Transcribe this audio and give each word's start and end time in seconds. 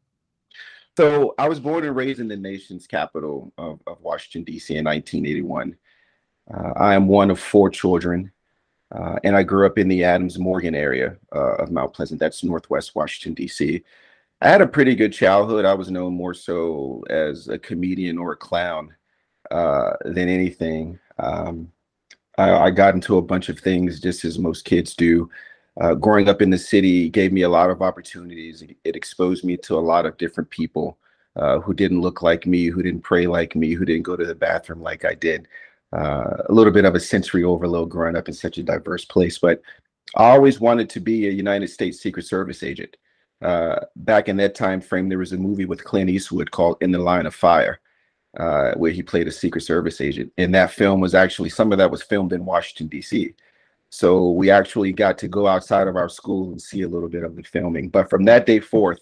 So, 0.96 1.34
I 1.38 1.46
was 1.46 1.60
born 1.60 1.84
and 1.84 1.94
raised 1.94 2.20
in 2.20 2.28
the 2.28 2.38
nation's 2.38 2.86
capital 2.86 3.52
of, 3.58 3.80
of 3.86 4.00
Washington, 4.00 4.44
D.C. 4.44 4.76
in 4.76 4.86
1981. 4.86 5.76
Uh, 6.52 6.72
I 6.74 6.94
am 6.94 7.06
one 7.06 7.30
of 7.30 7.38
four 7.38 7.68
children. 7.68 8.32
Uh, 8.90 9.16
and 9.22 9.36
I 9.36 9.42
grew 9.42 9.66
up 9.66 9.78
in 9.78 9.88
the 9.88 10.04
Adams 10.04 10.38
Morgan 10.38 10.74
area 10.74 11.16
uh, 11.34 11.56
of 11.56 11.70
Mount 11.70 11.92
Pleasant. 11.92 12.18
That's 12.18 12.42
Northwest 12.42 12.94
Washington, 12.94 13.34
D.C. 13.34 13.82
I 14.40 14.48
had 14.48 14.62
a 14.62 14.66
pretty 14.66 14.94
good 14.94 15.12
childhood. 15.12 15.64
I 15.64 15.74
was 15.74 15.90
known 15.90 16.14
more 16.14 16.34
so 16.34 17.04
as 17.10 17.48
a 17.48 17.58
comedian 17.58 18.16
or 18.18 18.32
a 18.32 18.36
clown 18.36 18.94
uh, 19.50 19.92
than 20.04 20.28
anything. 20.28 20.98
Um, 21.18 21.70
I, 22.38 22.52
I, 22.52 22.70
got 22.70 22.94
into 22.94 23.16
a 23.16 23.22
bunch 23.22 23.48
of 23.48 23.58
things 23.58 23.98
just 24.00 24.24
as 24.24 24.38
most 24.38 24.64
kids 24.64 24.94
do. 24.94 25.28
Uh, 25.80 25.94
growing 25.94 26.28
up 26.28 26.40
in 26.40 26.50
the 26.50 26.58
city 26.58 27.08
gave 27.08 27.32
me 27.32 27.42
a 27.42 27.48
lot 27.48 27.70
of 27.70 27.82
opportunities. 27.82 28.62
It, 28.84 28.96
exposed 28.96 29.44
me 29.44 29.56
to 29.58 29.76
a 29.76 29.80
lot 29.80 30.06
of 30.06 30.16
different 30.18 30.50
people 30.50 30.98
uh, 31.34 31.58
who 31.58 31.74
didn't 31.74 32.00
look 32.00 32.22
like 32.22 32.46
me, 32.46 32.66
who 32.66 32.82
didn't 32.82 33.02
pray 33.02 33.26
like 33.26 33.56
me, 33.56 33.72
who 33.72 33.84
didn't 33.84 34.04
go 34.04 34.16
to 34.16 34.26
the 34.26 34.34
bathroom 34.34 34.80
like 34.80 35.04
I 35.04 35.14
did 35.14 35.48
uh, 35.96 36.42
a 36.48 36.52
little 36.52 36.72
bit 36.72 36.84
of 36.84 36.94
a 36.94 37.00
sensory 37.00 37.44
overload 37.44 37.90
growing 37.90 38.16
up 38.16 38.28
in 38.28 38.34
such 38.34 38.58
a 38.58 38.62
diverse 38.62 39.04
place. 39.04 39.38
But 39.38 39.62
I 40.16 40.30
always 40.30 40.60
wanted 40.60 40.90
to 40.90 41.00
be 41.00 41.28
a 41.28 41.32
United 41.32 41.68
States 41.68 42.00
Secret 42.00 42.26
Service 42.26 42.62
agent. 42.62 42.96
Uh, 43.40 43.80
back 43.96 44.28
in 44.28 44.36
that 44.38 44.54
time 44.54 44.80
frame, 44.80 45.08
there 45.08 45.18
was 45.18 45.32
a 45.32 45.38
movie 45.38 45.64
with 45.64 45.84
Clint 45.84 46.10
Eastwood 46.10 46.50
called 46.50 46.76
In 46.80 46.90
the 46.90 46.98
Line 46.98 47.26
of 47.26 47.34
Fire, 47.34 47.80
uh, 48.38 48.72
where 48.74 48.90
he 48.90 49.02
played 49.02 49.28
a 49.28 49.32
Secret 49.32 49.62
Service 49.62 50.00
agent. 50.00 50.32
And 50.38 50.54
that 50.54 50.72
film 50.72 51.00
was 51.00 51.14
actually 51.14 51.50
some 51.50 51.72
of 51.72 51.78
that 51.78 51.90
was 51.90 52.02
filmed 52.02 52.32
in 52.32 52.44
Washington 52.44 52.88
D.C. 52.88 53.34
So 53.90 54.32
we 54.32 54.50
actually 54.50 54.92
got 54.92 55.16
to 55.18 55.28
go 55.28 55.46
outside 55.46 55.88
of 55.88 55.96
our 55.96 56.08
school 56.08 56.50
and 56.50 56.60
see 56.60 56.82
a 56.82 56.88
little 56.88 57.08
bit 57.08 57.24
of 57.24 57.36
the 57.36 57.42
filming. 57.42 57.88
But 57.88 58.10
from 58.10 58.24
that 58.24 58.44
day 58.44 58.60
forth, 58.60 59.00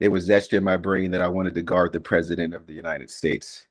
it 0.00 0.08
was 0.08 0.28
etched 0.28 0.52
in 0.52 0.64
my 0.64 0.76
brain 0.76 1.10
that 1.12 1.22
I 1.22 1.28
wanted 1.28 1.54
to 1.54 1.62
guard 1.62 1.92
the 1.92 2.00
president 2.00 2.54
of 2.54 2.66
the 2.66 2.74
United 2.74 3.10
States. 3.10 3.66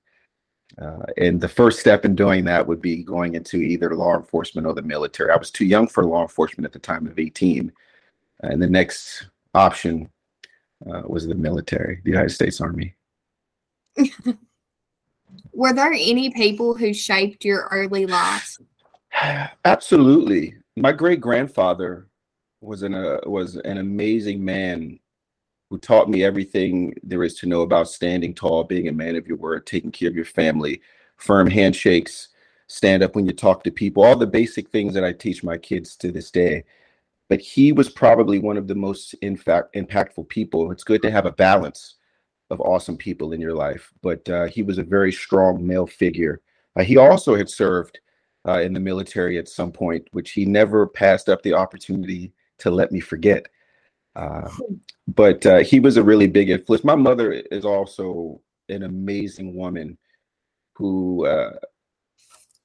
Uh, 0.81 1.05
and 1.17 1.39
the 1.39 1.47
first 1.47 1.79
step 1.79 2.03
in 2.03 2.15
doing 2.15 2.43
that 2.45 2.67
would 2.67 2.81
be 2.81 3.03
going 3.03 3.35
into 3.35 3.57
either 3.57 3.95
law 3.95 4.15
enforcement 4.15 4.67
or 4.67 4.73
the 4.73 4.81
military. 4.81 5.31
I 5.31 5.37
was 5.37 5.51
too 5.51 5.65
young 5.65 5.87
for 5.87 6.03
law 6.03 6.21
enforcement 6.21 6.65
at 6.65 6.73
the 6.73 6.79
time 6.79 7.07
of 7.07 7.17
18. 7.17 7.71
And 8.41 8.61
the 8.61 8.69
next 8.69 9.27
option 9.53 10.09
uh, 10.89 11.03
was 11.05 11.25
the 11.27 11.35
military, 11.35 12.01
the 12.03 12.11
United 12.11 12.31
States 12.31 12.59
Army. 12.59 12.93
Were 15.53 15.73
there 15.73 15.93
any 15.93 16.29
people 16.31 16.75
who 16.75 16.93
shaped 16.93 17.45
your 17.45 17.67
early 17.71 18.05
life? 18.05 18.57
Absolutely. 19.65 20.55
My 20.75 20.91
great 20.91 21.21
grandfather 21.21 22.07
was 22.59 22.83
an 22.83 22.93
uh, 22.93 23.19
was 23.25 23.55
an 23.57 23.77
amazing 23.77 24.43
man 24.43 24.99
who 25.75 25.79
taught 25.79 26.09
me 26.09 26.23
everything 26.23 26.95
there 27.03 27.21
is 27.25 27.33
to 27.35 27.47
know 27.47 27.59
about 27.59 27.89
standing 27.89 28.33
tall, 28.33 28.63
being 28.63 28.87
a 28.87 28.93
man 28.93 29.17
of 29.17 29.27
your 29.27 29.35
word, 29.35 29.67
taking 29.67 29.91
care 29.91 30.07
of 30.07 30.15
your 30.15 30.23
family, 30.23 30.81
firm 31.17 31.49
handshakes, 31.49 32.29
stand 32.67 33.03
up 33.03 33.13
when 33.13 33.25
you 33.25 33.33
talk 33.33 33.61
to 33.61 33.71
people, 33.71 34.01
all 34.01 34.15
the 34.15 34.25
basic 34.25 34.69
things 34.69 34.93
that 34.93 35.03
I 35.03 35.11
teach 35.11 35.43
my 35.43 35.57
kids 35.57 35.97
to 35.97 36.13
this 36.13 36.31
day. 36.31 36.63
But 37.27 37.41
he 37.41 37.73
was 37.73 37.89
probably 37.89 38.39
one 38.39 38.55
of 38.55 38.69
the 38.69 38.75
most 38.75 39.15
in 39.15 39.35
fact 39.35 39.75
impactful 39.75 40.29
people. 40.29 40.71
It's 40.71 40.85
good 40.85 41.01
to 41.01 41.11
have 41.11 41.25
a 41.25 41.31
balance 41.33 41.95
of 42.49 42.61
awesome 42.61 42.95
people 42.95 43.33
in 43.33 43.41
your 43.41 43.53
life, 43.53 43.91
but 44.01 44.27
uh, 44.29 44.45
he 44.45 44.63
was 44.63 44.77
a 44.77 44.83
very 44.83 45.11
strong 45.11 45.67
male 45.67 45.87
figure. 45.87 46.39
Uh, 46.77 46.83
he 46.83 46.95
also 46.95 47.35
had 47.35 47.49
served 47.49 47.99
uh, 48.47 48.61
in 48.61 48.71
the 48.71 48.79
military 48.79 49.37
at 49.37 49.49
some 49.49 49.73
point, 49.73 50.07
which 50.13 50.31
he 50.31 50.45
never 50.45 50.87
passed 50.87 51.27
up 51.27 51.41
the 51.43 51.53
opportunity 51.53 52.31
to 52.59 52.71
let 52.71 52.93
me 52.93 53.01
forget. 53.01 53.47
Uh, 54.15 54.49
but 55.07 55.45
uh, 55.45 55.59
he 55.59 55.79
was 55.79 55.97
a 55.97 56.03
really 56.03 56.27
big 56.27 56.49
influence. 56.49 56.83
My 56.83 56.95
mother 56.95 57.31
is 57.31 57.65
also 57.65 58.41
an 58.69 58.83
amazing 58.83 59.55
woman 59.55 59.97
who 60.73 61.25
uh, 61.25 61.51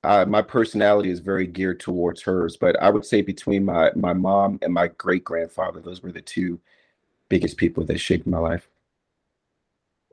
I, 0.03 0.25
my 0.25 0.43
personality 0.43 1.11
is 1.11 1.21
very 1.21 1.47
geared 1.47 1.81
towards 1.81 2.23
hers. 2.23 2.57
But 2.57 2.81
I 2.83 2.91
would 2.91 3.05
say 3.05 3.23
between 3.23 3.65
my 3.65 3.91
my 3.95 4.13
mom 4.13 4.59
and 4.63 4.73
my 4.73 4.89
great 4.89 5.25
grandfather, 5.25 5.81
those 5.81 6.03
were 6.03 6.13
the 6.13 6.23
two 6.23 6.61
biggest 7.29 7.57
people 7.57 7.85
that 7.85 7.99
shaped 7.99 8.27
my 8.27 8.39
life. 8.39 8.69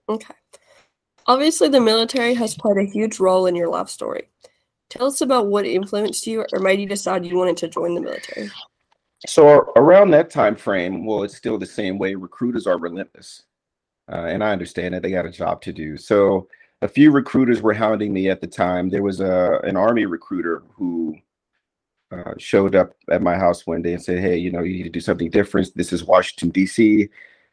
Okay. 0.10 0.34
Obviously, 1.26 1.68
the 1.68 1.82
military 1.82 2.34
has 2.36 2.56
played 2.56 2.78
a 2.78 2.90
huge 2.90 3.20
role 3.20 3.48
in 3.48 3.56
your 3.56 3.68
life 3.68 3.90
story. 3.90 4.30
Tell 4.90 5.08
us 5.08 5.20
about 5.20 5.48
what 5.48 5.66
influenced 5.66 6.26
you 6.26 6.46
or 6.54 6.60
made 6.60 6.80
you 6.80 6.86
decide 6.86 7.26
you 7.26 7.38
wanted 7.38 7.58
to 7.58 7.68
join 7.68 7.94
the 7.96 8.02
military. 8.02 8.50
So 9.26 9.72
around 9.76 10.12
that 10.12 10.30
time 10.30 10.56
frame, 10.56 11.06
well, 11.06 11.24
it's 11.24 11.36
still 11.36 11.58
the 11.58 11.66
same 11.66 11.98
way. 11.98 12.14
Recruiters 12.14 12.68
are 12.68 12.78
relentless, 12.78 13.44
uh, 14.12 14.26
and 14.26 14.44
I 14.44 14.52
understand 14.52 14.94
that 14.94 15.02
they 15.02 15.12
got 15.12 15.26
a 15.26 15.32
job 15.32 15.62
to 15.64 15.74
do. 15.74 15.98
So 15.98 16.48
a 16.84 16.88
few 16.88 17.12
recruiters 17.12 17.62
were 17.62 17.74
hounding 17.74 18.14
me 18.14 18.30
at 18.30 18.42
the 18.42 18.48
time. 18.48 18.90
There 18.90 19.02
was 19.02 19.20
a 19.20 19.60
an 19.64 19.76
army 19.76 20.06
recruiter 20.06 20.64
who 20.76 21.16
uh, 22.12 22.34
showed 22.38 22.76
up 22.76 22.94
at 23.10 23.24
my 23.24 23.36
house 23.36 23.66
one 23.66 23.82
day 23.82 23.94
and 23.94 24.04
said, 24.04 24.20
"Hey, 24.20 24.38
you 24.38 24.52
know, 24.52 24.62
you 24.62 24.76
need 24.76 24.84
to 24.84 24.90
do 24.90 25.00
something 25.00 25.32
different. 25.32 25.76
This 25.76 25.92
is 25.92 26.04
Washington 26.04 26.50
D.C. 26.50 27.10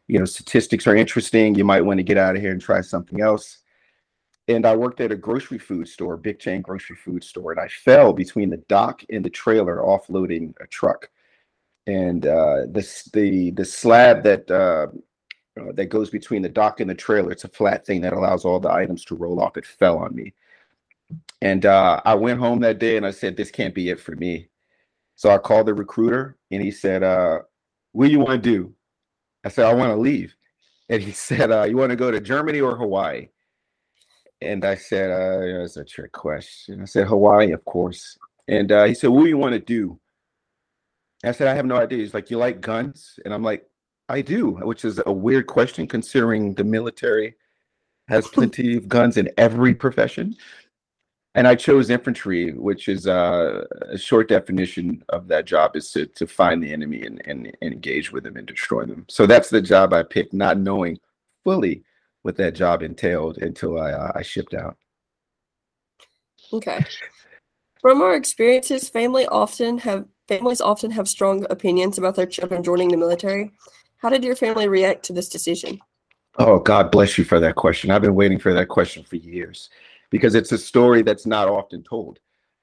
You 0.09 0.19
know, 0.19 0.27
statistics 0.27 0.87
are 0.87 0.97
interesting. 0.97 1.55
You 1.55 1.65
might 1.65 1.81
want 1.81 1.99
to 1.99 2.05
get 2.05 2.19
out 2.19 2.37
of 2.37 2.43
here 2.43 2.53
and 2.53 2.61
try 2.61 2.83
something 2.83 3.23
else." 3.23 3.59
And 4.49 4.67
I 4.67 4.77
worked 4.77 5.01
at 5.01 5.13
a 5.13 5.17
grocery 5.17 5.59
food 5.59 5.89
store, 5.89 6.19
big 6.19 6.39
chain 6.39 6.61
grocery 6.61 6.97
food 6.97 7.25
store, 7.25 7.53
and 7.53 7.61
I 7.61 7.69
fell 7.69 8.13
between 8.13 8.51
the 8.51 8.59
dock 8.69 9.03
and 9.09 9.25
the 9.25 9.31
trailer 9.31 9.79
offloading 9.79 10.53
a 10.61 10.67
truck 10.67 11.09
and 11.87 12.27
uh, 12.27 12.63
the 12.71 13.11
the 13.13 13.51
the 13.53 13.65
slab 13.65 14.23
that 14.23 14.51
uh, 14.51 14.87
uh, 15.61 15.73
that 15.73 15.87
goes 15.87 16.11
between 16.11 16.43
the 16.43 16.49
dock 16.49 16.81
and 16.81 16.89
the 16.89 16.95
trailer. 16.95 17.31
It's 17.33 17.45
a 17.45 17.49
flat 17.49 17.85
thing 17.87 18.01
that 18.03 18.13
allows 18.13 18.45
all 18.45 18.61
the 18.61 18.73
items 18.73 19.05
to 19.07 19.15
roll 19.15 19.41
off. 19.41 19.57
It 19.57 19.67
fell 19.67 19.99
on 19.99 20.15
me, 20.15 20.33
and 21.43 21.67
uh, 21.67 22.01
I 22.05 22.15
went 22.15 22.41
home 22.41 22.61
that 22.61 22.79
day 22.79 22.97
and 22.97 23.07
I 23.07 23.11
said, 23.11 23.37
"This 23.37 23.51
can't 23.51 23.75
be 23.75 23.91
it 23.91 24.01
for 24.01 24.17
me." 24.17 24.49
So 25.17 25.31
I 25.31 25.39
called 25.39 25.67
the 25.67 25.75
recruiter 25.75 26.37
and 26.51 26.63
he 26.63 26.71
said, 26.71 27.03
uh, 27.03 27.41
"What 27.93 28.07
do 28.07 28.13
you 28.13 28.21
want 28.21 28.43
to 28.43 28.51
do?" 28.51 28.75
I 29.45 29.49
said, 29.49 29.67
"I 29.67 29.75
want 29.75 29.91
to 29.91 29.97
leave." 29.97 30.35
and 30.89 31.03
he 31.03 31.13
said, 31.29 31.51
"You 31.69 31.77
want 31.77 31.91
to 31.91 31.97
go 31.97 32.11
to 32.11 32.21
Germany 32.21 32.61
or 32.61 32.77
Hawaii?" 32.77 33.29
And 34.41 34.65
I 34.65 34.75
said, 34.75 35.11
"That's 35.11 35.77
a 35.77 35.85
trick 35.85 36.13
question." 36.13 36.83
I 36.83 36.87
said, 36.87 37.07
"Hawaii, 37.09 37.53
of 37.53 37.65
course." 37.65 38.19
And 38.49 38.71
he 38.71 38.95
said, 38.95 39.11
"What 39.11 39.25
do 39.25 39.29
you 39.29 39.39
want 39.39 39.55
to 39.55 39.61
do?" 39.61 39.99
I 41.29 41.32
said, 41.32 41.49
"I 41.49 41.55
have 41.55 41.67
no 41.67 41.76
idea." 41.76 41.99
He's 41.99 42.15
like, 42.15 42.31
"You 42.31 42.38
like 42.38 42.61
guns?" 42.61 43.19
And 43.25 43.32
I'm 43.32 43.43
like, 43.43 43.67
"I 44.09 44.21
do," 44.21 44.53
which 44.53 44.85
is 44.85 45.00
a 45.06 45.12
weird 45.12 45.47
question 45.47 45.87
considering 45.87 46.55
the 46.55 46.65
military 46.65 47.35
has 48.09 48.26
plenty 48.37 48.76
of 48.76 48.88
guns 48.88 49.17
in 49.17 49.31
every 49.37 49.75
profession. 49.75 50.37
And 51.37 51.49
I 51.49 51.56
chose 51.56 51.91
infantry, 51.91 52.53
which 52.53 52.87
is 52.88 53.09
uh, 53.09 53.65
a 53.91 53.99
short 53.99 54.29
definition 54.29 55.03
of 55.09 55.26
that 55.29 55.47
job 55.47 55.75
is 55.75 55.91
to, 55.91 56.06
to 56.06 56.29
find 56.29 56.62
the 56.62 56.73
enemy 56.73 57.03
and, 57.03 57.21
and, 57.27 57.53
and 57.61 57.73
engage 57.73 58.12
with 58.12 58.23
them 58.23 58.37
and 58.37 58.47
destroy 58.47 58.85
them. 58.85 59.05
So 59.09 59.27
that's 59.27 59.50
the 59.50 59.61
job 59.61 59.93
I 59.93 60.05
picked, 60.05 60.32
not 60.32 60.59
knowing 60.59 60.97
fully 61.43 61.82
what 62.23 62.37
that 62.37 62.55
job 62.55 62.82
entailed 62.82 63.38
until 63.38 63.81
I, 63.81 63.91
uh, 63.91 64.12
I 64.15 64.23
shipped 64.23 64.55
out. 64.55 64.77
Okay. 66.53 66.85
From 67.81 68.00
our 68.00 68.15
experiences, 68.15 68.88
family 68.88 69.27
often 69.27 69.79
have 69.79 70.06
families 70.29 70.61
often 70.61 70.91
have 70.91 71.09
strong 71.09 71.47
opinions 71.50 71.99
about 71.99 72.15
their 72.15 72.26
children 72.26 72.62
joining 72.62 72.88
the 72.88 72.97
military. 72.97 73.53
How 73.99 74.09
did 74.09 74.25
your 74.25 74.37
family 74.37 74.69
react 74.69 75.03
to 75.05 75.12
this 75.12 75.29
decision? 75.29 75.81
Oh, 76.38 76.59
God 76.59 76.91
bless 76.91 77.17
you 77.17 77.25
for 77.25 77.38
that 77.41 77.55
question. 77.55 77.91
I've 77.91 78.03
been 78.03 78.15
waiting 78.15 78.38
for 78.38 78.53
that 78.55 78.69
question 78.69 79.05
for 79.05 79.17
years 79.17 79.71
because 80.11 80.35
it's 80.35 80.53
a 80.53 80.59
story 80.59 81.03
that's 81.03 81.26
not 81.26 81.49
often 81.49 81.82
told. 81.82 82.19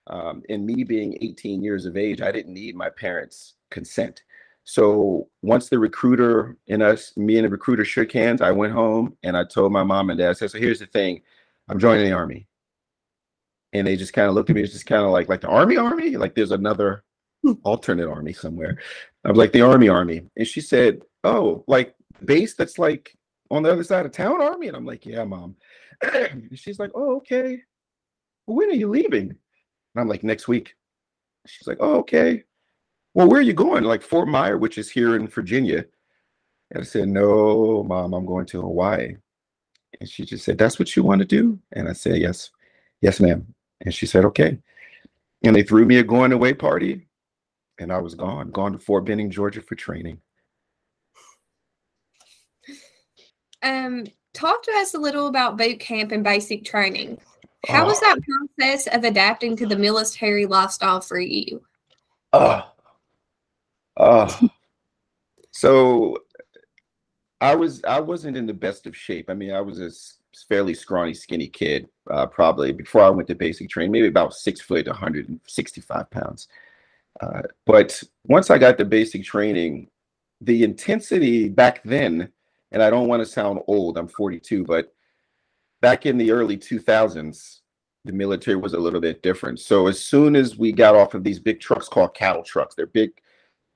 Um, 0.08 0.44
and 0.50 0.66
me 0.66 0.84
being 0.84 1.18
18 1.22 1.64
years 1.64 1.86
of 1.86 1.96
age, 1.96 2.22
I 2.22 2.32
didn't 2.32 2.54
need 2.54 2.76
my 2.76 2.90
parents' 2.90 3.56
consent. 3.70 4.24
So 4.64 5.28
once 5.42 5.70
the 5.70 5.80
recruiter 5.80 6.58
and 6.70 6.84
us, 6.84 7.16
me 7.18 7.38
and 7.38 7.46
the 7.46 7.50
recruiter 7.50 7.86
shook 7.86 8.12
hands, 8.12 8.42
I 8.42 8.52
went 8.52 8.74
home 8.74 9.18
and 9.24 9.36
I 9.36 9.44
told 9.44 9.72
my 9.72 9.84
mom 9.84 10.10
and 10.10 10.20
dad, 10.20 10.30
I 10.30 10.34
said, 10.34 10.52
so 10.52 10.60
here's 10.60 10.80
the 10.80 10.86
thing, 10.86 11.22
I'm 11.68 11.80
joining 11.80 12.06
the 12.06 12.12
army. 12.12 12.48
And 13.74 13.88
they 13.88 13.96
just 13.96 14.14
kind 14.14 14.28
of 14.28 14.36
looked 14.36 14.50
at 14.50 14.56
me, 14.56 14.64
it's 14.64 14.74
just 14.74 14.86
kind 14.86 15.04
of 15.04 15.12
like, 15.12 15.30
like 15.30 15.42
the 15.42 15.48
army 15.48 15.78
army? 15.78 16.18
Like 16.18 16.36
there's 16.36 16.52
another. 16.52 17.04
Alternate 17.64 18.10
army 18.10 18.34
somewhere. 18.34 18.78
Was 19.24 19.38
like, 19.38 19.52
the 19.52 19.62
army 19.62 19.90
army. 19.90 20.24
And 20.36 20.48
she 20.48 20.62
said, 20.62 21.02
oh, 21.24 21.64
like 21.68 21.96
base 22.26 22.56
that's 22.56 22.80
like 22.80 23.16
on 23.50 23.64
the 23.64 23.72
other 23.72 23.84
side 23.84 24.06
of 24.06 24.12
town 24.12 24.42
army? 24.42 24.68
And 24.68 24.78
I'm 24.78 24.86
like, 24.86 25.06
yeah, 25.06 25.24
mom. 25.24 25.56
she's 26.56 26.80
like, 26.80 26.92
oh, 26.96 27.18
okay. 27.18 27.60
Well, 28.48 28.58
when 28.58 28.70
are 28.70 28.74
you 28.74 28.90
leaving? 28.90 29.30
And 29.30 29.38
I'm 29.98 30.08
like, 30.08 30.24
next 30.24 30.48
week. 30.48 30.76
She's 31.46 31.68
like, 31.68 31.78
oh, 31.80 31.98
okay. 32.00 32.44
Well, 33.14 33.28
where 33.28 33.40
are 33.40 33.44
you 33.44 33.54
going? 33.54 33.84
Like 33.84 34.02
Fort 34.02 34.28
Myer, 34.28 34.58
which 34.58 34.78
is 34.78 34.90
here 34.90 35.16
in 35.16 35.28
Virginia. 35.28 35.86
And 36.72 36.82
I 36.82 36.86
said, 36.86 37.10
no, 37.10 37.84
mom, 37.84 38.14
I'm 38.14 38.26
going 38.26 38.46
to 38.48 38.62
Hawaii. 38.62 39.16
And 40.00 40.10
she 40.10 40.26
just 40.26 40.46
said, 40.46 40.58
that's 40.58 40.80
what 40.80 40.96
you 40.96 41.04
want 41.04 41.20
to 41.20 41.26
do? 41.26 41.60
And 41.74 41.90
I 41.90 41.94
said, 41.94 42.18
yes, 42.18 42.52
yes, 43.02 43.20
ma'am. 43.20 43.54
And 43.82 43.94
she 43.94 44.06
said, 44.06 44.24
okay. 44.26 44.58
And 45.44 45.56
they 45.56 45.64
threw 45.64 45.86
me 45.86 45.98
a 45.98 46.04
going 46.04 46.32
away 46.32 46.54
party. 46.54 47.08
And 47.82 47.92
I 47.92 47.98
was 47.98 48.14
gone, 48.14 48.52
gone 48.52 48.74
to 48.74 48.78
Fort 48.78 49.06
Benning, 49.06 49.32
Georgia 49.32 49.62
for 49.62 49.74
training. 49.74 50.20
Um, 53.64 54.06
talk 54.34 54.62
to 54.64 54.72
us 54.78 54.94
a 54.94 55.00
little 55.00 55.26
about 55.26 55.58
boot 55.58 55.80
camp 55.80 56.12
and 56.12 56.24
basic 56.24 56.64
training. 56.64 57.18
How 57.68 57.86
was 57.86 58.00
that 58.00 58.20
process 58.58 58.88
of 58.88 59.04
adapting 59.04 59.56
to 59.58 59.66
the 59.66 59.76
military 59.76 60.46
lifestyle 60.46 61.02
for 61.02 61.20
you? 61.20 61.64
Uh, 62.34 62.62
uh, 63.98 64.32
so 65.52 66.18
I 67.40 67.56
was 67.56 67.84
I 67.84 68.00
wasn't 68.00 68.38
in 68.38 68.46
the 68.46 68.54
best 68.54 68.86
of 68.86 68.96
shape. 68.96 69.30
I 69.30 69.34
mean, 69.34 69.52
I 69.52 69.62
was 69.62 69.80
a 69.80 69.90
fairly 70.48 70.74
scrawny, 70.74 71.14
skinny 71.14 71.48
kid, 71.48 71.88
uh, 72.10 72.28
probably 72.28 72.72
before 72.72 73.04
I 73.04 73.10
went 73.10 73.28
to 73.28 73.36
basic 73.36 73.70
training, 73.70 73.92
maybe 73.92 74.08
about 74.08 74.34
six 74.34 74.62
foot, 74.62 74.88
165 74.88 76.10
pounds. 76.12 76.48
Uh, 77.20 77.42
but 77.66 78.02
once 78.26 78.50
I 78.50 78.58
got 78.58 78.78
the 78.78 78.86
basic 78.86 79.24
training, 79.24 79.90
the 80.40 80.64
intensity 80.64 81.50
back 81.50 81.84
then 81.84 82.32
and 82.72 82.82
I 82.82 82.90
don't 82.90 83.08
want 83.08 83.22
to 83.22 83.26
sound 83.26 83.60
old, 83.68 83.98
I'm 83.98 84.08
42, 84.08 84.64
but 84.64 84.94
back 85.82 86.06
in 86.06 86.18
the 86.18 86.32
early 86.32 86.58
2000s, 86.58 87.60
the 88.06 88.14
military 88.14 88.58
was 88.58 88.74
a 88.74 88.80
little 88.80 89.02
bit 89.02 89.22
different. 89.22 89.60
So 89.60 89.88
as 89.88 90.04
soon 90.04 90.36
as 90.36 90.58
we 90.58 90.72
got 90.72 90.96
off 90.96 91.14
of 91.14 91.24
these 91.24 91.40
big 91.40 91.60
trucks 91.60 91.88
called 91.88 92.16
cattle 92.16 92.44
trucks, 92.44 92.74
they're 92.76 92.88
big, 92.88 93.12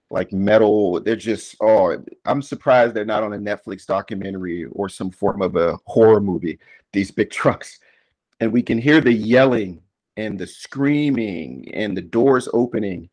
like 0.10 0.32
metal. 0.32 1.00
They're 1.00 1.16
just 1.16 1.56
oh, 1.62 2.04
I'm 2.26 2.42
surprised 2.42 2.94
they're 2.94 3.06
not 3.06 3.24
on 3.24 3.34
a 3.34 3.38
Netflix 3.38 3.86
documentary 3.86 4.66
or 4.66 4.90
some 4.90 5.12
form 5.12 5.42
of 5.42 5.56
a 5.56 5.78
horror 5.86 6.22
movie. 6.22 6.58
These 6.94 7.12
big 7.12 7.30
trucks, 7.42 7.80
and 8.40 8.52
we 8.52 8.64
can 8.64 8.78
hear 8.78 9.02
the 9.02 9.14
yelling 9.14 9.82
and 10.18 10.40
the 10.40 10.48
screaming 10.48 11.70
and 11.74 11.96
the 11.96 12.02
doors 12.02 12.48
opening 12.54 13.10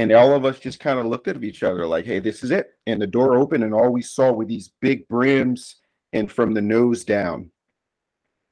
and 0.00 0.12
all 0.12 0.34
of 0.34 0.46
us 0.46 0.58
just 0.58 0.80
kind 0.80 0.98
of 0.98 1.04
looked 1.04 1.28
at 1.28 1.44
each 1.44 1.62
other 1.62 1.86
like, 1.86 2.06
hey, 2.06 2.20
this 2.20 2.42
is 2.42 2.50
it. 2.50 2.70
And 2.86 3.02
the 3.02 3.06
door 3.06 3.36
opened, 3.36 3.64
and 3.64 3.74
all 3.74 3.90
we 3.90 4.00
saw 4.00 4.32
were 4.32 4.46
these 4.46 4.70
big 4.80 5.06
brims 5.08 5.76
and 6.14 6.32
from 6.32 6.54
the 6.54 6.62
nose 6.62 7.04
down. 7.04 7.50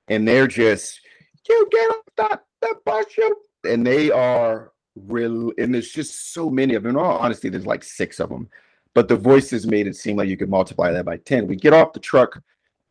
And 0.08 0.28
they're 0.28 0.46
just, 0.46 1.00
you 1.48 1.66
get 1.70 1.90
off 1.90 2.04
that, 2.18 2.44
that 2.60 2.84
bus, 2.84 3.06
you. 3.16 3.34
And 3.64 3.86
they 3.86 4.10
are 4.10 4.72
real, 4.94 5.50
and 5.56 5.72
there's 5.72 5.90
just 5.90 6.34
so 6.34 6.50
many 6.50 6.74
of 6.74 6.82
them. 6.82 6.90
In 6.90 6.96
all 7.02 7.16
honesty, 7.16 7.48
there's 7.48 7.64
like 7.64 7.82
six 7.82 8.20
of 8.20 8.28
them. 8.28 8.50
But 8.92 9.08
the 9.08 9.16
voices 9.16 9.66
made 9.66 9.86
it 9.86 9.96
seem 9.96 10.18
like 10.18 10.28
you 10.28 10.36
could 10.36 10.50
multiply 10.50 10.92
that 10.92 11.06
by 11.06 11.16
10. 11.16 11.46
We 11.46 11.56
get 11.56 11.72
off 11.72 11.94
the 11.94 12.00
truck, 12.00 12.42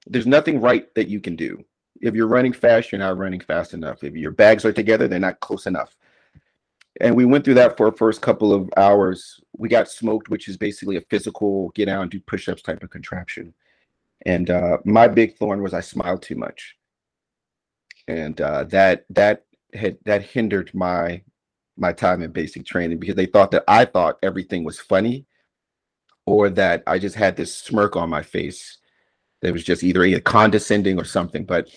there's 0.07 0.25
nothing 0.25 0.61
right 0.61 0.91
that 0.95 1.09
you 1.09 1.21
can 1.21 1.35
do. 1.35 1.63
If 2.01 2.15
you're 2.15 2.25
running 2.25 2.53
fast, 2.53 2.91
you're 2.91 2.97
not 2.97 3.19
running 3.19 3.39
fast 3.39 3.75
enough. 3.75 4.03
If 4.03 4.15
your 4.15 4.31
bags 4.31 4.65
are 4.65 4.73
together, 4.73 5.07
they're 5.07 5.19
not 5.19 5.41
close 5.41 5.67
enough 5.67 5.95
and 7.01 7.15
we 7.15 7.25
went 7.25 7.45
through 7.45 7.55
that 7.55 7.77
for 7.77 7.91
first 7.91 8.21
couple 8.21 8.53
of 8.53 8.69
hours. 8.77 9.39
We 9.57 9.69
got 9.69 9.89
smoked, 9.89 10.29
which 10.29 10.47
is 10.47 10.57
basically 10.57 10.97
a 10.97 11.01
physical 11.09 11.69
get 11.69 11.89
out 11.89 12.01
and 12.01 12.11
do 12.11 12.19
push-ups 12.19 12.61
type 12.61 12.83
of 12.83 12.89
contraption. 12.89 13.53
And 14.25 14.49
uh, 14.49 14.79
my 14.83 15.07
big 15.07 15.37
thorn 15.37 15.61
was 15.61 15.73
I 15.73 15.81
smiled 15.81 16.21
too 16.21 16.35
much, 16.35 16.75
and 18.07 18.39
uh, 18.41 18.63
that 18.65 19.05
that 19.11 19.45
had 19.73 19.97
that 20.05 20.23
hindered 20.23 20.73
my 20.73 21.21
my 21.77 21.93
time 21.93 22.23
in 22.23 22.31
basic 22.31 22.65
training 22.65 22.97
because 22.97 23.15
they 23.15 23.27
thought 23.27 23.51
that 23.51 23.63
I 23.67 23.85
thought 23.85 24.17
everything 24.23 24.63
was 24.63 24.79
funny, 24.79 25.25
or 26.25 26.49
that 26.49 26.81
I 26.87 26.97
just 26.97 27.15
had 27.15 27.35
this 27.35 27.55
smirk 27.55 27.95
on 27.95 28.09
my 28.09 28.23
face 28.23 28.79
that 29.41 29.53
was 29.53 29.63
just 29.63 29.83
either 29.83 30.03
either 30.03 30.19
condescending 30.19 30.99
or 30.99 31.05
something. 31.05 31.45
But 31.45 31.69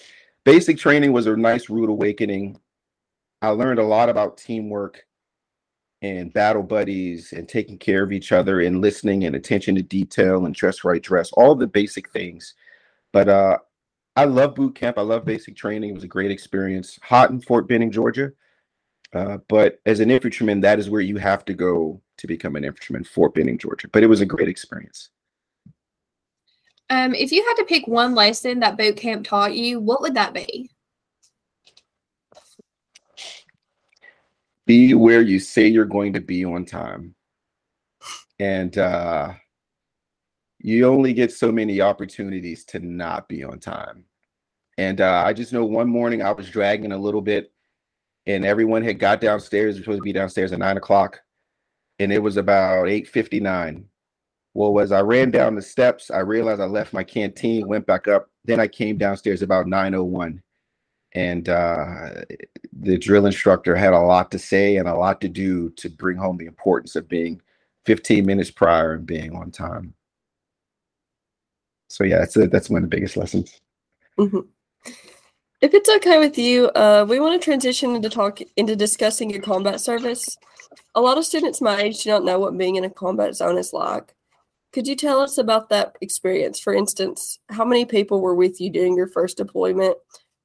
basic 0.44 0.78
training 0.78 1.12
was 1.12 1.26
a 1.26 1.36
nice 1.36 1.68
rude 1.68 1.90
awakening. 1.90 2.58
I 3.42 3.50
learned 3.50 3.78
a 3.78 3.84
lot 3.84 4.08
about 4.08 4.38
teamwork 4.38 5.04
and 6.02 6.32
battle 6.32 6.62
buddies 6.62 7.32
and 7.32 7.48
taking 7.48 7.76
care 7.76 8.02
of 8.02 8.12
each 8.12 8.32
other 8.32 8.60
and 8.62 8.80
listening 8.80 9.24
and 9.24 9.36
attention 9.36 9.74
to 9.74 9.82
detail 9.82 10.46
and 10.46 10.54
dress 10.54 10.82
right 10.82 11.02
dress 11.02 11.30
all 11.32 11.54
the 11.54 11.66
basic 11.66 12.10
things. 12.10 12.54
But 13.12 13.28
uh 13.28 13.58
i 14.16 14.24
love 14.24 14.54
boot 14.54 14.74
camp. 14.74 14.98
I 14.98 15.02
love 15.02 15.24
basic 15.24 15.56
training. 15.56 15.90
It 15.90 15.94
was 15.94 16.04
a 16.04 16.08
great 16.08 16.30
experience. 16.30 16.98
Hot 17.02 17.30
in 17.30 17.40
fort 17.40 17.68
benning 17.68 17.90
georgia. 17.90 18.32
Uh, 19.12 19.38
but 19.48 19.80
as 19.86 20.00
an 20.00 20.10
infantryman 20.10 20.60
that 20.60 20.78
is 20.78 20.88
where 20.88 21.00
you 21.00 21.16
have 21.16 21.44
to 21.44 21.54
go 21.54 22.00
to 22.16 22.26
become 22.26 22.56
an 22.56 22.64
infantryman 22.64 23.04
fort 23.04 23.34
benning 23.34 23.58
georgia. 23.58 23.88
But 23.88 24.02
it 24.02 24.06
was 24.06 24.20
a 24.20 24.26
great 24.26 24.48
experience. 24.48 25.10
Um, 26.88 27.14
if 27.14 27.30
you 27.30 27.44
had 27.46 27.54
to 27.54 27.64
pick 27.66 27.86
one 27.86 28.14
lesson 28.14 28.60
that 28.60 28.76
boot 28.76 28.96
camp 28.96 29.26
taught 29.26 29.54
you 29.54 29.78
what 29.78 30.00
would 30.00 30.14
that 30.14 30.32
be 30.32 30.70
be 34.70 34.94
where 34.94 35.20
you 35.20 35.40
say 35.40 35.66
you're 35.66 35.84
going 35.84 36.12
to 36.12 36.20
be 36.20 36.44
on 36.44 36.64
time. 36.64 37.12
And 38.38 38.78
uh, 38.78 39.32
you 40.60 40.86
only 40.86 41.12
get 41.12 41.32
so 41.32 41.50
many 41.50 41.80
opportunities 41.80 42.64
to 42.66 42.78
not 42.78 43.28
be 43.28 43.42
on 43.42 43.58
time. 43.58 44.04
And 44.78 45.00
uh, 45.00 45.24
I 45.26 45.32
just 45.32 45.52
know 45.52 45.64
one 45.64 45.88
morning 45.88 46.22
I 46.22 46.30
was 46.30 46.48
dragging 46.48 46.92
a 46.92 46.98
little 46.98 47.20
bit, 47.20 47.52
and 48.26 48.44
everyone 48.44 48.84
had 48.84 49.00
got 49.00 49.20
downstairs. 49.20 49.74
We're 49.74 49.82
supposed 49.82 49.98
to 49.98 50.04
be 50.04 50.12
downstairs 50.12 50.52
at 50.52 50.60
nine 50.60 50.76
o'clock, 50.76 51.20
and 51.98 52.12
it 52.12 52.22
was 52.22 52.36
about 52.36 52.88
eight 52.88 53.08
fifty 53.08 53.40
nine. 53.40 53.86
Well, 54.54 54.78
as 54.78 54.92
I 54.92 55.00
ran 55.00 55.32
down 55.32 55.56
the 55.56 55.62
steps, 55.62 56.12
I 56.12 56.20
realized 56.20 56.60
I 56.60 56.66
left 56.66 56.92
my 56.92 57.02
canteen, 57.02 57.66
went 57.66 57.86
back 57.86 58.06
up. 58.06 58.30
Then 58.44 58.60
I 58.60 58.68
came 58.68 58.98
downstairs 58.98 59.42
about 59.42 59.66
nine 59.66 59.96
oh 59.96 60.04
one, 60.04 60.40
and 61.12 61.48
uh, 61.48 62.10
the 62.72 62.98
drill 62.98 63.26
instructor 63.26 63.74
had 63.74 63.92
a 63.92 63.98
lot 63.98 64.30
to 64.30 64.38
say 64.38 64.76
and 64.76 64.88
a 64.88 64.94
lot 64.94 65.20
to 65.20 65.28
do 65.28 65.70
to 65.70 65.88
bring 65.88 66.16
home 66.16 66.36
the 66.36 66.46
importance 66.46 66.96
of 66.96 67.08
being 67.08 67.40
15 67.86 68.24
minutes 68.24 68.50
prior 68.50 68.94
and 68.94 69.06
being 69.06 69.34
on 69.34 69.50
time. 69.50 69.94
So 71.88 72.04
yeah, 72.04 72.18
that's 72.18 72.36
a, 72.36 72.46
that's 72.46 72.70
one 72.70 72.84
of 72.84 72.90
the 72.90 72.96
biggest 72.96 73.16
lessons. 73.16 73.60
Mm-hmm. 74.18 74.40
If 75.60 75.74
it's 75.74 75.90
okay 75.96 76.18
with 76.18 76.38
you, 76.38 76.68
uh, 76.70 77.04
we 77.08 77.20
want 77.20 77.40
to 77.40 77.44
transition 77.44 77.94
into 77.94 78.08
talk 78.08 78.40
into 78.56 78.76
discussing 78.76 79.28
your 79.28 79.42
combat 79.42 79.80
service. 79.80 80.38
A 80.94 81.00
lot 81.00 81.18
of 81.18 81.26
students 81.26 81.60
my 81.60 81.82
age 81.82 82.04
do 82.04 82.10
not 82.10 82.24
know 82.24 82.38
what 82.38 82.56
being 82.56 82.76
in 82.76 82.84
a 82.84 82.90
combat 82.90 83.34
zone 83.34 83.58
is 83.58 83.72
like. 83.72 84.14
Could 84.72 84.86
you 84.86 84.94
tell 84.94 85.20
us 85.20 85.36
about 85.36 85.68
that 85.70 85.96
experience? 86.00 86.60
For 86.60 86.72
instance, 86.72 87.40
how 87.48 87.64
many 87.64 87.84
people 87.84 88.20
were 88.20 88.36
with 88.36 88.60
you 88.60 88.70
during 88.70 88.96
your 88.96 89.08
first 89.08 89.36
deployment? 89.36 89.96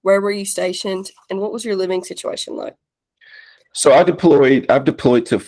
Where 0.06 0.22
were 0.22 0.30
you 0.30 0.46
stationed? 0.46 1.10
And 1.32 1.40
what 1.40 1.52
was 1.52 1.66
your 1.66 1.76
living 1.76 2.04
situation 2.04 2.56
like? 2.56 2.76
So 3.74 3.92
I 3.92 4.04
deployed, 4.04 4.68
I've 4.70 4.84
deployed 4.84 5.26
to 5.26 5.44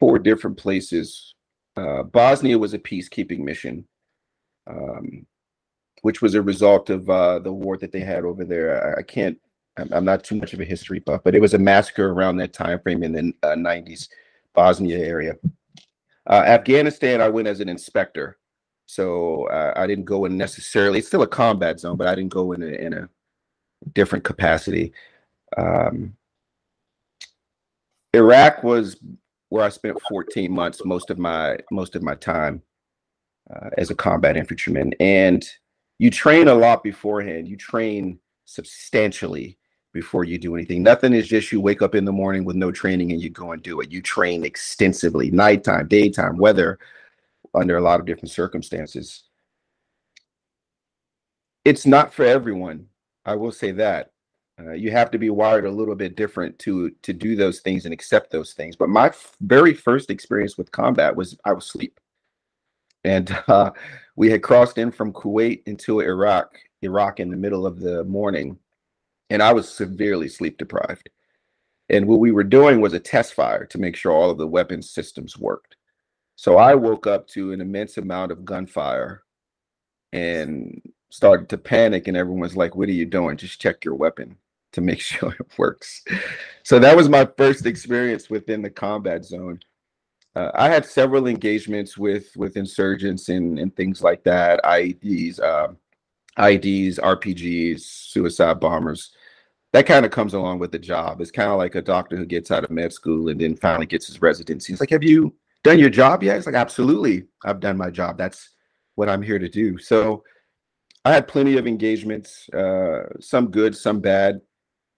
four 0.00 0.18
different 0.18 0.56
places. 0.56 1.36
Uh, 1.76 2.02
Bosnia 2.02 2.58
was 2.58 2.74
a 2.74 2.80
peacekeeping 2.80 3.38
mission, 3.38 3.86
um, 4.66 5.24
which 6.02 6.20
was 6.20 6.34
a 6.34 6.42
result 6.42 6.90
of 6.90 7.08
uh, 7.08 7.38
the 7.38 7.52
war 7.52 7.76
that 7.76 7.92
they 7.92 8.00
had 8.00 8.24
over 8.24 8.44
there. 8.44 8.96
I, 8.96 9.00
I 9.00 9.02
can't, 9.04 9.38
I'm, 9.76 10.04
not 10.04 10.24
too 10.24 10.34
much 10.34 10.52
of 10.52 10.58
a 10.58 10.64
history 10.64 10.98
buff, 10.98 11.20
but 11.22 11.36
it 11.36 11.40
was 11.40 11.54
a 11.54 11.58
massacre 11.58 12.10
around 12.10 12.38
that 12.38 12.52
time 12.52 12.80
frame 12.80 13.04
in 13.04 13.12
the 13.12 13.32
uh, 13.44 13.54
90s, 13.54 14.08
Bosnia 14.52 14.98
area. 14.98 15.36
Uh, 16.28 16.42
Afghanistan, 16.44 17.20
I 17.20 17.28
went 17.28 17.46
as 17.46 17.60
an 17.60 17.68
inspector. 17.68 18.36
So 18.86 19.44
uh, 19.46 19.74
I 19.76 19.86
didn't 19.86 20.06
go 20.06 20.24
in 20.24 20.36
necessarily, 20.36 20.98
it's 20.98 21.06
still 21.06 21.22
a 21.22 21.28
combat 21.28 21.78
zone, 21.78 21.96
but 21.96 22.08
I 22.08 22.16
didn't 22.16 22.32
go 22.32 22.50
in 22.50 22.64
a, 22.64 22.66
in 22.66 22.94
a 22.94 23.08
different 23.92 24.24
capacity. 24.24 24.92
Um, 25.56 26.16
Iraq 28.14 28.62
was 28.62 28.96
where 29.48 29.64
I 29.64 29.68
spent 29.68 30.00
14 30.08 30.50
months, 30.50 30.84
most 30.84 31.10
of 31.10 31.18
my 31.18 31.58
most 31.70 31.96
of 31.96 32.02
my 32.02 32.14
time 32.14 32.62
uh, 33.54 33.70
as 33.76 33.90
a 33.90 33.94
combat 33.94 34.36
infantryman. 34.36 34.92
And 35.00 35.46
you 35.98 36.10
train 36.10 36.48
a 36.48 36.54
lot 36.54 36.82
beforehand. 36.82 37.48
You 37.48 37.56
train 37.56 38.18
substantially 38.46 39.58
before 39.92 40.24
you 40.24 40.38
do 40.38 40.54
anything. 40.54 40.82
Nothing 40.82 41.12
is 41.12 41.28
just 41.28 41.50
you 41.50 41.60
wake 41.60 41.82
up 41.82 41.94
in 41.94 42.04
the 42.04 42.12
morning 42.12 42.44
with 42.44 42.56
no 42.56 42.70
training 42.70 43.12
and 43.12 43.20
you 43.20 43.28
go 43.30 43.52
and 43.52 43.62
do 43.62 43.80
it. 43.80 43.90
You 43.90 44.00
train 44.00 44.44
extensively, 44.44 45.30
nighttime, 45.30 45.88
daytime, 45.88 46.36
weather, 46.36 46.78
under 47.54 47.76
a 47.76 47.80
lot 47.80 47.98
of 47.98 48.06
different 48.06 48.30
circumstances. 48.30 49.24
It's 51.64 51.86
not 51.86 52.14
for 52.14 52.24
everyone. 52.24 52.86
I 53.30 53.36
will 53.36 53.52
say 53.52 53.70
that. 53.72 54.10
Uh, 54.58 54.72
you 54.72 54.90
have 54.90 55.10
to 55.12 55.18
be 55.18 55.30
wired 55.30 55.64
a 55.64 55.70
little 55.70 55.94
bit 55.94 56.16
different 56.16 56.58
to 56.58 56.90
to 57.02 57.12
do 57.12 57.36
those 57.36 57.60
things 57.60 57.84
and 57.84 57.94
accept 57.94 58.30
those 58.30 58.52
things. 58.54 58.74
But 58.74 58.88
my 58.88 59.06
f- 59.06 59.36
very 59.40 59.72
first 59.72 60.10
experience 60.10 60.58
with 60.58 60.72
combat 60.72 61.14
was 61.14 61.38
I 61.44 61.52
was 61.52 61.64
asleep, 61.64 62.00
and 63.04 63.30
uh, 63.48 63.70
we 64.16 64.30
had 64.30 64.42
crossed 64.42 64.78
in 64.78 64.90
from 64.90 65.12
Kuwait 65.12 65.62
into 65.66 66.00
Iraq, 66.00 66.58
Iraq 66.82 67.20
in 67.20 67.30
the 67.30 67.36
middle 67.36 67.66
of 67.66 67.78
the 67.78 68.04
morning, 68.04 68.58
and 69.30 69.42
I 69.42 69.52
was 69.52 69.68
severely 69.68 70.28
sleep 70.28 70.58
deprived. 70.58 71.08
And 71.88 72.06
what 72.06 72.20
we 72.20 72.32
were 72.32 72.44
doing 72.44 72.80
was 72.80 72.94
a 72.94 73.00
test 73.00 73.34
fire 73.34 73.64
to 73.66 73.78
make 73.78 73.96
sure 73.96 74.12
all 74.12 74.30
of 74.30 74.38
the 74.38 74.46
weapon 74.46 74.82
systems 74.82 75.38
worked. 75.38 75.76
So 76.36 76.56
I 76.56 76.74
woke 76.74 77.06
up 77.06 77.28
to 77.28 77.52
an 77.52 77.60
immense 77.60 77.96
amount 77.96 78.32
of 78.32 78.44
gunfire 78.44 79.22
and 80.12 80.82
started 81.10 81.48
to 81.50 81.58
panic 81.58 82.08
and 82.08 82.16
everyone's 82.16 82.56
like 82.56 82.74
what 82.74 82.88
are 82.88 82.92
you 82.92 83.06
doing? 83.06 83.36
Just 83.36 83.60
check 83.60 83.84
your 83.84 83.94
weapon 83.94 84.36
to 84.72 84.80
make 84.80 85.00
sure 85.10 85.32
it 85.38 85.58
works. 85.58 86.02
So 86.62 86.78
that 86.78 86.96
was 86.96 87.08
my 87.08 87.28
first 87.36 87.66
experience 87.66 88.30
within 88.30 88.62
the 88.62 88.70
combat 88.70 89.24
zone. 89.24 89.60
Uh, 90.36 90.50
i 90.54 90.68
had 90.68 90.86
several 90.86 91.26
engagements 91.26 91.98
with 91.98 92.28
with 92.36 92.56
insurgents 92.56 93.28
and 93.30 93.58
and 93.58 93.74
things 93.74 94.00
like 94.00 94.22
that 94.22 94.62
ieds 94.62 95.40
uh, 95.40 95.66
ieds 96.38 97.00
rpgs 97.00 97.80
suicide 97.80 98.60
bombers. 98.60 99.12
That 99.72 99.86
kind 99.86 100.04
of 100.04 100.10
comes 100.10 100.34
along 100.34 100.58
with 100.58 100.72
the 100.72 100.80
job. 100.80 101.20
It's 101.20 101.30
kind 101.30 101.50
of 101.50 101.58
like 101.58 101.76
a 101.76 101.82
doctor 101.82 102.16
who 102.16 102.26
gets 102.26 102.50
out 102.50 102.64
of 102.64 102.70
med 102.70 102.92
school 102.92 103.28
and 103.28 103.40
then 103.40 103.56
finally 103.56 103.86
gets 103.86 104.06
his 104.06 104.22
residency. 104.22 104.72
He's 104.72 104.80
like 104.80 104.90
have 104.90 105.02
you 105.02 105.34
done 105.64 105.80
your 105.80 105.90
job 105.90 106.22
yet? 106.22 106.36
It's 106.36 106.46
like 106.46 106.54
absolutely 106.54 107.24
i've 107.44 107.60
done 107.60 107.76
my 107.76 107.90
job. 107.90 108.16
That's 108.16 108.50
what 108.94 109.08
i'm 109.08 109.22
here 109.22 109.40
to 109.40 109.48
do. 109.48 109.78
So 109.78 110.22
I 111.04 111.12
had 111.12 111.28
plenty 111.28 111.56
of 111.56 111.66
engagements, 111.66 112.48
uh, 112.50 113.04
some 113.20 113.50
good, 113.50 113.76
some 113.76 114.00
bad. 114.00 114.40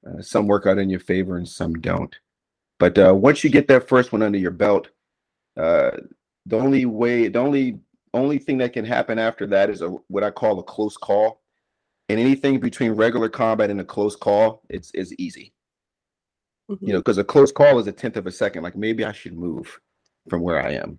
Uh, 0.07 0.21
some 0.21 0.49
work 0.49 0.67
out 0.67 0.79
in 0.79 0.91
your 0.91 1.01
favor 1.01 1.37
and 1.37 1.49
some 1.49 1.75
don't. 1.75 2.17
But 2.81 2.99
uh, 2.99 3.15
once 3.15 3.45
you 3.45 3.51
get 3.51 3.69
that 3.69 3.89
first 3.89 4.13
one 4.13 4.23
under 4.23 4.39
your 4.39 4.51
belt, 4.51 4.89
uh, 5.57 5.93
the 6.47 6.57
only 6.57 6.87
way, 6.87 7.29
the 7.29 7.39
only 7.39 7.79
only 8.15 8.39
thing 8.39 8.59
that 8.59 8.73
can 8.73 8.85
happen 8.85 9.19
after 9.19 9.47
that 9.47 9.71
is 9.71 9.81
a 9.81 9.89
what 10.09 10.25
I 10.25 10.31
call 10.31 10.59
a 10.59 10.65
close 10.65 10.97
call. 10.97 11.41
And 12.09 12.19
anything 12.19 12.59
between 12.59 12.93
regular 12.93 13.29
combat 13.29 13.71
and 13.71 13.81
a 13.81 13.85
close 13.85 14.17
call, 14.17 14.63
it's 14.69 14.91
is 14.93 15.15
easy. 15.19 15.55
Mm-hmm. 16.69 16.85
You 16.85 16.93
know, 16.95 16.99
because 16.99 17.19
a 17.19 17.25
close 17.25 17.53
call 17.53 17.79
is 17.79 17.87
a 17.87 17.93
tenth 17.93 18.17
of 18.17 18.27
a 18.27 18.33
second. 18.33 18.65
Like 18.65 18.77
maybe 18.77 19.05
I 19.05 19.13
should 19.13 19.35
move 19.35 19.79
from 20.29 20.43
where 20.43 20.61
I 20.61 20.73
am, 20.73 20.99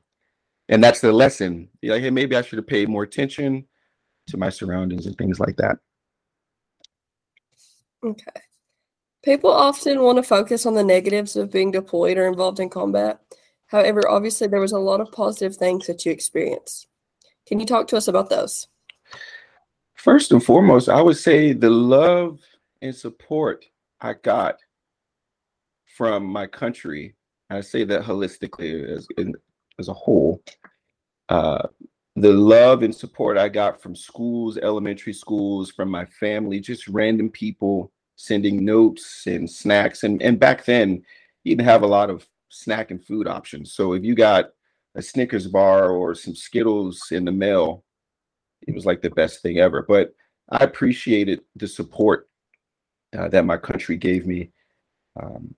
and 0.69 0.81
that's 0.81 1.01
the 1.01 1.12
lesson. 1.12 1.67
You're 1.81 1.95
like, 1.95 2.03
hey, 2.03 2.10
maybe 2.10 2.38
I 2.38 2.41
should 2.41 2.57
have 2.57 2.67
paid 2.67 2.88
more 2.88 3.03
attention 3.03 3.65
to 4.27 4.37
my 4.37 4.49
surroundings 4.49 5.05
and 5.05 5.17
things 5.17 5.39
like 5.39 5.55
that. 5.57 5.77
Okay. 8.03 8.41
People 9.23 9.51
often 9.51 10.01
want 10.01 10.17
to 10.17 10.23
focus 10.23 10.65
on 10.65 10.73
the 10.73 10.83
negatives 10.83 11.35
of 11.35 11.51
being 11.51 11.71
deployed 11.71 12.17
or 12.17 12.27
involved 12.27 12.59
in 12.59 12.69
combat. 12.69 13.21
However, 13.67 14.07
obviously, 14.09 14.47
there 14.47 14.59
was 14.59 14.73
a 14.73 14.79
lot 14.79 14.99
of 14.99 15.11
positive 15.11 15.55
things 15.55 15.87
that 15.87 16.05
you 16.05 16.11
experienced. 16.11 16.87
Can 17.47 17.59
you 17.59 17.65
talk 17.65 17.87
to 17.87 17.97
us 17.97 18.07
about 18.07 18.29
those? 18.29 18.67
First 19.95 20.31
and 20.31 20.43
foremost, 20.43 20.89
I 20.89 21.01
would 21.01 21.17
say 21.17 21.53
the 21.53 21.69
love 21.69 22.39
and 22.81 22.93
support 22.93 23.65
I 24.01 24.13
got 24.13 24.57
from 25.95 26.25
my 26.25 26.45
country. 26.45 27.15
I 27.49 27.61
say 27.61 27.85
that 27.85 28.03
holistically 28.03 28.85
as, 28.89 29.07
as 29.79 29.87
a 29.87 29.93
whole. 29.93 30.43
Uh, 31.29 31.67
the 32.15 32.32
love 32.32 32.84
and 32.84 32.93
support 32.93 33.38
I 33.38 33.50
got 33.50 33.82
from 33.82 33.96
schools, 33.96 34.58
elementary 34.58 35.13
schools, 35.13 35.72
from 35.72 35.89
my 35.89 36.05
family, 36.05 36.60
just 36.60 36.88
random 36.88 37.29
people 37.29 37.91
sending 38.15 38.63
notes 38.63 39.24
and 39.25 39.50
snacks. 39.50 40.03
And, 40.03 40.22
and 40.22 40.39
back 40.39 40.65
then, 40.65 41.03
you 41.43 41.55
didn't 41.55 41.67
have 41.67 41.82
a 41.82 41.88
lot 41.88 42.10
of 42.10 42.27
snack 42.50 42.91
and 42.91 43.03
food 43.03 43.27
options. 43.27 43.74
So 43.74 43.93
if 43.93 44.03
you 44.03 44.13
got 44.13 44.51
a 44.96 45.01
Snickers 45.01 45.48
bar 45.48 45.89
or 45.89 46.13
some 46.13 46.36
Skittles 46.36 47.08
in 47.12 47.25
the 47.25 47.32
mail, 47.32 47.84
it 48.67 48.75
was 48.75 48.86
like 48.86 49.01
the 49.01 49.10
best 49.10 49.41
thing 49.41 49.58
ever. 49.58 49.84
But 49.88 50.13
I 50.50 50.63
appreciated 50.63 51.41
the 51.55 51.67
support 51.67 52.29
uh, 53.17 53.27
that 53.29 53.46
my 53.46 53.58
country 53.58 53.98
gave 53.98 54.27
me. 54.27 54.51
Um, 55.22 55.55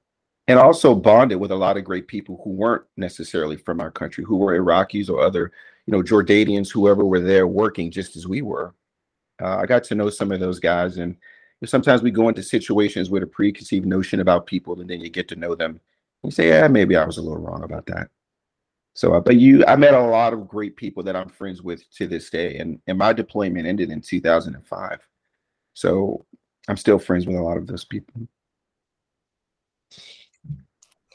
and 0.48 0.60
also 0.60 0.94
bonded 0.94 1.40
with 1.40 1.52
a 1.52 1.56
lot 1.56 1.76
of 1.76 1.84
great 1.84 2.08
people 2.08 2.40
who 2.44 2.52
weren't 2.52 2.84
necessarily 2.98 3.58
from 3.58 3.82
our 3.82 3.90
country, 3.90 4.24
who 4.24 4.38
were 4.38 4.58
Iraqis 4.60 5.10
or 5.10 5.20
other 5.20 5.52
you 5.86 5.92
know, 5.92 6.02
Jordanians, 6.02 6.72
whoever 6.72 7.06
were 7.06 7.20
there 7.20 7.48
working 7.48 7.92
just 7.92 8.16
as 8.16 8.28
we 8.28 8.42
were. 8.42 8.74
Uh, 9.42 9.58
I 9.58 9.66
got 9.66 9.84
to 9.86 9.96
know 9.96 10.10
some 10.10 10.32
of 10.32 10.40
those 10.40 10.60
guys, 10.60 10.98
and 10.98 11.16
sometimes 11.66 12.02
we 12.02 12.12
go 12.12 12.30
into 12.30 12.42
situations 12.42 13.10
with 13.10 13.24
a 13.24 13.28
preconceived 13.28 13.86
notion 13.86 14.20
about 14.20 14.48
people, 14.48 14.80
and 14.80 14.90
then 14.90 15.02
you 15.02 15.10
get 15.10 15.28
to 15.30 15.36
know 15.36 15.56
them. 15.56 15.72
And 16.24 16.32
you 16.32 16.32
say, 16.32 16.48
"Yeah, 16.50 16.68
maybe 16.68 16.96
I 16.96 17.06
was 17.06 17.18
a 17.18 17.22
little 17.22 17.40
wrong 17.42 17.64
about 17.64 17.86
that." 17.88 18.10
So, 18.94 19.14
uh, 19.14 19.20
but 19.20 19.36
you, 19.36 19.66
I 19.66 19.76
met 19.76 19.94
a 19.94 20.02
lot 20.02 20.34
of 20.34 20.48
great 20.48 20.78
people 20.78 21.04
that 21.04 21.16
I'm 21.18 21.30
friends 21.30 21.62
with 21.62 21.90
to 21.96 22.08
this 22.08 22.30
day, 22.30 22.58
and 22.58 22.80
and 22.88 22.98
my 22.98 23.14
deployment 23.14 23.68
ended 23.68 23.92
in 23.92 24.02
2005, 24.02 25.00
so 25.74 26.26
I'm 26.68 26.78
still 26.78 27.00
friends 27.00 27.28
with 27.28 27.36
a 27.36 27.42
lot 27.42 27.58
of 27.58 27.68
those 27.68 27.86
people. 27.86 28.28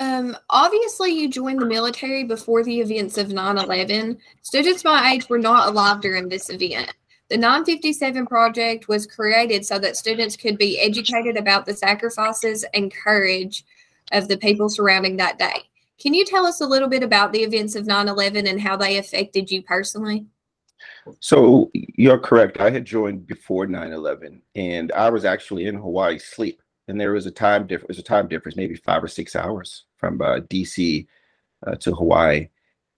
Um, 0.01 0.35
obviously, 0.49 1.11
you 1.11 1.29
joined 1.29 1.61
the 1.61 1.67
military 1.67 2.25
before 2.25 2.65
the 2.65 2.81
events 2.81 3.19
of 3.19 3.29
9 3.29 3.59
11. 3.59 4.19
Students 4.41 4.83
my 4.83 5.13
age 5.13 5.29
were 5.29 5.39
not 5.39 5.69
alive 5.69 6.01
during 6.01 6.27
this 6.27 6.49
event. 6.49 6.95
The 7.29 7.37
957 7.37 8.27
Project 8.27 8.89
was 8.89 9.07
created 9.07 9.65
so 9.65 9.79
that 9.79 9.99
students 9.99 10.37
could 10.37 10.57
be 10.57 10.81
educated 10.81 11.37
about 11.37 11.67
the 11.67 11.75
sacrifices 11.75 12.65
and 12.73 12.93
courage 12.93 13.65
of 14.11 14.27
the 14.27 14.39
people 14.39 14.71
surrounding 14.71 15.19
that 15.19 15.39
day. 15.39 15.65
Can 16.01 16.15
you 16.15 16.25
tell 16.25 16.47
us 16.47 16.63
a 16.63 16.67
little 16.67 16.89
bit 16.89 17.03
about 17.03 17.31
the 17.33 17.43
events 17.43 17.77
of 17.77 17.87
9 17.87 18.09
11 18.09 18.47
and 18.47 18.59
how 18.59 18.79
they 18.79 18.97
affected 18.97 19.51
you 19.51 19.63
personally? 19.63 20.25
So, 21.21 21.71
you're 21.75 22.19
correct. 22.19 22.59
I 22.59 22.71
had 22.71 22.87
joined 22.87 23.27
before 23.27 23.67
9 23.67 23.93
11, 23.93 24.41
and 24.55 24.93
I 24.93 25.11
was 25.11 25.27
actually 25.27 25.67
in 25.67 25.75
Hawaii 25.75 26.19
sleep 26.19 26.63
and 26.89 26.99
there 26.99 27.13
was 27.13 27.27
a 27.27 27.31
time 27.31 27.67
difference. 27.67 27.89
Was 27.89 27.99
a 27.99 28.03
time 28.03 28.29
difference, 28.29 28.57
maybe 28.57 28.75
five 28.75 29.05
or 29.05 29.09
six 29.09 29.37
hours 29.37 29.85
from 30.01 30.21
uh, 30.23 30.41
DC 30.49 31.07
uh, 31.67 31.77
to 31.77 31.95
Hawaii. 31.95 32.49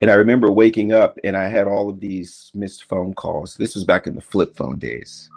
And 0.00 0.10
I 0.10 0.14
remember 0.14 0.50
waking 0.50 0.92
up 0.92 1.18
and 1.22 1.36
I 1.36 1.48
had 1.48 1.66
all 1.66 1.90
of 1.90 2.00
these 2.00 2.50
missed 2.54 2.84
phone 2.84 3.14
calls. 3.14 3.56
This 3.56 3.74
was 3.74 3.84
back 3.84 4.06
in 4.06 4.14
the 4.14 4.20
flip 4.20 4.56
phone 4.56 4.78
days. 4.78 5.28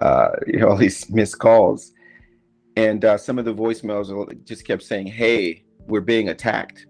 Uh, 0.00 0.30
you 0.46 0.60
know, 0.60 0.68
all 0.68 0.76
these 0.76 1.10
missed 1.10 1.38
calls, 1.38 1.92
and 2.76 3.04
uh, 3.04 3.16
some 3.16 3.38
of 3.38 3.44
the 3.44 3.54
voicemails 3.54 4.44
just 4.44 4.66
kept 4.66 4.82
saying, 4.82 5.06
"Hey, 5.06 5.64
we're 5.86 6.00
being 6.00 6.28
attacked." 6.28 6.86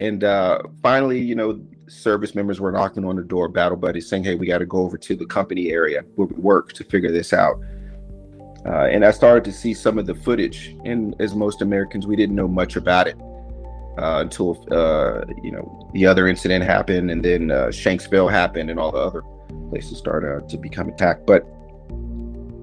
And 0.00 0.24
uh, 0.24 0.58
finally, 0.82 1.20
you 1.20 1.34
know, 1.34 1.64
service 1.88 2.34
members 2.34 2.60
were 2.60 2.72
knocking 2.72 3.04
on 3.04 3.16
the 3.16 3.22
door, 3.22 3.48
battle 3.48 3.78
buddies, 3.78 4.08
saying, 4.08 4.24
"Hey, 4.24 4.34
we 4.34 4.46
got 4.46 4.58
to 4.58 4.66
go 4.66 4.78
over 4.78 4.98
to 4.98 5.16
the 5.16 5.24
company 5.24 5.70
area 5.70 6.02
where 6.16 6.28
we 6.28 6.36
work 6.36 6.72
to 6.74 6.84
figure 6.84 7.10
this 7.10 7.32
out." 7.32 7.56
Uh, 8.66 8.86
and 8.90 9.04
I 9.04 9.10
started 9.10 9.44
to 9.44 9.52
see 9.52 9.74
some 9.74 9.98
of 9.98 10.06
the 10.06 10.14
footage. 10.14 10.76
And 10.84 11.14
as 11.20 11.34
most 11.34 11.62
Americans, 11.62 12.06
we 12.06 12.16
didn't 12.16 12.36
know 12.36 12.48
much 12.48 12.76
about 12.76 13.06
it. 13.08 13.16
uh, 13.98 14.18
until 14.20 14.66
uh, 14.72 15.24
you 15.42 15.52
know 15.52 15.90
the 15.94 16.06
other 16.06 16.26
incident 16.26 16.64
happened, 16.64 17.10
and 17.10 17.24
then 17.24 17.50
uh, 17.50 17.66
Shanksville 17.66 18.30
happened, 18.30 18.70
and 18.70 18.78
all 18.78 18.92
the 18.92 18.98
other 18.98 19.22
places 19.70 19.98
started 19.98 20.48
to 20.48 20.56
become 20.56 20.88
attacked. 20.88 21.26
But 21.26 21.46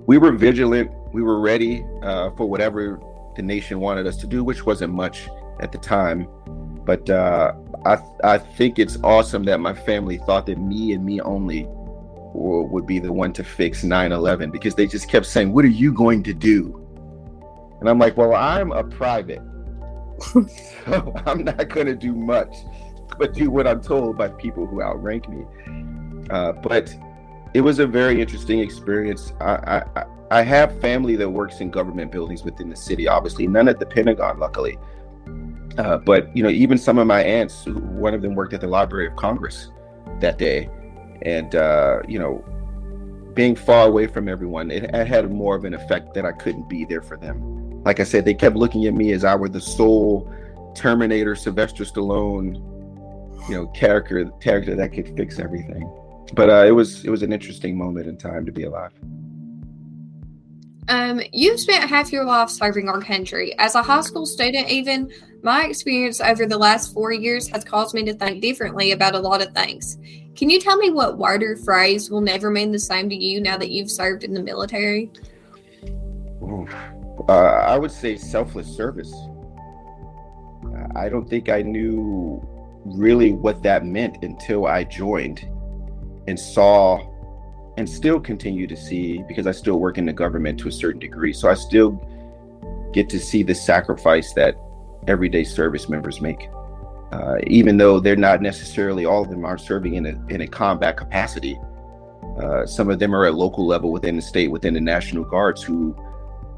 we 0.08 0.17
were 0.17 0.31
vigilant. 0.31 0.91
We 1.13 1.22
were 1.22 1.39
ready 1.39 1.86
uh, 2.03 2.31
for 2.31 2.48
whatever 2.48 3.00
the 3.36 3.41
nation 3.41 3.79
wanted 3.79 4.08
us 4.08 4.17
to 4.17 4.27
do, 4.27 4.43
which 4.43 4.65
wasn't 4.65 4.93
much 4.93 5.29
at 5.62 5.72
the 5.72 5.77
time. 5.77 6.27
But 6.86 7.10
uh, 7.10 7.53
I 7.86 7.98
I 8.24 8.38
think 8.38 8.79
it's 8.79 8.98
awesome 9.03 9.43
that 9.46 9.60
my 9.60 9.74
family 9.74 10.17
thought 10.17 10.46
that 10.48 10.58
me 10.60 10.93
and 10.93 11.05
me 11.05 11.22
only 11.22 11.67
would 12.33 12.85
be 12.85 13.00
the 13.00 13.11
one 13.11 13.33
to 13.33 13.43
fix 13.43 13.83
9/11 13.83 14.51
because 14.51 14.75
they 14.75 14.88
just 14.88 15.09
kept 15.09 15.25
saying, 15.25 15.53
"What 15.53 15.65
are 15.65 15.69
you 15.69 15.93
going 15.93 16.23
to 16.23 16.33
do?" 16.33 16.77
And 17.79 17.89
I'm 17.89 18.00
like, 18.00 18.17
"Well, 18.17 18.33
I'm 18.33 18.71
a 18.71 18.83
private, 18.83 19.41
so 20.85 21.13
I'm 21.25 21.43
not 21.43 21.69
going 21.69 21.88
to 21.88 21.95
do 21.95 22.13
much, 22.15 22.53
but 23.17 23.33
do 23.33 23.50
what 23.50 23.67
I'm 23.67 23.81
told 23.81 24.17
by 24.17 24.29
people 24.29 24.65
who 24.65 24.81
outrank 24.81 25.27
me." 25.29 25.45
Uh, 26.29 26.53
but 26.53 26.95
it 27.53 27.61
was 27.61 27.79
a 27.79 27.88
very 27.88 28.21
interesting 28.21 28.59
experience. 28.59 29.33
I, 29.41 29.83
I 29.95 30.05
I 30.31 30.43
have 30.43 30.79
family 30.79 31.17
that 31.17 31.29
works 31.29 31.59
in 31.59 31.69
government 31.69 32.09
buildings 32.09 32.43
within 32.43 32.69
the 32.69 32.75
city. 32.75 33.05
Obviously, 33.09 33.47
none 33.47 33.67
at 33.67 33.79
the 33.79 33.85
Pentagon, 33.85 34.39
luckily. 34.39 34.79
Uh, 35.77 35.97
but 35.97 36.35
you 36.35 36.41
know, 36.41 36.50
even 36.50 36.77
some 36.77 36.97
of 36.97 37.05
my 37.05 37.21
aunts, 37.21 37.65
one 37.65 38.13
of 38.13 38.21
them 38.21 38.33
worked 38.33 38.53
at 38.53 38.61
the 38.61 38.67
Library 38.67 39.07
of 39.07 39.15
Congress 39.17 39.71
that 40.21 40.38
day, 40.38 40.69
and 41.23 41.55
uh, 41.55 42.01
you 42.07 42.19
know, 42.19 42.43
being 43.33 43.55
far 43.55 43.87
away 43.87 44.07
from 44.07 44.27
everyone, 44.27 44.71
it, 44.71 44.83
it 44.83 45.07
had 45.07 45.31
more 45.31 45.55
of 45.55 45.65
an 45.65 45.73
effect 45.73 46.13
that 46.13 46.25
I 46.25 46.31
couldn't 46.31 46.67
be 46.67 46.85
there 46.85 47.01
for 47.01 47.17
them. 47.17 47.83
Like 47.83 47.99
I 47.99 48.03
said, 48.03 48.25
they 48.25 48.33
kept 48.33 48.55
looking 48.55 48.85
at 48.85 48.93
me 48.93 49.11
as 49.11 49.23
I 49.23 49.35
were 49.35 49.49
the 49.49 49.61
sole 49.61 50.31
Terminator, 50.75 51.35
Sylvester 51.35 51.83
Stallone, 51.83 52.55
you 53.49 53.55
know, 53.55 53.67
character 53.67 54.29
character 54.41 54.75
that 54.75 54.93
could 54.93 55.15
fix 55.17 55.39
everything. 55.39 55.89
But 56.33 56.49
uh, 56.49 56.65
it 56.67 56.71
was 56.71 57.03
it 57.05 57.09
was 57.09 57.23
an 57.23 57.33
interesting 57.33 57.77
moment 57.77 58.07
in 58.07 58.17
time 58.17 58.45
to 58.45 58.51
be 58.51 58.63
alive. 58.63 58.93
Um, 60.88 61.21
you've 61.31 61.59
spent 61.59 61.89
half 61.89 62.11
your 62.11 62.25
life 62.25 62.50
serving 62.50 62.89
our 62.89 63.01
country. 63.01 63.57
As 63.59 63.75
a 63.75 63.83
high 63.83 64.01
school 64.01 64.25
student, 64.25 64.69
even 64.69 65.11
my 65.43 65.65
experience 65.65 66.21
over 66.21 66.45
the 66.45 66.57
last 66.57 66.93
four 66.93 67.11
years 67.11 67.47
has 67.50 67.63
caused 67.63 67.93
me 67.93 68.03
to 68.05 68.13
think 68.13 68.41
differently 68.41 68.91
about 68.91 69.15
a 69.15 69.19
lot 69.19 69.41
of 69.41 69.53
things. 69.53 69.97
Can 70.35 70.50
you 70.50 70.59
tell 70.59 70.77
me 70.77 70.89
what 70.89 71.17
word 71.17 71.43
or 71.43 71.57
phrase 71.57 72.09
will 72.09 72.21
never 72.21 72.50
mean 72.50 72.71
the 72.71 72.79
same 72.79 73.09
to 73.09 73.15
you 73.15 73.41
now 73.41 73.57
that 73.57 73.69
you've 73.69 73.91
served 73.91 74.23
in 74.23 74.33
the 74.33 74.41
military? 74.41 75.11
Uh, 77.29 77.33
I 77.33 77.77
would 77.77 77.91
say 77.91 78.17
selfless 78.17 78.67
service. 78.67 79.13
I 80.95 81.09
don't 81.09 81.29
think 81.29 81.50
I 81.50 81.61
knew 81.61 82.41
really 82.85 83.33
what 83.33 83.61
that 83.63 83.85
meant 83.85 84.23
until 84.23 84.65
I 84.65 84.83
joined 84.83 85.47
and 86.27 86.39
saw 86.39 87.11
and 87.81 87.89
still 87.89 88.19
continue 88.19 88.67
to 88.67 88.77
see 88.77 89.23
because 89.27 89.47
I 89.47 89.51
still 89.51 89.79
work 89.79 89.97
in 89.97 90.05
the 90.05 90.13
government 90.13 90.59
to 90.59 90.67
a 90.67 90.71
certain 90.71 91.00
degree. 91.00 91.33
So 91.33 91.50
I 91.50 91.55
still 91.55 92.00
get 92.93 93.09
to 93.09 93.19
see 93.19 93.41
the 93.41 93.55
sacrifice 93.55 94.33
that 94.33 94.55
everyday 95.07 95.43
service 95.43 95.89
members 95.89 96.21
make 96.21 96.47
uh, 97.11 97.38
even 97.47 97.77
though 97.77 98.00
they're 98.00 98.15
not 98.15 98.39
necessarily 98.39 99.05
all 99.05 99.23
of 99.23 99.31
them 99.31 99.43
are 99.45 99.57
serving 99.57 99.95
in 99.95 100.05
a 100.05 100.33
in 100.33 100.41
a 100.41 100.47
combat 100.47 100.95
capacity. 100.95 101.59
Uh, 102.39 102.67
some 102.67 102.88
of 102.91 103.00
them 103.00 103.15
are 103.15 103.25
at 103.25 103.33
local 103.33 103.65
level 103.65 103.91
within 103.91 104.15
the 104.15 104.21
state, 104.21 104.50
within 104.51 104.75
the 104.75 104.79
National 104.79 105.23
Guards, 105.23 105.63
who 105.63 105.95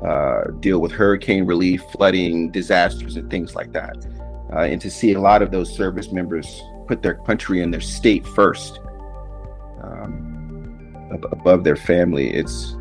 uh, 0.06 0.52
deal 0.60 0.80
with 0.80 0.92
hurricane 0.92 1.46
relief, 1.46 1.82
flooding, 1.94 2.52
disasters, 2.52 3.16
and 3.16 3.32
things 3.32 3.56
like 3.56 3.72
that. 3.72 3.96
Uh, 4.52 4.60
and 4.72 4.82
to 4.82 4.92
see 4.92 5.14
a 5.14 5.22
lot 5.22 5.42
of 5.42 5.52
those 5.52 5.74
service 5.74 6.12
members 6.12 6.62
put 6.86 7.02
their 7.02 7.16
country 7.16 7.64
and 7.64 7.74
their 7.74 7.82
state 7.82 8.28
first 8.28 8.82
um, 9.82 10.23
above 11.32 11.64
their 11.64 11.76
family, 11.76 12.34
it's 12.34 12.76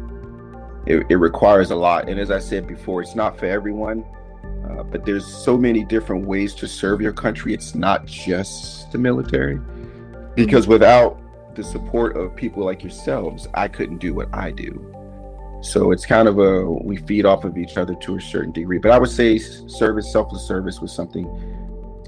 it, 0.86 1.06
it 1.08 1.16
requires 1.16 1.70
a 1.70 1.76
lot. 1.76 2.08
And 2.08 2.18
as 2.18 2.30
I 2.30 2.38
said 2.38 2.66
before, 2.66 3.02
it's 3.02 3.14
not 3.14 3.38
for 3.38 3.46
everyone. 3.46 4.04
Uh, 4.68 4.82
but 4.82 5.04
there's 5.04 5.26
so 5.26 5.56
many 5.56 5.84
different 5.84 6.26
ways 6.26 6.54
to 6.54 6.66
serve 6.66 7.00
your 7.00 7.12
country. 7.12 7.52
It's 7.54 7.74
not 7.74 8.06
just 8.06 8.90
the 8.92 8.98
military. 8.98 9.60
Because 10.34 10.66
without 10.66 11.18
the 11.54 11.62
support 11.62 12.16
of 12.16 12.34
people 12.34 12.64
like 12.64 12.82
yourselves, 12.82 13.48
I 13.54 13.68
couldn't 13.68 13.98
do 13.98 14.14
what 14.14 14.28
I 14.32 14.50
do. 14.50 14.88
So 15.62 15.92
it's 15.92 16.04
kind 16.04 16.26
of 16.26 16.38
a 16.38 16.64
we 16.64 16.96
feed 16.96 17.24
off 17.24 17.44
of 17.44 17.56
each 17.56 17.76
other 17.76 17.94
to 17.94 18.16
a 18.16 18.20
certain 18.20 18.52
degree. 18.52 18.78
But 18.78 18.90
I 18.90 18.98
would 18.98 19.10
say 19.10 19.38
service, 19.38 20.10
selfless 20.10 20.46
service 20.46 20.80
was 20.80 20.92
something 20.92 21.26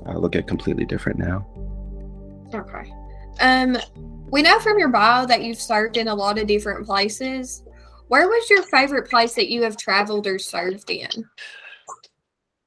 I 0.06 0.14
look 0.14 0.34
at 0.34 0.48
completely 0.48 0.84
different 0.84 1.18
now. 1.18 1.46
Okay. 2.52 2.92
Um, 3.40 3.76
we 4.30 4.42
know 4.42 4.58
from 4.60 4.78
your 4.78 4.88
bio 4.88 5.26
that 5.26 5.42
you've 5.42 5.60
served 5.60 5.96
in 5.96 6.08
a 6.08 6.14
lot 6.14 6.38
of 6.38 6.46
different 6.46 6.86
places. 6.86 7.62
Where 8.08 8.28
was 8.28 8.50
your 8.50 8.62
favorite 8.62 9.08
place 9.08 9.34
that 9.34 9.48
you 9.48 9.62
have 9.62 9.76
traveled 9.76 10.26
or 10.26 10.38
served 10.38 10.90
in? 10.90 11.08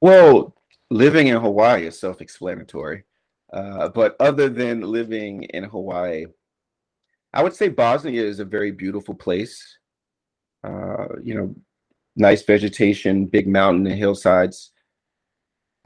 Well, 0.00 0.54
living 0.90 1.28
in 1.28 1.36
Hawaii 1.36 1.86
is 1.86 1.98
self-explanatory. 1.98 3.04
Uh, 3.52 3.88
but 3.88 4.16
other 4.20 4.48
than 4.48 4.80
living 4.80 5.44
in 5.44 5.64
Hawaii, 5.64 6.26
I 7.32 7.42
would 7.42 7.54
say 7.54 7.68
Bosnia 7.68 8.22
is 8.22 8.40
a 8.40 8.44
very 8.44 8.70
beautiful 8.70 9.14
place. 9.14 9.78
Uh, 10.64 11.06
you 11.22 11.34
know, 11.34 11.54
nice 12.16 12.42
vegetation, 12.42 13.26
big 13.26 13.46
mountain 13.46 13.86
and 13.86 13.98
hillsides. 13.98 14.72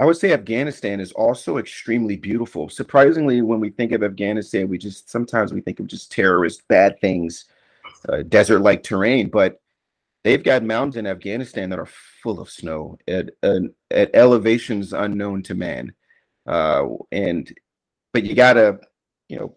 I 0.03 0.05
would 0.05 0.17
say 0.17 0.33
Afghanistan 0.33 0.99
is 0.99 1.13
also 1.13 1.59
extremely 1.59 2.17
beautiful. 2.17 2.69
Surprisingly, 2.69 3.41
when 3.41 3.61
we 3.61 3.71
think 3.71 3.93
of 3.93 4.03
Afghanistan, 4.03 4.69
we 4.69 4.77
just 4.77 5.09
sometimes 5.09 5.53
we 5.53 5.61
think 5.61 5.79
of 5.79 5.87
just 5.87 6.11
terrorist 6.11 6.67
bad 6.67 7.01
things, 7.01 7.45
uh, 8.09 8.23
desert-like 8.23 8.83
terrain. 8.83 9.29
But 9.29 9.61
they've 10.25 10.43
got 10.43 10.65
mountains 10.65 10.97
in 10.97 11.07
Afghanistan 11.07 11.71
that 11.71 11.79
are 11.79 11.89
full 12.21 12.41
of 12.41 12.51
snow 12.51 12.99
at 13.07 13.31
at 13.45 14.11
elevations 14.13 14.93
unknown 14.93 15.41
to 15.45 15.55
man, 15.55 15.95
uh, 16.49 16.85
and 17.13 17.57
but 18.13 18.25
you 18.25 18.35
gotta 18.35 18.81
you 19.29 19.39
know 19.39 19.57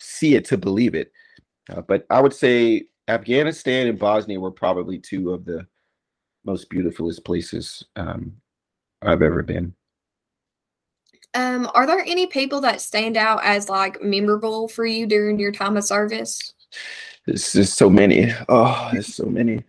see 0.00 0.34
it 0.34 0.44
to 0.46 0.58
believe 0.58 0.96
it. 0.96 1.12
Uh, 1.70 1.82
but 1.82 2.04
I 2.10 2.20
would 2.20 2.34
say 2.34 2.86
Afghanistan 3.06 3.86
and 3.86 3.96
Bosnia 4.00 4.40
were 4.40 4.50
probably 4.50 4.98
two 4.98 5.30
of 5.30 5.44
the 5.44 5.68
most 6.44 6.68
beautifulest 6.68 7.24
places 7.24 7.84
um, 7.94 8.32
I've 9.00 9.22
ever 9.22 9.44
been. 9.44 9.72
Um, 11.34 11.68
are 11.74 11.86
there 11.86 12.00
any 12.00 12.26
people 12.26 12.60
that 12.60 12.80
stand 12.80 13.16
out 13.16 13.40
as 13.44 13.68
like 13.68 14.02
memorable 14.02 14.68
for 14.68 14.86
you 14.86 15.06
during 15.06 15.38
your 15.38 15.52
time 15.52 15.76
of 15.76 15.84
service? 15.84 16.54
There's 17.26 17.52
just 17.52 17.76
so 17.76 17.90
many. 17.90 18.32
Oh, 18.48 18.90
there's 18.92 19.14
so 19.14 19.26
many. 19.26 19.64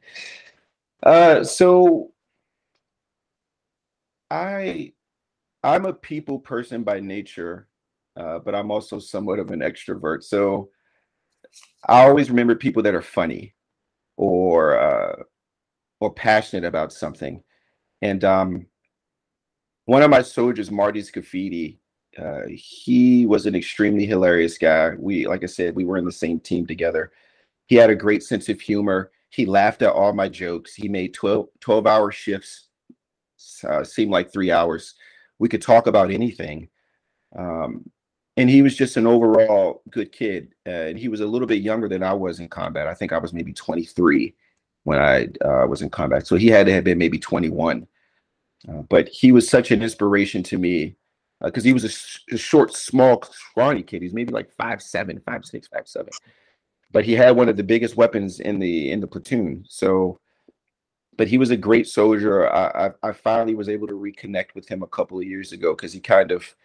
Uh, 1.02 1.44
so 1.44 2.12
I 4.30 4.94
I'm 5.64 5.86
a 5.86 5.94
people 5.94 6.40
person 6.40 6.84
by 6.84 7.00
nature, 7.00 7.68
uh, 8.16 8.40
but 8.40 8.54
I'm 8.54 8.70
also 8.70 9.00
somewhat 9.00 9.40
of 9.40 9.52
an 9.52 9.62
extrovert. 9.62 10.24
So 10.24 10.70
I 11.88 12.06
always 12.06 12.30
remember 12.30 12.56
people 12.56 12.84
that 12.84 12.96
are 12.96 13.02
funny 13.02 13.56
or 14.18 14.80
uh, 14.80 15.24
or 16.00 16.14
passionate 16.14 16.66
about 16.66 16.94
something. 16.94 17.44
And 18.02 18.24
um, 18.24 18.68
one 19.86 20.02
of 20.02 20.10
my 20.10 20.22
soldiers, 20.22 20.72
Marty 20.72 21.02
Scafidi, 21.02 21.78
uh, 22.18 22.44
he 22.48 23.26
was 23.26 23.46
an 23.46 23.56
extremely 23.56 24.06
hilarious 24.06 24.58
guy. 24.58 24.92
We, 24.98 25.28
like 25.28 25.44
I 25.44 25.48
said, 25.48 25.76
we 25.76 25.86
were 25.86 25.98
in 25.98 26.06
the 26.06 26.12
same 26.12 26.40
team 26.40 26.66
together. 26.66 27.12
He 27.68 27.76
had 27.76 27.90
a 27.90 27.96
great 27.96 28.24
sense 28.24 28.48
of 28.50 28.62
humor. 28.62 29.12
He 29.30 29.46
laughed 29.46 29.82
at 29.82 29.92
all 29.92 30.14
my 30.14 30.30
jokes. 30.30 30.74
He 30.76 30.88
made 30.88 31.14
12, 31.14 31.48
12 31.60 31.88
hour 31.88 32.12
shifts 32.12 32.68
uh, 33.68 33.84
seem 33.84 34.10
like 34.10 34.32
three 34.32 34.52
hours. 34.52 34.96
We 35.40 35.50
could 35.50 35.62
talk 35.62 35.88
about 35.88 36.12
anything. 36.12 36.70
Um, 37.38 37.90
and 38.38 38.50
he 38.50 38.62
was 38.62 38.76
just 38.76 38.98
an 38.98 39.08
overall 39.08 39.82
good 39.90 40.12
kid. 40.12 40.54
Uh, 40.66 40.70
and 40.90 41.00
he 41.00 41.08
was 41.08 41.22
a 41.22 41.26
little 41.26 41.48
bit 41.48 41.62
younger 41.62 41.88
than 41.88 42.04
I 42.04 42.14
was 42.14 42.40
in 42.40 42.48
combat. 42.48 42.88
I 42.88 42.94
think 42.94 43.14
I 43.14 43.18
was 43.18 43.34
maybe 43.34 43.54
23 43.54 44.34
when 44.84 45.00
I 45.00 45.28
uh, 45.46 45.68
was 45.68 45.82
in 45.82 45.90
combat. 45.90 46.28
So 46.28 46.36
he 46.36 46.48
had 46.48 46.66
to 46.68 46.74
have 46.74 46.84
been 46.84 46.98
maybe 46.98 47.20
21. 47.20 47.88
Uh, 48.68 48.82
but 48.90 49.08
he 49.10 49.32
was 49.32 49.50
such 49.50 49.72
an 49.72 49.82
inspiration 49.82 50.42
to 50.44 50.58
me 50.58 50.96
because 51.42 51.64
uh, 51.64 51.68
he 51.68 51.74
was 51.74 51.84
a, 51.84 51.90
sh- 51.90 52.24
a, 52.32 52.38
short, 52.38 52.74
small, 52.74 53.22
scrawny 53.24 53.84
kid. 53.84 54.02
He's 54.02 54.14
maybe 54.14 54.34
like 54.34 54.52
five 54.52 54.82
seven, 54.82 55.22
five 55.26 55.46
six, 55.46 55.68
five 55.68 55.88
seven 55.88 56.12
but 56.96 57.04
he 57.04 57.12
had 57.12 57.36
one 57.36 57.50
of 57.50 57.58
the 57.58 57.64
biggest 57.64 57.98
weapons 57.98 58.40
in 58.40 58.58
the 58.58 58.90
in 58.90 59.02
the 59.02 59.08
platoon. 59.08 59.66
So, 59.68 60.22
but 61.18 61.28
he 61.28 61.38
was 61.38 61.52
a 61.52 61.58
great 61.58 61.88
soldier. 61.88 62.50
I 62.50 62.88
I, 62.88 63.10
I 63.10 63.12
finally 63.12 63.54
was 63.54 63.68
able 63.68 63.86
to 63.88 64.00
reconnect 64.00 64.56
with 64.56 64.66
him 64.70 64.82
a 64.82 64.88
couple 64.88 65.18
of 65.18 65.26
years 65.26 65.52
ago 65.52 65.76
because 65.76 65.92
he 65.92 66.00
kind 66.00 66.32
of, 66.32 66.56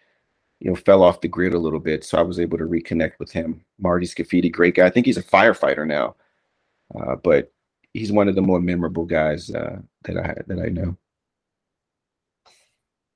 you 0.61 0.69
know, 0.69 0.75
fell 0.77 1.03
off 1.03 1.19
the 1.19 1.27
grid 1.27 1.53
a 1.53 1.59
little 1.59 1.81
bit. 1.81 2.05
So 2.05 2.17
I 2.17 2.21
was 2.21 2.39
able 2.39 2.57
to 2.59 2.63
reconnect 2.63 3.19
with 3.19 3.29
him. 3.29 3.65
Marty 3.77 4.05
Scafidi, 4.05 4.49
great 4.49 4.75
guy. 4.75 4.85
I 4.85 4.89
think 4.89 5.05
he's 5.05 5.17
a 5.17 5.23
firefighter 5.23 5.85
now, 5.85 6.15
uh, 6.97 7.17
but 7.17 7.51
he's 7.93 8.13
one 8.13 8.29
of 8.29 8.35
the 8.35 8.41
more 8.41 8.61
memorable 8.61 9.05
guys 9.05 9.49
uh, 9.49 9.79
that 10.03 10.15
I 10.15 10.35
that 10.47 10.61
I 10.61 10.69
know. 10.69 10.95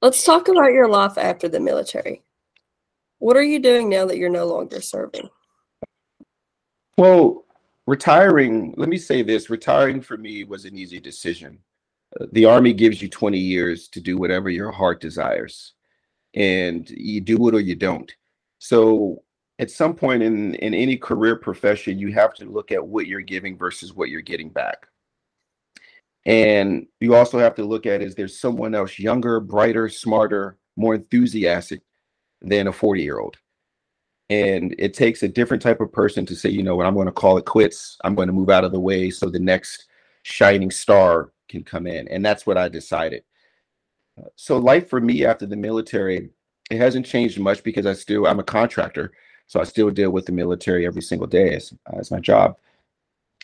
Let's 0.02 0.24
talk 0.24 0.48
about 0.48 0.74
your 0.74 0.88
life 0.88 1.18
after 1.18 1.48
the 1.48 1.60
military. 1.60 2.24
What 3.20 3.38
are 3.38 3.44
you 3.44 3.60
doing 3.60 3.90
now 3.90 4.06
that 4.06 4.18
you're 4.18 4.30
no 4.30 4.46
longer 4.46 4.82
serving? 4.82 5.30
Well, 6.98 7.46
retiring, 7.88 8.74
let 8.78 8.90
me 8.90 8.98
say 8.98 9.22
this 9.22 9.50
retiring 9.50 10.02
for 10.02 10.18
me 10.18 10.44
was 10.44 10.66
an 10.66 10.78
easy 10.78 11.00
decision. 11.00 11.60
Uh, 12.20 12.26
the 12.34 12.46
Army 12.46 12.74
gives 12.74 13.02
you 13.02 13.10
20 13.10 13.38
years 13.38 13.88
to 13.90 14.02
do 14.02 14.18
whatever 14.18 14.50
your 14.50 14.72
heart 14.72 15.02
desires, 15.02 15.74
and 16.34 16.90
you 16.90 17.22
do 17.22 17.48
it 17.48 17.56
or 17.56 17.60
you 17.60 17.76
don't. 17.76 18.14
So, 18.60 19.24
at 19.60 19.72
some 19.72 19.94
point 19.94 20.22
in, 20.22 20.56
in 20.56 20.74
any 20.74 20.98
career 20.98 21.38
profession, 21.38 21.98
you 21.98 22.12
have 22.12 22.34
to 22.36 22.46
look 22.46 22.74
at 22.74 22.86
what 22.86 23.08
you're 23.08 23.22
giving 23.22 23.58
versus 23.58 23.94
what 23.94 24.10
you're 24.10 24.22
getting 24.22 24.50
back. 24.50 24.88
And 26.26 26.88
you 27.00 27.16
also 27.16 27.38
have 27.38 27.56
to 27.56 27.66
look 27.66 27.86
at 27.86 28.02
is 28.02 28.16
there 28.16 28.28
someone 28.28 28.74
else 28.74 28.98
younger, 28.98 29.40
brighter, 29.40 29.90
smarter, 29.90 30.58
more 30.76 30.96
enthusiastic 30.96 31.82
than 32.42 32.68
a 32.68 32.72
40 32.72 33.04
year 33.04 33.20
old? 33.20 33.38
And 34.30 34.74
it 34.80 34.96
takes 34.96 35.22
a 35.22 35.28
different 35.28 35.62
type 35.62 35.82
of 35.82 35.94
person 35.94 36.26
to 36.26 36.36
say, 36.36 36.50
you 36.50 36.64
know 36.64 36.76
what, 36.76 36.88
I'm 36.88 36.96
going 36.96 37.06
to 37.06 37.12
call 37.12 37.38
it 37.38 37.46
quits. 37.46 37.98
I'm 38.04 38.16
going 38.16 38.28
to 38.28 38.34
move 38.34 38.50
out 38.50 38.64
of 38.64 38.72
the 38.72 38.80
way 38.80 39.12
so 39.12 39.30
the 39.30 39.40
next 39.40 39.86
shining 40.24 40.72
star 40.72 41.32
can 41.48 41.64
come 41.64 41.86
in. 41.86 42.08
And 42.08 42.26
that's 42.26 42.48
what 42.48 42.58
I 42.58 42.70
decided. 42.70 43.24
So 44.36 44.58
life 44.58 44.90
for 44.90 45.00
me 45.00 45.26
after 45.26 45.46
the 45.46 45.56
military, 45.56 46.30
it 46.72 46.78
hasn't 46.78 47.06
changed 47.06 47.40
much 47.40 47.64
because 47.64 47.86
I 47.86 47.94
still 47.94 48.26
I'm 48.26 48.40
a 48.40 48.44
contractor. 48.44 49.12
So 49.48 49.60
I 49.60 49.64
still 49.64 49.92
deal 49.92 50.10
with 50.10 50.26
the 50.26 50.32
military 50.32 50.88
every 50.88 51.04
single 51.04 51.28
day 51.28 51.54
as, 51.54 51.72
as 51.94 52.10
my 52.10 52.20
job. 52.20 52.56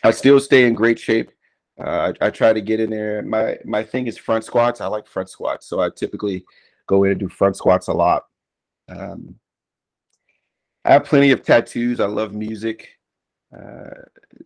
I 0.02 0.10
still 0.10 0.40
stay 0.40 0.66
in 0.66 0.74
great 0.74 0.98
shape. 0.98 1.30
Uh, 1.78 2.12
I, 2.20 2.26
I, 2.26 2.30
try 2.30 2.52
to 2.52 2.60
get 2.60 2.80
in 2.80 2.90
there. 2.90 3.22
My 3.22 3.58
my 3.64 3.82
thing 3.82 4.06
is 4.06 4.18
front 4.18 4.44
squats. 4.44 4.80
I 4.80 4.86
like 4.88 5.06
front 5.06 5.30
squats, 5.30 5.66
so 5.66 5.80
I 5.80 5.88
typically 5.88 6.44
go 6.86 7.04
in 7.04 7.12
and 7.12 7.20
do 7.20 7.28
front 7.28 7.56
squats 7.56 7.88
a 7.88 7.92
lot. 7.92 8.24
Um, 8.88 9.36
I 10.84 10.92
have 10.92 11.04
plenty 11.04 11.30
of 11.30 11.42
tattoos. 11.42 12.00
I 12.00 12.06
love 12.06 12.34
music. 12.34 12.88
Uh, 13.56 13.90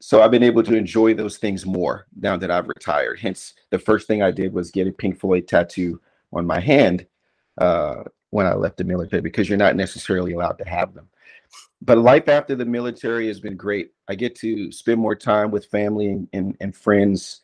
so 0.00 0.22
I've 0.22 0.30
been 0.30 0.42
able 0.42 0.62
to 0.64 0.74
enjoy 0.74 1.14
those 1.14 1.38
things 1.38 1.64
more 1.64 2.06
now 2.20 2.36
that 2.36 2.50
I've 2.50 2.68
retired. 2.68 3.18
Hence, 3.20 3.54
the 3.70 3.78
first 3.78 4.06
thing 4.06 4.22
I 4.22 4.30
did 4.30 4.52
was 4.52 4.70
get 4.70 4.88
a 4.88 4.92
Pink 4.92 5.18
Floyd 5.18 5.48
tattoo 5.48 6.00
on 6.32 6.46
my 6.46 6.60
hand 6.60 7.06
uh, 7.58 8.04
when 8.30 8.46
I 8.46 8.54
left 8.54 8.76
the 8.76 8.84
military 8.84 9.22
because 9.22 9.48
you're 9.48 9.58
not 9.58 9.76
necessarily 9.76 10.32
allowed 10.32 10.58
to 10.58 10.68
have 10.68 10.94
them. 10.94 11.08
But 11.82 11.98
life 11.98 12.28
after 12.28 12.54
the 12.54 12.64
military 12.64 13.28
has 13.28 13.40
been 13.40 13.56
great. 13.56 13.92
I 14.09 14.14
get 14.14 14.35
to 14.37 14.72
spend 14.72 15.00
more 15.00 15.14
time 15.14 15.50
with 15.50 15.66
family 15.66 16.09
and, 16.09 16.28
and, 16.32 16.56
and 16.61 16.74
friends. 16.74 17.40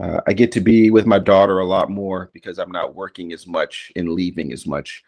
Uh, 0.00 0.20
I 0.26 0.32
get 0.32 0.52
to 0.52 0.60
be 0.60 0.90
with 0.90 1.06
my 1.06 1.18
daughter 1.18 1.60
a 1.60 1.64
lot 1.64 1.90
more 1.90 2.30
because 2.32 2.58
I'm 2.58 2.72
not 2.72 2.94
working 2.94 3.32
as 3.32 3.46
much 3.46 3.92
and 3.96 4.10
leaving 4.10 4.52
as 4.52 4.66
much 4.66 5.04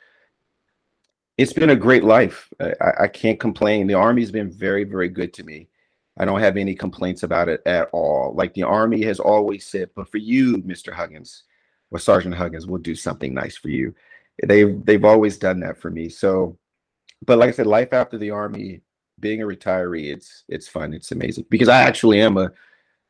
it's 1.38 1.52
been 1.52 1.70
a 1.70 1.76
great 1.76 2.04
life. 2.04 2.48
I, 2.60 2.92
I, 3.00 3.08
can't 3.08 3.38
complain. 3.38 3.86
The 3.86 3.94
Army's 3.94 4.30
been 4.30 4.50
very, 4.50 4.84
very 4.84 5.08
good 5.08 5.34
to 5.34 5.44
me. 5.44 5.68
I 6.18 6.24
don't 6.24 6.40
have 6.40 6.56
any 6.56 6.74
complaints 6.74 7.24
about 7.24 7.48
it 7.48 7.60
at 7.66 7.90
all. 7.92 8.32
Like 8.34 8.54
the 8.54 8.62
Army 8.62 9.02
has 9.02 9.20
always 9.20 9.66
said, 9.66 9.90
but 9.94 10.10
for 10.10 10.16
you, 10.16 10.58
Mr. 10.58 10.92
Huggins 10.92 11.44
or 11.90 11.98
Sergeant 11.98 12.34
Huggins, 12.34 12.66
we'll 12.66 12.80
do 12.80 12.94
something 12.94 13.34
nice 13.34 13.56
for 13.56 13.68
you. 13.68 13.94
They've 14.42 14.84
they've 14.84 15.04
always 15.04 15.38
done 15.38 15.60
that 15.60 15.78
for 15.78 15.90
me. 15.90 16.08
So, 16.08 16.58
but 17.24 17.38
like 17.38 17.48
I 17.48 17.52
said, 17.52 17.66
life 17.66 17.92
after 17.92 18.18
the 18.18 18.30
Army, 18.30 18.82
being 19.18 19.42
a 19.42 19.46
retiree, 19.46 20.12
it's 20.12 20.44
it's 20.48 20.68
fun. 20.68 20.92
It's 20.92 21.12
amazing 21.12 21.46
because 21.48 21.68
I 21.68 21.82
actually 21.82 22.20
am 22.20 22.36
a 22.36 22.50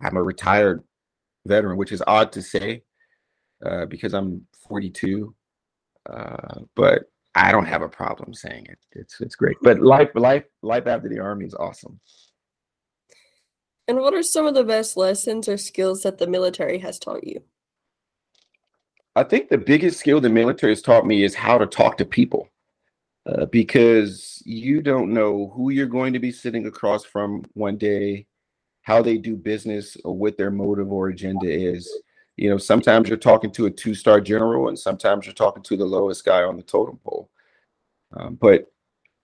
I'm 0.00 0.16
a 0.16 0.22
retired 0.22 0.82
veteran, 1.46 1.76
which 1.76 1.92
is 1.92 2.02
odd 2.06 2.32
to 2.32 2.42
say 2.42 2.82
uh, 3.64 3.86
because 3.86 4.14
I'm 4.14 4.46
42. 4.68 5.34
Uh, 6.08 6.60
but 6.74 7.10
I 7.34 7.52
don't 7.52 7.66
have 7.66 7.82
a 7.82 7.88
problem 7.88 8.32
saying 8.32 8.66
it. 8.68 8.78
It's 8.92 9.20
it's 9.20 9.34
great. 9.34 9.56
But 9.62 9.80
life 9.80 10.10
life 10.14 10.44
life 10.62 10.86
after 10.86 11.08
the 11.08 11.18
army 11.18 11.46
is 11.46 11.54
awesome. 11.54 12.00
And 13.88 13.98
what 13.98 14.14
are 14.14 14.22
some 14.22 14.46
of 14.46 14.54
the 14.54 14.64
best 14.64 14.96
lessons 14.96 15.48
or 15.48 15.56
skills 15.56 16.02
that 16.02 16.18
the 16.18 16.26
military 16.26 16.78
has 16.78 16.98
taught 16.98 17.24
you? 17.24 17.42
I 19.14 19.22
think 19.22 19.48
the 19.48 19.58
biggest 19.58 20.00
skill 20.00 20.20
the 20.20 20.28
military 20.28 20.72
has 20.72 20.82
taught 20.82 21.06
me 21.06 21.24
is 21.24 21.34
how 21.34 21.56
to 21.56 21.66
talk 21.66 21.96
to 21.98 22.04
people. 22.04 22.48
Uh, 23.26 23.44
because 23.46 24.40
you 24.46 24.80
don't 24.80 25.12
know 25.12 25.52
who 25.56 25.70
you're 25.70 25.86
going 25.86 26.12
to 26.12 26.20
be 26.20 26.30
sitting 26.30 26.66
across 26.66 27.04
from 27.04 27.44
one 27.54 27.76
day, 27.76 28.24
how 28.82 29.02
they 29.02 29.18
do 29.18 29.34
business, 29.34 29.96
or 30.04 30.16
what 30.16 30.36
their 30.36 30.52
motive 30.52 30.92
or 30.92 31.08
agenda 31.08 31.48
is. 31.48 31.90
You 32.36 32.50
know 32.50 32.58
sometimes 32.58 33.08
you're 33.08 33.18
talking 33.18 33.50
to 33.52 33.66
a 33.66 33.70
two 33.70 33.94
star 33.94 34.20
general 34.20 34.68
and 34.68 34.78
sometimes 34.78 35.26
you're 35.26 35.34
talking 35.34 35.62
to 35.64 35.76
the 35.76 35.84
lowest 35.84 36.24
guy 36.24 36.42
on 36.42 36.56
the 36.56 36.62
totem 36.62 36.98
pole. 36.98 37.30
Um, 38.12 38.34
but 38.36 38.70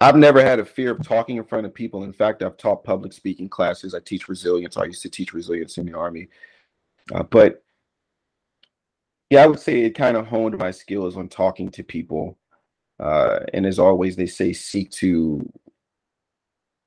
i've 0.01 0.17
never 0.17 0.43
had 0.43 0.59
a 0.59 0.65
fear 0.65 0.91
of 0.91 1.07
talking 1.07 1.37
in 1.37 1.45
front 1.45 1.67
of 1.67 1.75
people. 1.75 2.03
In 2.03 2.13
fact 2.13 2.43
i've 2.43 2.57
taught 2.57 2.85
public 2.85 3.13
speaking 3.13 3.49
classes. 3.49 3.95
I 3.95 4.01
teach 4.01 4.29
resilience. 4.29 4.77
I 4.77 4.85
used 4.85 5.03
to 5.03 5.11
teach 5.11 5.35
resilience 5.35 5.79
in 5.79 5.87
the 5.87 5.97
army. 5.97 6.29
Uh, 7.13 7.23
but 7.23 7.63
yeah 9.31 9.45
i 9.45 9.47
would 9.47 9.61
say 9.61 9.83
it 9.83 9.91
kind 9.91 10.17
of 10.17 10.27
honed 10.27 10.57
my 10.59 10.71
skills 10.71 11.17
on 11.17 11.29
talking 11.29 11.69
to 11.71 11.83
people 11.85 12.39
uh, 13.01 13.41
and 13.53 13.67
as 13.67 13.79
always 13.79 14.17
they 14.17 14.27
say 14.27 14.53
seek 14.53 14.91
to 14.91 15.41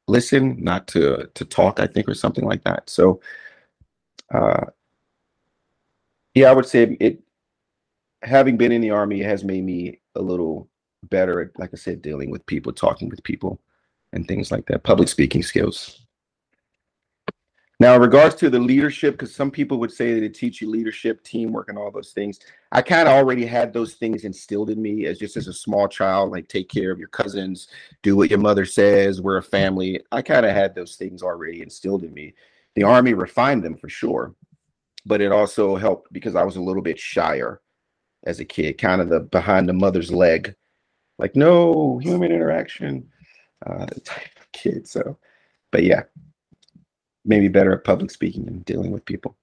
listen 0.07 0.55
not 0.63 0.87
to 0.87 1.27
to 1.33 1.43
talk 1.45 1.79
i 1.79 1.87
think 1.87 2.07
or 2.07 2.13
something 2.13 2.45
like 2.45 2.63
that 2.63 2.89
so 2.89 3.19
uh, 4.33 4.65
yeah, 6.33 6.49
I 6.49 6.53
would 6.53 6.65
say 6.65 6.97
it. 6.99 7.21
Having 8.23 8.57
been 8.57 8.71
in 8.71 8.81
the 8.81 8.89
army 8.89 9.21
has 9.21 9.43
made 9.43 9.63
me 9.63 9.99
a 10.15 10.21
little 10.21 10.67
better 11.09 11.41
at, 11.41 11.57
like 11.59 11.69
I 11.73 11.77
said, 11.77 12.01
dealing 12.01 12.31
with 12.31 12.45
people, 12.45 12.73
talking 12.73 13.07
with 13.09 13.23
people, 13.23 13.61
and 14.13 14.27
things 14.27 14.51
like 14.51 14.65
that. 14.67 14.83
Public 14.83 15.07
speaking 15.07 15.43
skills. 15.43 16.04
Now, 17.79 17.95
in 17.95 18.01
regards 18.01 18.35
to 18.35 18.49
the 18.49 18.59
leadership, 18.59 19.15
because 19.15 19.35
some 19.35 19.51
people 19.51 19.79
would 19.79 19.91
say 19.91 20.13
that 20.13 20.23
it 20.23 20.33
teach 20.33 20.61
you 20.61 20.69
leadership, 20.69 21.23
teamwork, 21.23 21.67
and 21.67 21.77
all 21.77 21.91
those 21.91 22.11
things. 22.11 22.39
I 22.71 22.81
kind 22.81 23.07
of 23.07 23.13
already 23.13 23.45
had 23.45 23.73
those 23.73 23.95
things 23.95 24.23
instilled 24.23 24.69
in 24.69 24.81
me 24.81 25.05
as 25.07 25.19
just 25.19 25.35
as 25.35 25.47
a 25.47 25.53
small 25.53 25.87
child, 25.87 26.31
like 26.31 26.47
take 26.47 26.69
care 26.69 26.91
of 26.91 26.99
your 26.99 27.09
cousins, 27.09 27.67
do 28.01 28.15
what 28.15 28.29
your 28.29 28.39
mother 28.39 28.65
says, 28.65 29.21
we're 29.21 29.37
a 29.37 29.43
family. 29.43 30.01
I 30.11 30.21
kind 30.21 30.45
of 30.45 30.53
had 30.53 30.73
those 30.73 30.95
things 30.95 31.21
already 31.21 31.61
instilled 31.61 32.03
in 32.03 32.13
me. 32.13 32.33
The 32.75 32.83
army 32.83 33.13
refined 33.13 33.63
them 33.63 33.75
for 33.75 33.89
sure 33.89 34.33
but 35.05 35.21
it 35.21 35.31
also 35.31 35.75
helped 35.75 36.11
because 36.11 36.35
I 36.35 36.43
was 36.43 36.55
a 36.55 36.61
little 36.61 36.81
bit 36.81 36.99
shyer 36.99 37.61
as 38.25 38.39
a 38.39 38.45
kid, 38.45 38.77
kind 38.77 39.01
of 39.01 39.09
the 39.09 39.19
behind 39.19 39.69
the 39.69 39.73
mother's 39.73 40.11
leg, 40.11 40.55
like 41.19 41.35
no 41.35 41.99
human 41.99 42.31
interaction 42.31 43.07
uh, 43.65 43.85
type 44.03 44.39
of 44.39 44.51
kid. 44.51 44.87
So, 44.87 45.17
but 45.71 45.83
yeah, 45.83 46.03
maybe 47.25 47.47
better 47.47 47.73
at 47.73 47.83
public 47.83 48.11
speaking 48.11 48.47
and 48.47 48.63
dealing 48.63 48.91
with 48.91 49.03
people. 49.05 49.35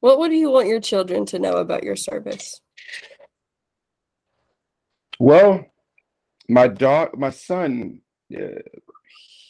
What 0.00 0.18
would 0.18 0.32
you 0.32 0.50
want 0.50 0.68
your 0.68 0.80
children 0.80 1.26
to 1.26 1.38
know 1.38 1.54
about 1.54 1.82
your 1.82 1.96
service? 1.96 2.60
Well, 5.18 5.64
my 6.48 6.68
dog, 6.68 7.16
my 7.16 7.30
son, 7.30 8.00
uh, 8.36 8.60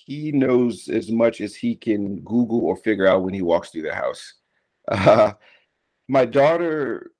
he 0.07 0.33
knows 0.33 0.89
as 0.89 1.11
much 1.11 1.41
as 1.41 1.55
he 1.55 1.75
can 1.75 2.21
Google 2.21 2.61
or 2.61 2.77
figure 2.77 3.07
out 3.07 3.23
when 3.23 3.35
he 3.35 3.43
walks 3.43 3.71
through 3.71 3.83
the 3.83 3.95
house. 3.95 4.35
Uh, 4.87 5.33
my 6.09 6.27
daughter 6.27 7.11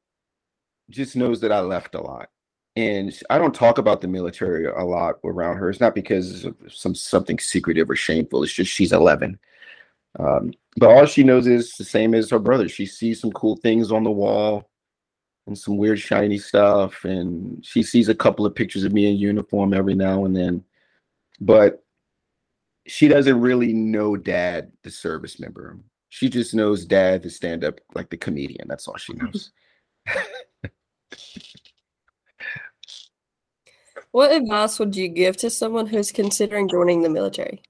just 0.91 1.17
knows 1.17 1.41
that 1.41 1.51
I 1.51 1.61
left 1.61 1.95
a 1.95 2.01
lot. 2.01 2.29
And 2.77 3.17
I 3.31 3.39
don't 3.39 3.55
talk 3.55 3.79
about 3.79 4.01
the 4.01 4.09
military 4.09 4.67
a 4.67 4.85
lot 4.85 5.17
around 5.25 5.59
her. 5.59 5.71
It's 5.71 5.81
not 5.81 5.95
because 5.95 6.45
of 6.45 6.57
some 6.69 6.95
something 6.95 7.39
secretive 7.39 7.89
or 7.89 7.97
shameful. 7.97 8.43
It's 8.43 8.53
just 8.53 8.73
she's 8.73 8.93
11. 8.93 9.39
Um, 10.19 10.53
but 10.77 10.91
all 10.91 11.07
she 11.07 11.23
knows 11.23 11.47
is 11.47 11.77
the 11.77 11.85
same 11.85 12.15
as 12.15 12.31
her 12.31 12.39
brother. 12.39 12.69
She 12.69 12.87
sees 12.87 13.21
some 13.21 13.33
cool 13.33 13.57
things 13.57 13.93
on 13.93 14.03
the 14.03 14.11
wall 14.11 14.69
and 15.47 15.57
some 15.57 15.77
weird 15.77 16.01
shiny 16.01 16.39
stuff, 16.39 17.05
and 17.05 17.65
she 17.65 17.83
sees 17.83 18.09
a 18.09 18.15
couple 18.15 18.47
of 18.47 18.55
pictures 18.55 18.85
of 18.85 18.93
me 18.93 19.09
in 19.09 19.17
uniform 19.17 19.75
every 19.75 19.95
now 19.95 20.25
and 20.25 20.35
then. 20.35 20.65
But 21.41 21.85
she 22.87 23.09
doesn't 23.09 23.41
really 23.41 23.73
know 23.73 24.17
dad, 24.17 24.73
the 24.83 24.91
service 24.91 25.39
member. 25.39 25.79
She 26.09 26.29
just 26.29 26.55
knows 26.55 26.85
dad, 26.85 27.23
the 27.23 27.31
stand 27.31 27.65
up, 27.65 27.81
like 27.95 28.11
the 28.11 28.17
comedian. 28.17 28.69
That's 28.69 28.89
all 28.89 28.97
she 28.97 29.15
knows. 29.15 29.53
what 34.15 34.31
advice 34.31 34.79
would 34.79 34.95
you 34.95 35.09
give 35.09 35.37
to 35.39 35.51
someone 35.51 35.87
who's 35.87 36.13
considering 36.13 36.69
joining 36.69 37.03
the 37.03 37.11
military? 37.11 37.61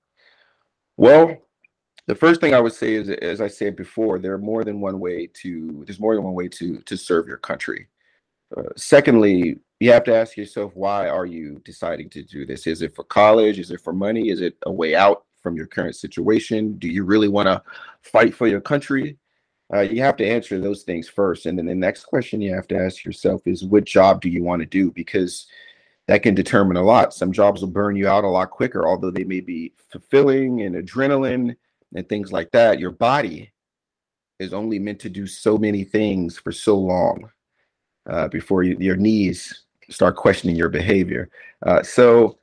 Well, 0.98 1.38
the 2.06 2.14
first 2.14 2.40
thing 2.40 2.52
I 2.52 2.60
would 2.60 2.74
say 2.74 2.94
is, 2.94 3.08
as 3.08 3.40
I 3.40 3.48
said 3.48 3.76
before, 3.76 4.18
there 4.18 4.34
are 4.34 4.38
more 4.52 4.62
than 4.62 4.78
one 4.80 5.00
way 5.00 5.26
to. 5.42 5.82
There's 5.86 5.98
more 5.98 6.14
than 6.14 6.22
one 6.22 6.34
way 6.34 6.48
to 6.48 6.80
to 6.82 6.96
serve 6.98 7.26
your 7.26 7.38
country. 7.38 7.88
Uh, 8.54 8.74
secondly, 8.76 9.58
you 9.80 9.90
have 9.90 10.04
to 10.04 10.14
ask 10.14 10.36
yourself 10.36 10.72
why 10.74 11.08
are 11.08 11.24
you 11.24 11.62
deciding 11.64 12.10
to 12.10 12.22
do 12.22 12.46
this 12.46 12.66
is 12.66 12.82
it 12.82 12.94
for 12.94 13.04
college 13.04 13.58
is 13.58 13.70
it 13.70 13.80
for 13.80 13.92
money 13.92 14.28
is 14.28 14.40
it 14.40 14.56
a 14.66 14.72
way 14.72 14.94
out 14.94 15.24
from 15.42 15.56
your 15.56 15.66
current 15.66 15.96
situation 15.96 16.78
do 16.78 16.88
you 16.88 17.04
really 17.04 17.28
want 17.28 17.48
to 17.48 17.62
fight 18.02 18.34
for 18.34 18.46
your 18.46 18.60
country 18.60 19.18
Uh, 19.72 19.80
you 19.80 20.02
have 20.02 20.16
to 20.16 20.26
answer 20.26 20.60
those 20.60 20.82
things 20.84 21.08
first. 21.08 21.46
And 21.46 21.58
then 21.58 21.66
the 21.66 21.74
next 21.74 22.04
question 22.04 22.40
you 22.40 22.54
have 22.54 22.68
to 22.68 22.78
ask 22.78 23.04
yourself 23.04 23.40
is 23.46 23.64
what 23.64 23.84
job 23.84 24.20
do 24.20 24.28
you 24.28 24.42
want 24.44 24.60
to 24.60 24.66
do? 24.66 24.90
Because 24.92 25.46
that 26.06 26.22
can 26.22 26.34
determine 26.34 26.76
a 26.76 26.82
lot. 26.82 27.14
Some 27.14 27.32
jobs 27.32 27.60
will 27.60 27.68
burn 27.68 27.96
you 27.96 28.08
out 28.08 28.24
a 28.24 28.28
lot 28.28 28.50
quicker, 28.50 28.86
although 28.86 29.10
they 29.10 29.24
may 29.24 29.40
be 29.40 29.72
fulfilling 29.90 30.62
and 30.62 30.74
adrenaline 30.74 31.56
and 31.94 32.08
things 32.08 32.32
like 32.32 32.50
that. 32.52 32.78
Your 32.78 32.90
body 32.90 33.52
is 34.38 34.52
only 34.52 34.78
meant 34.78 35.00
to 35.00 35.08
do 35.08 35.26
so 35.26 35.56
many 35.56 35.84
things 35.84 36.38
for 36.38 36.52
so 36.52 36.76
long 36.76 37.30
uh, 38.08 38.28
before 38.28 38.62
you, 38.62 38.76
your 38.78 38.96
knees 38.96 39.64
start 39.88 40.16
questioning 40.16 40.56
your 40.56 40.68
behavior. 40.68 41.30
Uh, 41.64 41.82
so 41.82 42.38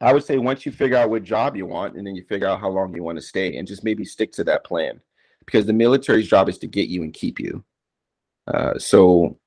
I 0.00 0.12
would 0.12 0.24
say 0.24 0.36
once 0.36 0.66
you 0.66 0.72
figure 0.72 0.96
out 0.96 1.10
what 1.10 1.22
job 1.22 1.56
you 1.56 1.64
want 1.66 1.96
and 1.96 2.06
then 2.06 2.14
you 2.14 2.24
figure 2.24 2.48
out 2.48 2.60
how 2.60 2.68
long 2.68 2.94
you 2.94 3.02
want 3.02 3.16
to 3.16 3.22
stay 3.22 3.56
and 3.56 3.66
just 3.66 3.84
maybe 3.84 4.04
stick 4.04 4.32
to 4.32 4.44
that 4.44 4.64
plan 4.64 5.00
because 5.46 5.64
the 5.64 5.72
military's 5.72 6.28
job 6.28 6.48
is 6.48 6.58
to 6.58 6.66
get 6.66 6.88
you 6.88 7.02
and 7.02 7.14
keep 7.14 7.40
you. 7.40 7.64
Uh, 8.46 8.78
so 8.78 9.38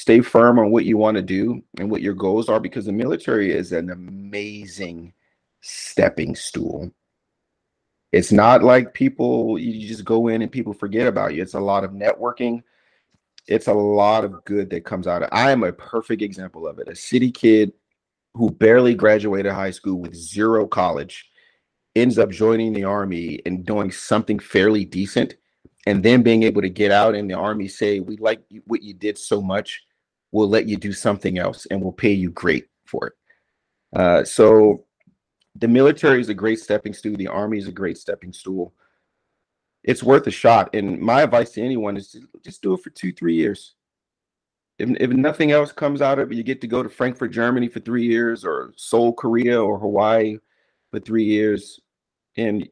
stay 0.00 0.22
firm 0.22 0.58
on 0.58 0.70
what 0.70 0.86
you 0.86 0.96
want 0.96 1.14
to 1.16 1.22
do 1.22 1.62
and 1.78 1.90
what 1.90 2.00
your 2.00 2.14
goals 2.14 2.48
are 2.48 2.58
because 2.58 2.86
the 2.86 2.92
military 2.92 3.52
is 3.52 3.70
an 3.70 3.90
amazing 3.90 5.12
stepping 5.60 6.34
stool. 6.34 6.90
It's 8.10 8.32
not 8.32 8.62
like 8.62 8.94
people, 8.94 9.58
you 9.58 9.86
just 9.86 10.06
go 10.06 10.28
in 10.28 10.40
and 10.40 10.50
people 10.50 10.72
forget 10.72 11.06
about 11.06 11.34
you. 11.34 11.42
It's 11.42 11.52
a 11.52 11.60
lot 11.60 11.84
of 11.84 11.90
networking. 11.90 12.62
It's 13.46 13.66
a 13.66 13.74
lot 13.74 14.24
of 14.24 14.42
good 14.46 14.70
that 14.70 14.86
comes 14.86 15.06
out 15.06 15.22
of 15.22 15.28
I 15.32 15.50
am 15.50 15.64
a 15.64 15.72
perfect 15.72 16.22
example 16.22 16.66
of 16.66 16.78
it. 16.78 16.88
A 16.88 16.96
city 16.96 17.30
kid 17.30 17.72
who 18.32 18.50
barely 18.50 18.94
graduated 18.94 19.52
high 19.52 19.70
school 19.70 20.00
with 20.00 20.14
zero 20.14 20.66
college 20.66 21.30
ends 21.94 22.18
up 22.18 22.30
joining 22.30 22.72
the 22.72 22.84
army 22.84 23.42
and 23.44 23.66
doing 23.66 23.90
something 23.90 24.38
fairly 24.38 24.86
decent 24.86 25.36
and 25.86 26.02
then 26.02 26.22
being 26.22 26.42
able 26.42 26.62
to 26.62 26.70
get 26.70 26.90
out 26.90 27.14
and 27.14 27.28
the 27.28 27.34
army 27.34 27.68
say 27.68 28.00
we 28.00 28.16
like 28.16 28.40
what 28.64 28.82
you 28.82 28.94
did 28.94 29.18
so 29.18 29.42
much 29.42 29.82
we'll 30.32 30.48
let 30.48 30.68
you 30.68 30.76
do 30.76 30.92
something 30.92 31.38
else 31.38 31.66
and 31.70 31.80
we'll 31.80 31.92
pay 31.92 32.12
you 32.12 32.30
great 32.30 32.66
for 32.86 33.08
it. 33.08 33.12
Uh, 33.94 34.24
so 34.24 34.84
the 35.56 35.68
military 35.68 36.20
is 36.20 36.28
a 36.28 36.34
great 36.34 36.60
stepping 36.60 36.94
stool. 36.94 37.16
The 37.16 37.28
army 37.28 37.58
is 37.58 37.68
a 37.68 37.72
great 37.72 37.98
stepping 37.98 38.32
stool. 38.32 38.72
It's 39.82 40.02
worth 40.02 40.26
a 40.26 40.30
shot. 40.30 40.74
And 40.74 41.00
my 41.00 41.22
advice 41.22 41.52
to 41.52 41.62
anyone 41.62 41.96
is 41.96 42.12
to 42.12 42.20
just 42.44 42.62
do 42.62 42.74
it 42.74 42.82
for 42.82 42.90
two 42.90 43.12
three 43.12 43.34
years. 43.34 43.74
If, 44.78 44.90
if 45.00 45.10
nothing 45.10 45.50
else 45.52 45.72
comes 45.72 46.00
out 46.00 46.18
of 46.18 46.30
it 46.30 46.36
you 46.36 46.42
get 46.42 46.62
to 46.62 46.66
go 46.66 46.82
to 46.82 46.88
frankfurt 46.88 47.32
germany 47.32 47.68
for 47.68 47.80
three 47.80 48.04
years 48.04 48.46
or 48.46 48.72
seoul 48.78 49.12
korea 49.12 49.62
or 49.62 49.78
hawaii 49.78 50.38
for 50.90 50.98
three 50.98 51.24
years 51.24 51.78
and 52.38 52.66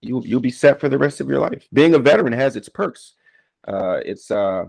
you'll 0.00 0.26
you'll 0.26 0.40
be 0.40 0.50
set 0.50 0.80
for 0.80 0.88
the 0.88 0.98
rest 0.98 1.20
of 1.20 1.28
your 1.28 1.40
life. 1.40 1.66
Being 1.72 1.94
a 1.94 1.98
veteran 1.98 2.32
has 2.32 2.56
its 2.56 2.68
perks. 2.68 3.14
Uh, 3.66 4.00
it's 4.04 4.30
uh, 4.30 4.64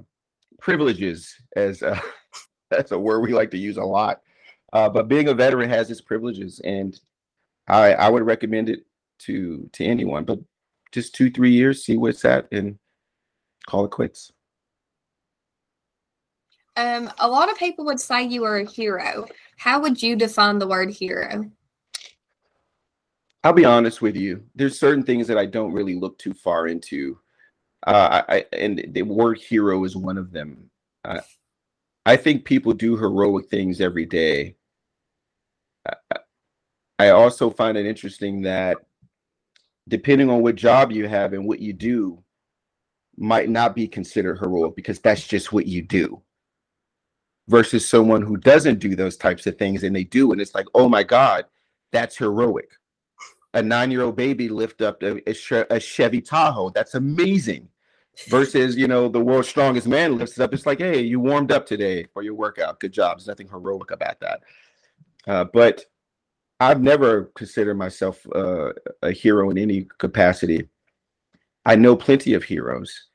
privileges, 0.59 1.35
as 1.55 1.81
uh, 1.83 1.99
that's 2.69 2.91
a 2.91 2.99
word 2.99 3.21
we 3.21 3.33
like 3.33 3.51
to 3.51 3.57
use 3.57 3.77
a 3.77 3.83
lot. 3.83 4.21
Uh, 4.73 4.89
but 4.89 5.07
being 5.07 5.29
a 5.29 5.33
veteran 5.33 5.69
has 5.69 5.89
its 5.89 6.01
privileges, 6.01 6.59
and 6.63 6.99
I 7.67 7.93
I 7.93 8.09
would 8.09 8.23
recommend 8.23 8.69
it 8.69 8.85
to 9.19 9.69
to 9.73 9.85
anyone. 9.85 10.25
But 10.25 10.39
just 10.91 11.15
two 11.15 11.31
three 11.31 11.51
years, 11.51 11.83
see 11.83 11.97
what's 11.97 12.25
at, 12.25 12.47
and 12.51 12.77
call 13.67 13.85
it 13.85 13.91
quits. 13.91 14.31
Um, 16.75 17.11
a 17.19 17.27
lot 17.27 17.51
of 17.51 17.57
people 17.57 17.83
would 17.85 17.99
say 17.99 18.23
you 18.23 18.45
are 18.45 18.57
a 18.57 18.65
hero. 18.65 19.27
How 19.57 19.81
would 19.81 20.01
you 20.01 20.15
define 20.15 20.59
the 20.59 20.67
word 20.67 20.89
hero? 20.91 21.51
I'll 23.43 23.53
be 23.53 23.65
honest 23.65 24.01
with 24.01 24.15
you. 24.15 24.43
There's 24.55 24.79
certain 24.79 25.03
things 25.03 25.27
that 25.27 25.37
I 25.37 25.45
don't 25.45 25.73
really 25.73 25.95
look 25.95 26.17
too 26.17 26.33
far 26.33 26.67
into. 26.67 27.17
Uh, 27.85 28.23
I, 28.27 28.45
and 28.53 28.85
the 28.89 29.03
word 29.03 29.37
hero 29.37 29.83
is 29.83 29.95
one 29.95 30.17
of 30.17 30.31
them. 30.31 30.69
Uh, 31.05 31.21
I 32.05 32.17
think 32.17 32.43
people 32.43 32.73
do 32.73 32.97
heroic 32.97 33.49
things 33.49 33.79
every 33.79 34.05
day. 34.05 34.55
I 36.97 37.09
also 37.09 37.49
find 37.49 37.77
it 37.77 37.85
interesting 37.85 38.41
that 38.41 38.77
depending 39.87 40.29
on 40.29 40.41
what 40.41 40.55
job 40.55 40.91
you 40.91 41.07
have 41.07 41.33
and 41.33 41.47
what 41.47 41.59
you 41.59 41.73
do, 41.73 42.23
might 43.17 43.49
not 43.49 43.75
be 43.75 43.87
considered 43.87 44.39
heroic 44.39 44.75
because 44.75 44.99
that's 44.99 45.27
just 45.27 45.51
what 45.51 45.65
you 45.65 45.81
do. 45.81 46.21
Versus 47.47 47.87
someone 47.87 48.21
who 48.21 48.37
doesn't 48.37 48.79
do 48.79 48.95
those 48.95 49.17
types 49.17 49.47
of 49.47 49.57
things 49.57 49.83
and 49.83 49.95
they 49.95 50.03
do, 50.03 50.31
and 50.31 50.39
it's 50.39 50.55
like, 50.55 50.67
oh 50.75 50.87
my 50.87 51.03
God, 51.03 51.45
that's 51.91 52.17
heroic 52.17 52.69
a 53.53 53.62
nine-year-old 53.62 54.15
baby 54.15 54.47
lift 54.49 54.81
up 54.81 55.01
a, 55.03 55.21
a, 55.27 55.79
Chevy 55.79 56.21
Tahoe. 56.21 56.69
That's 56.69 56.95
amazing. 56.95 57.67
Versus, 58.27 58.75
you 58.75 58.88
know, 58.88 59.07
the 59.07 59.19
world's 59.19 59.47
strongest 59.47 59.88
man 59.88 60.17
lifts 60.17 60.38
it 60.38 60.43
up. 60.43 60.53
It's 60.53 60.65
like, 60.65 60.79
hey, 60.79 61.01
you 61.01 61.21
warmed 61.21 61.53
up 61.53 61.65
today 61.65 62.05
for 62.13 62.21
your 62.21 62.33
workout. 62.33 62.79
Good 62.79 62.91
job. 62.91 63.17
There's 63.17 63.27
nothing 63.27 63.47
heroic 63.47 63.91
about 63.91 64.19
that. 64.19 64.41
Uh, 65.25 65.45
but 65.45 65.85
I've 66.59 66.81
never 66.81 67.25
considered 67.35 67.75
myself 67.75 68.25
uh, 68.35 68.73
a 69.01 69.12
hero 69.12 69.49
in 69.49 69.57
any 69.57 69.88
capacity. 69.97 70.67
I 71.65 71.75
know 71.75 71.95
plenty 71.95 72.33
of 72.33 72.43
heroes, 72.43 73.07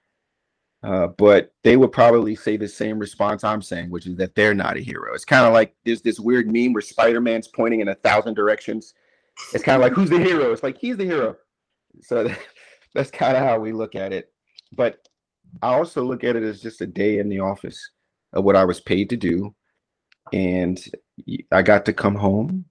uh, 0.83 1.09
but 1.09 1.53
they 1.63 1.77
would 1.77 1.93
probably 1.93 2.35
say 2.35 2.57
the 2.57 2.69
same 2.69 2.99
response 2.99 3.45
I'm 3.45 3.63
saying, 3.63 3.91
which 3.91 4.07
is 4.07 4.17
that 4.17 4.35
they're 4.35 4.55
not 4.55 4.79
a 4.79 4.81
hero. 4.81 5.15
It's 5.15 5.25
kind 5.27 5.47
of 5.47 5.53
like 5.53 5.75
there's 5.85 6.03
this 6.03 6.19
weird 6.19 6.51
meme 6.51 6.73
where 6.73 6.81
Spider 6.81 7.21
Man's 7.21 7.49
pointing 7.49 7.81
in 7.81 7.89
a 7.89 7.95
thousand 7.95 8.35
directions 8.35 8.95
it's 9.53 9.65
kind 9.65 9.77
of 9.77 9.83
like 9.83 9.93
who's 9.93 10.11
the 10.11 10.19
hero? 10.19 10.53
It's 10.53 10.63
like 10.63 10.79
he's 10.79 10.97
the 10.97 11.05
hero. 11.05 11.37
So 12.03 12.29
that's 12.95 13.11
kind 13.11 13.37
of 13.37 13.43
how 13.43 13.59
we 13.59 13.73
look 13.73 13.95
at 13.95 14.13
it. 14.13 14.33
But 14.73 15.09
I 15.63 15.75
also 15.75 16.03
look 16.03 16.25
at 16.25 16.37
it 16.37 16.43
as 16.43 16.61
just 16.61 16.81
a 16.81 16.87
day 16.87 17.19
in 17.19 17.29
the 17.29 17.41
office 17.41 17.91
of 18.33 18.45
what 18.45 18.57
I 18.57 18.65
was 18.65 18.81
paid 18.81 19.11
to 19.11 19.17
do. 19.17 19.55
And 20.33 20.83
I 21.53 21.63
got 21.63 21.85
to 21.87 21.93
come 21.93 22.15
home. 22.15 22.65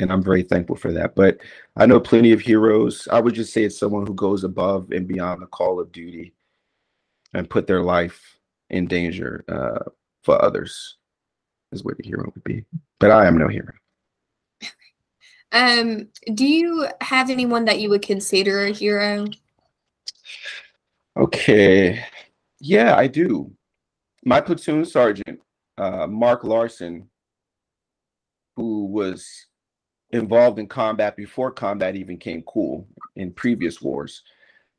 And 0.00 0.12
I'm 0.12 0.22
very 0.22 0.44
thankful 0.44 0.76
for 0.76 0.92
that. 0.92 1.16
But 1.16 1.38
I 1.76 1.86
know 1.86 1.98
plenty 1.98 2.30
of 2.30 2.40
heroes. 2.40 3.08
I 3.10 3.20
would 3.20 3.34
just 3.34 3.52
say 3.52 3.64
it's 3.64 3.78
someone 3.78 4.06
who 4.06 4.14
goes 4.14 4.44
above 4.44 4.92
and 4.92 5.08
beyond 5.08 5.42
the 5.42 5.46
call 5.46 5.80
of 5.80 5.90
duty 5.90 6.34
and 7.34 7.50
put 7.50 7.66
their 7.66 7.82
life 7.82 8.38
in 8.70 8.86
danger 8.86 9.44
uh, 9.48 9.90
for 10.22 10.40
others, 10.42 10.98
is 11.72 11.82
what 11.84 11.98
a 11.98 12.06
hero 12.06 12.30
would 12.32 12.44
be. 12.44 12.64
But 13.00 13.10
I 13.10 13.26
am 13.26 13.38
no 13.38 13.48
hero. 13.48 13.72
Um, 15.52 16.08
do 16.34 16.46
you 16.46 16.88
have 17.00 17.30
anyone 17.30 17.64
that 17.66 17.80
you 17.80 17.88
would 17.90 18.02
consider 18.02 18.64
a 18.64 18.70
hero? 18.70 19.26
Okay. 21.16 22.04
Yeah, 22.60 22.94
I 22.96 23.06
do. 23.06 23.52
My 24.24 24.40
platoon 24.40 24.84
sergeant, 24.84 25.40
uh, 25.78 26.06
Mark 26.06 26.44
Larson, 26.44 27.08
who 28.56 28.86
was 28.86 29.46
involved 30.10 30.58
in 30.58 30.66
combat 30.66 31.16
before 31.16 31.50
combat 31.50 31.94
even 31.96 32.18
came 32.18 32.42
cool 32.42 32.86
in 33.16 33.32
previous 33.32 33.80
wars. 33.80 34.22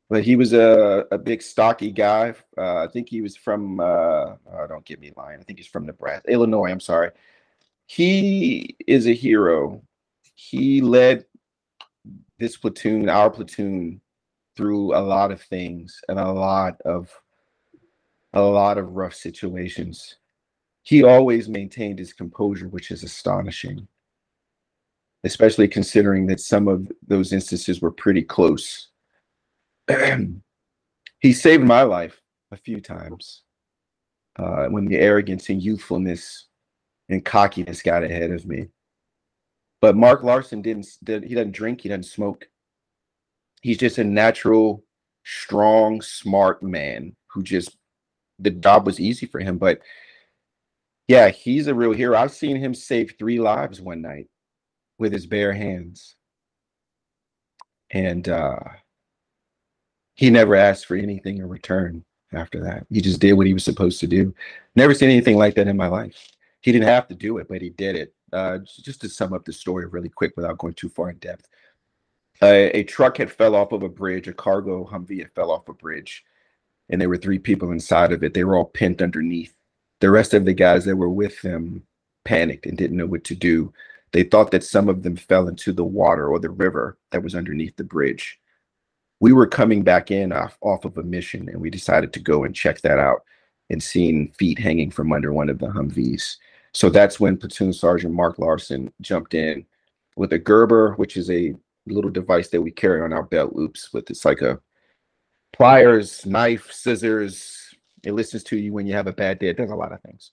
But 0.10 0.24
he 0.24 0.36
was 0.36 0.54
a, 0.54 1.06
a 1.12 1.18
big 1.18 1.42
stocky 1.42 1.92
guy. 1.92 2.34
Uh, 2.58 2.84
I 2.84 2.88
think 2.88 3.10
he 3.10 3.22
was 3.22 3.38
from, 3.38 3.80
uh, 3.80 3.84
oh, 4.52 4.68
don't 4.68 4.86
get 4.86 5.00
me 5.00 5.12
lying. 5.16 5.40
I 5.40 5.44
think 5.44 5.60
he's 5.60 5.68
from 5.68 5.86
Nebraska, 5.86 6.32
Illinois. 6.32 6.72
I'm 6.72 6.80
sorry. 6.80 7.12
He 7.86 8.76
is 8.88 9.08
a 9.08 9.14
hero 9.14 9.84
he 10.40 10.80
led 10.80 11.26
this 12.38 12.56
platoon, 12.56 13.10
our 13.10 13.30
platoon, 13.30 14.00
through 14.56 14.96
a 14.96 15.00
lot 15.00 15.32
of 15.32 15.42
things 15.42 16.00
and 16.08 16.18
a 16.18 16.32
lot 16.32 16.80
of 16.86 17.12
a 18.34 18.42
lot 18.42 18.78
of 18.78 18.92
rough 18.92 19.14
situations. 19.14 20.16
He 20.84 21.04
always 21.04 21.50
maintained 21.50 22.00
his 22.00 22.14
composure, 22.14 22.70
which 22.70 22.90
is 22.90 23.04
astonishing, 23.04 23.86
especially 25.26 25.68
considering 25.68 26.26
that 26.28 26.40
some 26.40 26.70
of 26.70 26.90
those 27.06 27.34
instances 27.34 27.82
were 27.82 27.92
pretty 27.92 28.22
close. 28.22 28.90
he 31.20 31.34
saved 31.34 31.64
my 31.64 31.82
life 31.82 32.22
a 32.52 32.58
few 32.58 32.80
times 32.80 33.44
uh, 34.38 34.68
when 34.68 34.86
the 34.86 34.98
arrogance 34.98 35.50
and 35.50 35.62
youthfulness 35.62 36.48
and 37.10 37.26
cockiness 37.26 37.82
got 37.82 38.04
ahead 38.04 38.32
of 38.32 38.46
me. 38.46 38.68
But 39.82 39.96
Mark 39.96 40.24
Larson 40.24 40.62
didn't 40.62 40.88
did, 41.04 41.24
he 41.24 41.36
doesn't 41.36 41.54
drink, 41.54 41.82
he 41.82 41.90
doesn't 41.90 42.04
smoke. 42.04 42.48
He's 43.62 43.78
just 43.78 43.98
a 43.98 44.04
natural, 44.04 44.84
strong, 45.24 46.02
smart 46.02 46.62
man 46.64 47.16
who 47.28 47.44
just 47.44 47.78
the 48.40 48.50
job 48.50 48.86
was 48.86 49.00
easy 49.00 49.26
for 49.26 49.40
him. 49.40 49.58
But 49.58 49.82
yeah, 51.08 51.30
he's 51.30 51.68
a 51.68 51.74
real 51.74 51.92
hero. 51.92 52.18
I've 52.18 52.32
seen 52.32 52.58
him 52.58 52.74
save 52.74 53.16
three 53.18 53.40
lives 53.40 53.82
one 53.82 54.02
night 54.02 54.28
with 54.98 55.12
his 55.14 55.26
bare 55.26 55.54
hands. 55.54 56.16
And 57.92 58.28
uh 58.28 58.60
he 60.16 60.30
never 60.30 60.56
asked 60.56 60.86
for 60.86 60.98
anything 60.98 61.38
in 61.38 61.48
return 61.48 62.04
after 62.34 62.62
that. 62.66 62.86
He 62.92 63.00
just 63.00 63.22
did 63.22 63.34
what 63.34 63.48
he 63.48 63.54
was 63.54 63.64
supposed 63.64 64.02
to 64.02 64.08
do. 64.08 64.36
Never 64.76 64.94
seen 64.94 65.10
anything 65.10 65.38
like 65.38 65.56
that 65.56 65.70
in 65.70 65.78
my 65.78 65.88
life. 65.88 66.18
He 66.60 66.74
didn't 66.74 66.90
have 66.90 67.08
to 67.08 67.16
do 67.16 67.38
it, 67.38 67.48
but 67.48 67.62
he 67.62 67.70
did 67.70 67.96
it 67.96 68.14
uh, 68.34 68.60
just 68.60 69.02
to 69.02 69.10
sum 69.10 69.34
up 69.34 69.46
the 69.46 69.54
story 69.54 69.86
really 69.86 70.10
quick 70.10 70.34
without 70.36 70.58
going 70.58 70.74
too 70.74 70.90
far 70.90 71.10
in 71.10 71.18
depth. 71.18 71.48
a, 72.42 72.70
a 72.78 72.84
truck 72.84 73.18
had 73.18 73.32
fell 73.32 73.56
off 73.56 73.72
of 73.72 73.84
a 73.84 73.90
bridge, 73.90 74.28
a 74.28 74.34
cargo 74.34 74.86
Humvee 74.86 75.20
had 75.20 75.32
fell 75.34 75.52
off 75.52 75.68
a 75.68 75.74
bridge, 75.74 76.24
and 76.90 77.00
there 77.00 77.10
were 77.10 77.18
three 77.18 77.40
people 77.40 77.72
inside 77.72 78.12
of 78.12 78.24
it. 78.24 78.34
They 78.34 78.44
were 78.44 78.56
all 78.56 78.66
pinned 78.66 79.02
underneath. 79.02 79.54
The 80.00 80.12
rest 80.12 80.34
of 80.34 80.46
the 80.46 80.54
guys 80.54 80.86
that 80.86 80.96
were 80.96 81.10
with 81.10 81.42
them 81.42 81.84
panicked 82.24 82.66
and 82.66 82.78
didn't 82.78 82.98
know 82.98 83.06
what 83.06 83.24
to 83.26 83.36
do. 83.36 83.74
They 84.12 84.24
thought 84.24 84.52
that 84.52 84.64
some 84.64 84.90
of 84.90 85.04
them 85.04 85.16
fell 85.16 85.48
into 85.48 85.72
the 85.72 85.84
water 85.84 86.28
or 86.30 86.40
the 86.40 86.50
river 86.50 86.98
that 87.12 87.24
was 87.24 87.36
underneath 87.36 87.76
the 87.76 87.84
bridge. 87.84 88.40
We 89.20 89.34
were 89.34 89.48
coming 89.48 89.84
back 89.84 90.12
in 90.12 90.32
off, 90.32 90.58
off 90.62 90.86
of 90.86 90.98
a 90.98 91.04
mission 91.04 91.50
and 91.50 91.60
we 91.60 91.70
decided 91.70 92.14
to 92.14 92.20
go 92.20 92.44
and 92.44 92.56
check 92.56 92.82
that 92.82 93.00
out 93.00 93.24
and 93.70 93.84
seeing 93.84 94.32
feet 94.32 94.58
hanging 94.58 94.90
from 94.90 95.12
under 95.12 95.34
one 95.34 95.50
of 95.50 95.60
the 95.60 95.68
Humvees. 95.68 96.38
So 96.74 96.90
that's 96.90 97.20
when 97.20 97.38
Platoon 97.38 97.74
Sergeant 97.74 98.14
Mark 98.14 98.40
Larson 98.40 98.92
jumped 99.02 99.34
in 99.34 99.66
with 100.16 100.34
a 100.34 100.40
Gerber, 100.40 100.94
which 100.96 101.18
is 101.18 101.30
a 101.32 101.56
little 101.88 102.12
device 102.12 102.50
that 102.50 102.62
we 102.62 102.72
carry 102.72 103.02
on 103.02 103.14
our 103.14 103.24
belt 103.24 103.56
loops 103.56 103.92
with 103.94 104.10
it's 104.10 104.26
like 104.26 104.42
a 104.42 104.60
pliers, 105.54 106.26
knife, 106.26 106.72
scissors. 106.72 107.76
It 108.04 108.14
listens 108.14 108.44
to 108.46 108.58
you 108.58 108.72
when 108.74 108.86
you 108.86 108.94
have 108.94 109.08
a 109.08 109.14
bad 109.14 109.40
day. 109.40 109.48
It 109.48 109.58
does 109.58 109.72
a 109.72 109.76
lot 109.76 109.92
of 109.92 110.02
things. 110.02 110.32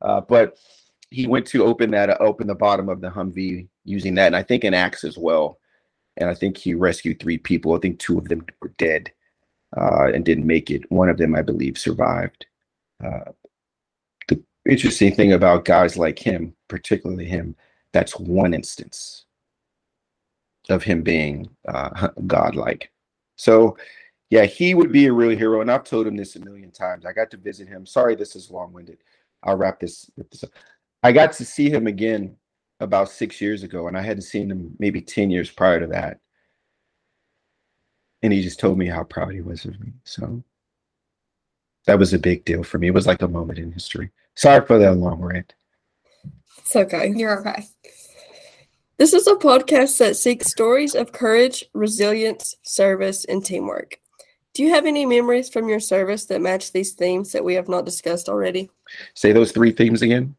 Uh, 0.00 0.20
but 0.20 0.56
he 1.10 1.26
went 1.26 1.46
to 1.46 1.64
open 1.64 1.90
that 1.92 2.20
open 2.20 2.46
the 2.46 2.54
bottom 2.54 2.88
of 2.88 3.00
the 3.00 3.10
Humvee 3.10 3.68
using 3.84 4.14
that, 4.16 4.26
and 4.26 4.36
I 4.36 4.42
think 4.42 4.64
an 4.64 4.74
axe 4.74 5.04
as 5.04 5.16
well. 5.16 5.58
And 6.16 6.28
I 6.28 6.34
think 6.34 6.56
he 6.56 6.74
rescued 6.74 7.20
three 7.20 7.38
people. 7.38 7.74
I 7.74 7.78
think 7.78 7.98
two 7.98 8.18
of 8.18 8.28
them 8.28 8.46
were 8.60 8.72
dead 8.78 9.12
uh, 9.76 10.12
and 10.12 10.24
didn't 10.24 10.46
make 10.46 10.70
it. 10.70 10.90
One 10.90 11.08
of 11.08 11.18
them, 11.18 11.34
I 11.34 11.42
believe, 11.42 11.76
survived. 11.76 12.46
Uh, 13.04 13.32
interesting 14.68 15.14
thing 15.14 15.32
about 15.32 15.64
guys 15.64 15.96
like 15.96 16.18
him, 16.18 16.54
particularly 16.68 17.26
him, 17.26 17.56
that's 17.92 18.18
one 18.18 18.54
instance 18.54 19.26
of 20.68 20.82
him 20.82 21.02
being 21.02 21.48
uh, 21.68 22.08
godlike. 22.26 22.90
So, 23.36 23.76
yeah, 24.30 24.44
he 24.44 24.74
would 24.74 24.92
be 24.92 25.06
a 25.06 25.12
real 25.12 25.36
hero. 25.36 25.60
And 25.60 25.70
I've 25.70 25.84
told 25.84 26.06
him 26.06 26.16
this 26.16 26.36
a 26.36 26.40
million 26.40 26.70
times. 26.70 27.04
I 27.04 27.12
got 27.12 27.30
to 27.32 27.36
visit 27.36 27.68
him. 27.68 27.86
Sorry, 27.86 28.14
this 28.14 28.34
is 28.36 28.50
long 28.50 28.72
winded. 28.72 28.98
I'll 29.42 29.56
wrap 29.56 29.80
this, 29.80 30.10
this 30.30 30.44
up. 30.44 30.50
I 31.02 31.12
got 31.12 31.32
to 31.34 31.44
see 31.44 31.68
him 31.68 31.86
again 31.86 32.36
about 32.80 33.10
six 33.10 33.40
years 33.40 33.62
ago, 33.62 33.88
and 33.88 33.96
I 33.96 34.02
hadn't 34.02 34.22
seen 34.22 34.50
him 34.50 34.74
maybe 34.78 35.00
10 35.00 35.30
years 35.30 35.50
prior 35.50 35.80
to 35.80 35.86
that. 35.88 36.18
And 38.22 38.32
he 38.32 38.42
just 38.42 38.58
told 38.58 38.78
me 38.78 38.86
how 38.86 39.04
proud 39.04 39.34
he 39.34 39.42
was 39.42 39.66
of 39.66 39.78
me. 39.80 39.92
So 40.04 40.42
that 41.86 41.98
was 41.98 42.14
a 42.14 42.18
big 42.18 42.44
deal 42.44 42.62
for 42.62 42.78
me. 42.78 42.88
It 42.88 42.94
was 42.94 43.06
like 43.06 43.22
a 43.22 43.28
moment 43.28 43.58
in 43.58 43.72
history. 43.72 44.10
Sorry 44.34 44.64
for 44.66 44.78
that 44.78 44.94
long 44.94 45.20
rant. 45.20 45.54
It's 46.58 46.74
okay. 46.74 47.12
You're 47.14 47.40
okay. 47.40 47.66
This 48.96 49.12
is 49.12 49.26
a 49.26 49.34
podcast 49.34 49.98
that 49.98 50.16
seeks 50.16 50.46
stories 50.46 50.94
of 50.94 51.12
courage, 51.12 51.64
resilience, 51.74 52.56
service, 52.62 53.24
and 53.24 53.44
teamwork. 53.44 53.98
Do 54.54 54.62
you 54.62 54.70
have 54.70 54.86
any 54.86 55.04
memories 55.04 55.50
from 55.50 55.68
your 55.68 55.80
service 55.80 56.26
that 56.26 56.40
match 56.40 56.72
these 56.72 56.92
themes 56.92 57.32
that 57.32 57.44
we 57.44 57.54
have 57.54 57.68
not 57.68 57.84
discussed 57.84 58.28
already? 58.28 58.70
Say 59.14 59.32
those 59.32 59.52
three 59.52 59.72
themes 59.72 60.02
again 60.02 60.36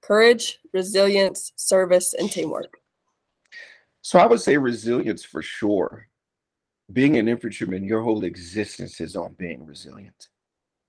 courage, 0.00 0.58
resilience, 0.72 1.52
service, 1.54 2.14
and 2.14 2.30
teamwork. 2.30 2.78
So 4.00 4.18
I 4.18 4.26
would 4.26 4.40
say 4.40 4.56
resilience 4.56 5.24
for 5.24 5.42
sure. 5.42 6.08
Being 6.92 7.16
an 7.16 7.28
infantryman, 7.28 7.84
your 7.84 8.02
whole 8.02 8.24
existence 8.24 9.00
is 9.00 9.14
on 9.14 9.34
being 9.38 9.64
resilient 9.64 10.28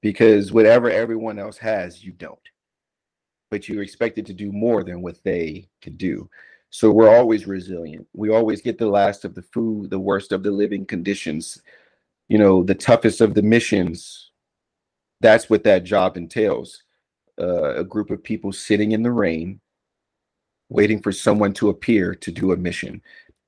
because 0.03 0.51
whatever 0.51 0.91
everyone 0.91 1.39
else 1.39 1.57
has, 1.57 2.03
you 2.03 2.11
don't. 2.11 2.37
But 3.49 3.67
you're 3.69 3.81
expected 3.81 4.25
to 4.27 4.33
do 4.33 4.51
more 4.51 4.83
than 4.83 5.01
what 5.01 5.23
they 5.23 5.69
can 5.81 5.95
do. 5.95 6.29
So 6.69 6.91
we're 6.91 7.15
always 7.15 7.47
resilient. 7.47 8.05
We 8.13 8.29
always 8.29 8.61
get 8.61 8.77
the 8.77 8.87
last 8.87 9.23
of 9.23 9.33
the 9.33 9.43
food, 9.43 9.89
the 9.89 9.99
worst 9.99 10.33
of 10.33 10.43
the 10.43 10.51
living 10.51 10.85
conditions, 10.85 11.61
you 12.27 12.37
know, 12.37 12.63
the 12.63 12.75
toughest 12.75 13.21
of 13.21 13.33
the 13.33 13.41
missions. 13.41 14.31
That's 15.21 15.49
what 15.49 15.63
that 15.63 15.85
job 15.85 16.17
entails. 16.17 16.83
Uh, 17.39 17.75
a 17.75 17.83
group 17.83 18.11
of 18.11 18.23
people 18.23 18.51
sitting 18.51 18.91
in 18.91 19.03
the 19.03 19.11
rain, 19.11 19.61
waiting 20.67 21.01
for 21.01 21.13
someone 21.13 21.53
to 21.53 21.69
appear 21.69 22.13
to 22.13 22.31
do 22.31 22.51
a 22.51 22.57
mission. 22.57 23.01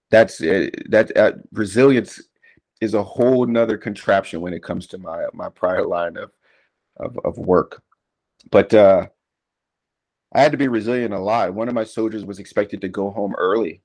That's 0.09 0.41
uh, 0.41 0.69
that 0.87 1.15
uh, 1.17 1.33
resilience 1.51 2.21
is 2.79 2.93
a 2.93 3.03
whole 3.03 3.45
nother 3.45 3.77
contraption 3.77 4.39
when 4.39 4.53
it 4.53 4.63
comes 4.63 4.87
to 4.87 4.97
my 4.97 5.25
my 5.33 5.49
prior 5.49 5.85
line 5.85 6.15
of 6.15 6.31
of, 6.97 7.17
of 7.23 7.37
work. 7.37 7.81
But 8.51 8.73
uh, 8.73 9.07
I 10.33 10.41
had 10.41 10.51
to 10.51 10.57
be 10.57 10.67
resilient 10.67 11.13
a 11.13 11.19
lot. 11.19 11.53
One 11.53 11.67
of 11.67 11.73
my 11.73 11.83
soldiers 11.83 12.25
was 12.25 12.39
expected 12.39 12.81
to 12.81 12.89
go 12.89 13.09
home 13.09 13.33
early, 13.37 13.81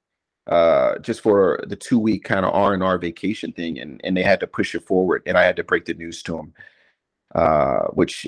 uh, 0.46 0.99
just 0.99 1.20
for 1.20 1.61
the 1.68 1.77
two 1.77 1.99
week 1.99 2.25
kind 2.25 2.44
of 2.44 2.53
R 2.55 2.75
and 2.75 2.83
R 2.83 2.99
vacation 2.99 3.53
thing, 3.53 3.79
and 3.79 4.01
and 4.05 4.16
they 4.16 4.23
had 4.23 4.40
to 4.40 4.46
push 4.46 4.75
it 4.75 4.87
forward, 4.87 5.23
and 5.27 5.38
I 5.38 5.44
had 5.44 5.57
to 5.57 5.64
break 5.64 5.85
the 5.85 5.94
news 5.94 6.23
to 6.25 6.38
him, 6.38 6.55
uh, 7.35 7.85
which 7.92 8.27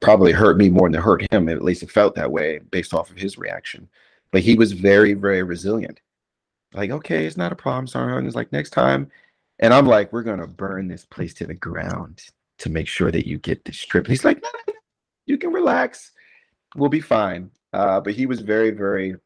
probably 0.00 0.32
hurt 0.32 0.56
me 0.56 0.68
more 0.68 0.90
than 0.90 1.00
hurt 1.00 1.30
him. 1.32 1.48
At 1.48 1.62
least 1.62 1.82
it 1.82 1.90
felt 1.90 2.14
that 2.16 2.32
way 2.32 2.58
based 2.58 2.94
off 2.94 3.10
of 3.10 3.16
his 3.16 3.38
reaction. 3.38 3.88
But 4.32 4.42
he 4.42 4.54
was 4.54 4.72
very 4.72 5.14
very 5.14 5.42
resilient. 5.42 6.00
Like, 6.74 6.90
okay, 6.90 7.26
it's 7.26 7.36
not 7.36 7.52
a 7.52 7.56
problem, 7.56 7.86
Sergeant. 7.86 8.26
It's 8.26 8.36
like 8.36 8.52
next 8.52 8.70
time, 8.70 9.10
and 9.60 9.74
I'm 9.74 9.86
like, 9.86 10.12
we're 10.12 10.22
gonna 10.22 10.46
burn 10.46 10.88
this 10.88 11.04
place 11.04 11.34
to 11.34 11.46
the 11.46 11.54
ground 11.54 12.22
to 12.60 12.70
make 12.70 12.86
sure 12.86 13.10
that 13.10 13.26
you 13.26 13.38
get 13.38 13.64
this 13.64 13.78
trip. 13.78 14.06
He's 14.06 14.24
like, 14.24 14.40
no, 14.42 14.48
no, 14.52 14.74
no, 14.74 14.80
you 15.26 15.38
can 15.38 15.52
relax. 15.52 16.12
We'll 16.76 16.90
be 16.90 17.00
fine. 17.00 17.50
Uh, 17.72 18.00
but 18.00 18.14
he 18.14 18.26
was 18.26 18.40
very, 18.40 18.70
very, 18.70 19.16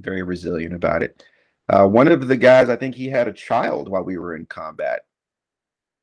very 0.00 0.22
resilient 0.22 0.74
about 0.74 1.02
it. 1.02 1.22
Uh, 1.68 1.86
one 1.86 2.08
of 2.08 2.28
the 2.28 2.36
guys, 2.36 2.68
I 2.68 2.76
think 2.76 2.94
he 2.94 3.08
had 3.08 3.28
a 3.28 3.32
child 3.32 3.88
while 3.88 4.04
we 4.04 4.18
were 4.18 4.36
in 4.36 4.46
combat. 4.46 5.00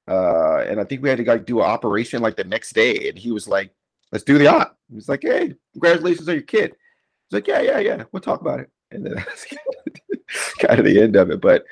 Uh, 0.08 0.58
and 0.68 0.80
I 0.80 0.84
think 0.84 1.02
we 1.02 1.10
had 1.10 1.18
to 1.20 1.24
like 1.24 1.46
do 1.46 1.60
an 1.60 1.66
operation 1.66 2.22
like 2.22 2.36
the 2.36 2.44
next 2.44 2.74
day. 2.74 3.10
And 3.10 3.18
he 3.18 3.32
was 3.32 3.48
like, 3.48 3.72
let's 4.12 4.26
do 4.26 4.38
the 4.38 4.48
op. 4.48 4.78
He 4.90 4.96
was 4.96 5.10
like, 5.10 5.22
hey, 5.24 5.54
congratulations 5.72 6.28
on 6.28 6.36
your 6.36 6.44
kid. 6.44 6.76
He's 7.30 7.34
like, 7.34 7.48
yeah, 7.48 7.62
yeah, 7.62 7.80
yeah. 7.80 8.04
We'll 8.12 8.22
talk 8.22 8.42
about 8.42 8.60
it. 8.60 8.70
And 8.92 9.06
then 9.06 9.14
that's 9.16 9.46
kind 10.60 10.80
of 10.80 10.86
the 10.86 11.02
end 11.02 11.16
of 11.16 11.32
it. 11.32 11.40
But 11.40 11.64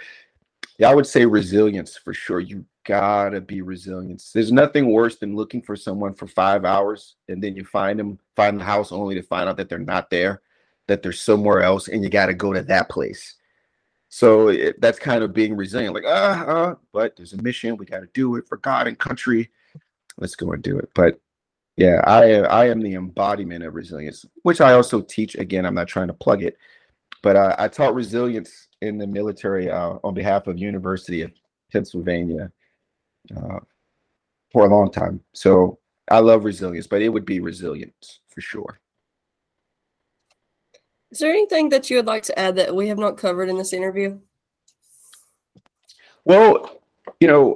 yeah, 0.81 0.89
I 0.89 0.95
would 0.95 1.05
say 1.05 1.27
resilience 1.27 1.95
for 1.95 2.11
sure. 2.11 2.39
You 2.39 2.65
gotta 2.87 3.39
be 3.39 3.61
resilient. 3.61 4.23
There's 4.33 4.51
nothing 4.51 4.91
worse 4.91 5.17
than 5.17 5.35
looking 5.35 5.61
for 5.61 5.75
someone 5.75 6.15
for 6.15 6.25
five 6.25 6.65
hours 6.65 7.17
and 7.27 7.41
then 7.41 7.55
you 7.55 7.63
find 7.63 7.99
them, 7.99 8.17
find 8.35 8.59
the 8.59 8.63
house 8.63 8.91
only 8.91 9.13
to 9.13 9.21
find 9.21 9.47
out 9.47 9.57
that 9.57 9.69
they're 9.69 9.77
not 9.77 10.09
there, 10.09 10.41
that 10.87 11.03
they're 11.03 11.11
somewhere 11.11 11.61
else, 11.61 11.87
and 11.87 12.03
you 12.03 12.09
gotta 12.09 12.33
go 12.33 12.51
to 12.51 12.63
that 12.63 12.89
place. 12.89 13.35
So 14.09 14.47
it, 14.47 14.81
that's 14.81 14.97
kind 14.97 15.23
of 15.23 15.33
being 15.35 15.55
resilient, 15.55 15.93
like 15.93 16.03
ah, 16.07 16.41
uh, 16.41 16.45
uh, 16.45 16.75
but 16.91 17.15
there's 17.15 17.33
a 17.33 17.41
mission. 17.43 17.77
We 17.77 17.85
got 17.85 17.99
to 17.99 18.09
do 18.15 18.35
it 18.37 18.47
for 18.47 18.57
God 18.57 18.87
and 18.87 18.97
country. 18.97 19.51
Let's 20.17 20.35
go 20.35 20.51
and 20.51 20.63
do 20.63 20.79
it. 20.79 20.89
But 20.95 21.21
yeah, 21.77 22.01
I 22.05 22.39
I 22.39 22.69
am 22.69 22.81
the 22.81 22.95
embodiment 22.95 23.63
of 23.63 23.75
resilience, 23.75 24.25
which 24.41 24.59
I 24.59 24.73
also 24.73 24.99
teach. 25.01 25.35
Again, 25.35 25.63
I'm 25.63 25.75
not 25.75 25.87
trying 25.87 26.07
to 26.07 26.13
plug 26.13 26.41
it, 26.41 26.57
but 27.21 27.37
I, 27.37 27.55
I 27.59 27.67
taught 27.67 27.93
resilience 27.93 28.67
in 28.81 28.97
the 28.97 29.07
military 29.07 29.69
uh, 29.69 29.97
on 30.03 30.13
behalf 30.13 30.47
of 30.47 30.57
University 30.57 31.21
of 31.21 31.31
Pennsylvania 31.71 32.51
uh, 33.35 33.59
for 34.51 34.65
a 34.65 34.69
long 34.69 34.91
time. 34.91 35.21
So 35.33 35.79
I 36.09 36.19
love 36.19 36.43
resilience, 36.43 36.87
but 36.87 37.01
it 37.01 37.09
would 37.09 37.25
be 37.25 37.39
resilience 37.39 38.19
for 38.27 38.41
sure. 38.41 38.79
Is 41.11 41.19
there 41.19 41.31
anything 41.31 41.69
that 41.69 41.89
you 41.89 41.97
would 41.97 42.07
like 42.07 42.23
to 42.23 42.39
add 42.39 42.55
that 42.55 42.75
we 42.75 42.87
have 42.87 42.97
not 42.97 43.17
covered 43.17 43.49
in 43.49 43.57
this 43.57 43.73
interview? 43.73 44.17
Well, 46.23 46.81
you 47.19 47.27
know, 47.27 47.55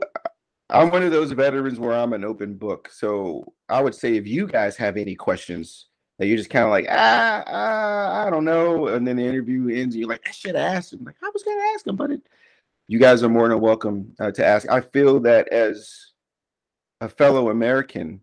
I'm 0.70 0.90
one 0.90 1.04
of 1.04 1.12
those 1.12 1.32
veterans 1.32 1.80
where 1.80 1.94
I'm 1.94 2.14
an 2.14 2.26
open 2.26 2.56
book. 2.56 2.90
So 2.92 3.54
I 3.70 3.82
would 3.82 3.96
say 3.96 4.16
if 4.16 4.28
you 4.28 4.48
guys 4.48 4.76
have 4.78 4.98
any 4.98 5.16
questions 5.16 5.88
that 6.18 6.28
you're 6.28 6.38
just 6.38 6.50
kind 6.50 6.66
of 6.66 6.72
like, 6.72 6.88
ah, 6.90 7.44
ah, 7.46 8.26
I 8.26 8.30
don't 8.30 8.46
know. 8.46 8.88
And 8.88 9.06
then 9.08 9.18
the 9.18 9.26
interview 9.26 9.68
ends 9.70 9.96
and 9.96 10.02
you're 10.02 10.10
like, 10.10 10.26
I 10.28 10.32
should 10.32 10.56
ask 10.56 10.94
him. 10.94 11.04
Like, 11.04 11.16
I 11.24 11.30
was 11.34 11.44
going 11.44 11.58
to 11.58 11.74
ask 11.74 11.86
him, 11.86 11.96
but 11.96 12.12
it, 12.12 12.22
you 12.88 13.00
guys 13.00 13.24
are 13.24 13.30
more 13.30 13.50
than 13.50 13.60
welcome 13.60 14.14
uh, 14.20 14.32
to 14.32 14.46
ask. 14.46 14.70
I 14.70 14.82
feel 14.82 15.20
that 15.22 15.50
as 15.50 16.14
a 17.02 17.10
fellow 17.10 17.50
American, 17.50 18.22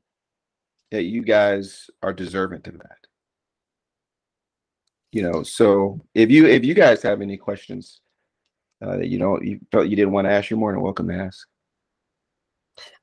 that 0.91 1.05
you 1.05 1.23
guys 1.23 1.91
are 2.03 2.13
deserving 2.13 2.63
of 2.67 2.79
that. 2.79 2.99
You 5.11 5.23
know, 5.23 5.43
so 5.43 6.01
if 6.15 6.31
you 6.31 6.47
if 6.47 6.65
you 6.65 6.73
guys 6.73 7.03
have 7.03 7.21
any 7.21 7.37
questions 7.37 8.01
uh, 8.83 8.97
that 8.97 9.09
you 9.09 9.19
don't 9.19 9.45
you 9.45 9.61
felt 9.71 9.89
you 9.89 9.97
didn't 9.97 10.13
want 10.13 10.27
to 10.27 10.33
ask, 10.33 10.49
you're 10.49 10.59
more 10.59 10.73
than 10.73 10.81
welcome 10.81 11.09
to 11.09 11.15
ask. 11.15 11.47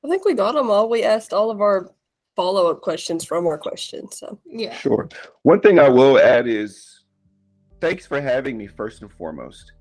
I 0.04 0.08
think 0.08 0.24
we 0.24 0.34
got 0.34 0.54
them 0.54 0.70
all. 0.70 0.88
We 0.88 1.04
asked 1.04 1.32
all 1.32 1.50
of 1.50 1.60
our 1.60 1.92
follow 2.40 2.70
up 2.70 2.80
questions 2.80 3.22
from 3.22 3.46
our 3.46 3.58
questions. 3.58 4.16
So 4.18 4.38
yeah, 4.46 4.74
sure. 4.74 5.10
One 5.42 5.60
thing 5.60 5.78
I 5.78 5.90
will 5.90 6.18
add 6.18 6.46
is 6.46 7.04
thanks 7.82 8.06
for 8.06 8.18
having 8.18 8.56
me 8.56 8.66
first 8.66 9.02
and 9.02 9.12
foremost. 9.12 9.72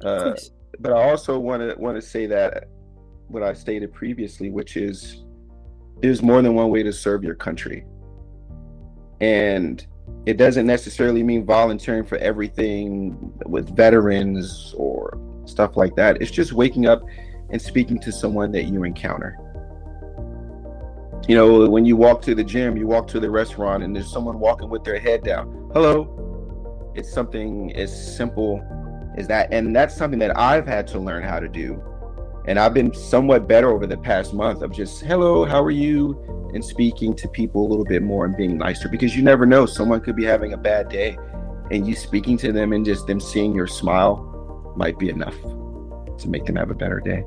Uh, 0.00 0.36
but 0.78 0.92
I 0.92 1.10
also 1.10 1.40
want 1.40 1.60
to 1.62 1.74
want 1.76 1.96
to 1.96 2.02
say 2.02 2.26
that 2.26 2.68
what 3.26 3.42
I 3.42 3.52
stated 3.52 3.92
previously, 3.92 4.48
which 4.48 4.76
is 4.76 5.24
there's 6.02 6.22
more 6.22 6.40
than 6.40 6.54
one 6.54 6.70
way 6.70 6.84
to 6.84 6.92
serve 6.92 7.24
your 7.24 7.34
country, 7.34 7.84
and 9.20 9.84
it 10.24 10.36
doesn't 10.36 10.66
necessarily 10.66 11.24
mean 11.24 11.44
volunteering 11.44 12.04
for 12.04 12.18
everything 12.18 13.32
with 13.44 13.74
veterans 13.74 14.72
or 14.76 15.18
stuff 15.46 15.76
like 15.76 15.96
that. 15.96 16.22
It's 16.22 16.30
just 16.30 16.52
waking 16.52 16.86
up 16.86 17.02
and 17.50 17.60
speaking 17.60 17.98
to 18.02 18.12
someone 18.12 18.52
that 18.52 18.64
you 18.64 18.84
encounter. 18.84 19.36
You 21.26 21.36
know, 21.36 21.70
when 21.70 21.86
you 21.86 21.96
walk 21.96 22.20
to 22.22 22.34
the 22.34 22.44
gym, 22.44 22.76
you 22.76 22.86
walk 22.86 23.06
to 23.08 23.20
the 23.20 23.30
restaurant, 23.30 23.82
and 23.82 23.96
there's 23.96 24.10
someone 24.10 24.38
walking 24.38 24.68
with 24.68 24.84
their 24.84 24.98
head 24.98 25.22
down. 25.22 25.70
Hello. 25.72 26.92
It's 26.94 27.10
something 27.10 27.74
as 27.76 28.16
simple 28.16 28.62
as 29.16 29.26
that. 29.28 29.52
And 29.52 29.74
that's 29.74 29.96
something 29.96 30.18
that 30.18 30.38
I've 30.38 30.66
had 30.66 30.86
to 30.88 30.98
learn 30.98 31.22
how 31.22 31.40
to 31.40 31.48
do. 31.48 31.82
And 32.46 32.58
I've 32.58 32.74
been 32.74 32.92
somewhat 32.92 33.48
better 33.48 33.70
over 33.70 33.86
the 33.86 33.96
past 33.96 34.34
month 34.34 34.60
of 34.60 34.70
just, 34.70 35.02
hello, 35.02 35.46
how 35.46 35.62
are 35.62 35.70
you? 35.70 36.50
And 36.52 36.62
speaking 36.62 37.14
to 37.16 37.28
people 37.28 37.66
a 37.66 37.68
little 37.68 37.86
bit 37.86 38.02
more 38.02 38.26
and 38.26 38.36
being 38.36 38.58
nicer 38.58 38.88
because 38.88 39.16
you 39.16 39.22
never 39.22 39.46
know. 39.46 39.64
Someone 39.64 40.00
could 40.00 40.14
be 40.14 40.24
having 40.24 40.52
a 40.52 40.58
bad 40.58 40.90
day 40.90 41.16
and 41.70 41.88
you 41.88 41.96
speaking 41.96 42.36
to 42.38 42.52
them 42.52 42.74
and 42.74 42.84
just 42.84 43.06
them 43.06 43.18
seeing 43.18 43.54
your 43.54 43.66
smile 43.66 44.74
might 44.76 44.98
be 44.98 45.08
enough 45.08 45.34
to 46.18 46.28
make 46.28 46.44
them 46.44 46.56
have 46.56 46.70
a 46.70 46.74
better 46.74 47.00
day. 47.00 47.24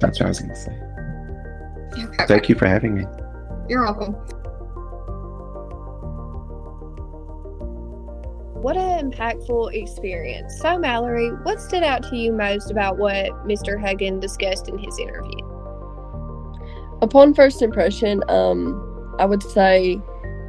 That's 0.00 0.18
what 0.18 0.26
I 0.26 0.28
was 0.28 0.40
going 0.40 0.50
to 0.50 0.56
say. 0.56 0.89
Okay. 1.92 2.26
Thank 2.26 2.48
you 2.48 2.54
for 2.54 2.66
having 2.66 2.94
me. 2.94 3.04
You're 3.68 3.82
welcome. 3.84 4.14
What 8.62 8.76
an 8.76 9.10
impactful 9.10 9.74
experience. 9.74 10.60
So, 10.60 10.78
Mallory, 10.78 11.30
what 11.44 11.60
stood 11.60 11.82
out 11.82 12.02
to 12.10 12.16
you 12.16 12.32
most 12.32 12.70
about 12.70 12.98
what 12.98 13.30
Mr. 13.46 13.80
Huggins 13.80 14.20
discussed 14.20 14.68
in 14.68 14.76
his 14.76 14.98
interview? 14.98 15.38
Upon 17.00 17.32
first 17.32 17.62
impression, 17.62 18.22
um, 18.28 19.16
I 19.18 19.24
would 19.24 19.42
say 19.42 19.98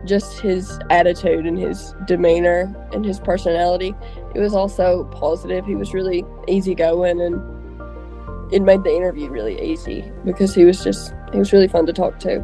just 0.06 0.42
his 0.42 0.80
attitude 0.90 1.46
and 1.46 1.58
his 1.58 1.94
demeanor 2.06 2.76
and 2.92 3.06
his 3.06 3.20
personality. 3.20 3.94
It 4.36 4.40
was 4.40 4.54
also 4.54 5.06
positive. 5.06 5.66
He 5.66 5.76
was 5.76 5.94
really 5.94 6.26
easygoing 6.48 7.22
and 7.22 7.42
it 8.52 8.62
made 8.62 8.84
the 8.84 8.94
interview 8.94 9.30
really 9.30 9.62
easy 9.62 10.12
because 10.26 10.54
he 10.54 10.66
was 10.66 10.84
just 10.84 11.14
he 11.32 11.40
was 11.40 11.54
really 11.54 11.68
fun 11.68 11.86
to 11.86 11.94
talk 11.94 12.20
to. 12.20 12.44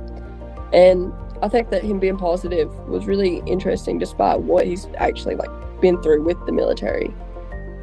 And 0.73 1.13
I 1.41 1.47
think 1.47 1.69
that 1.69 1.83
him 1.83 1.99
being 1.99 2.17
positive 2.17 2.73
was 2.87 3.05
really 3.05 3.43
interesting 3.45 3.99
despite 3.99 4.41
what 4.41 4.65
he's 4.65 4.87
actually 4.97 5.35
like 5.35 5.49
been 5.81 6.01
through 6.01 6.23
with 6.23 6.43
the 6.45 6.51
military. 6.51 7.13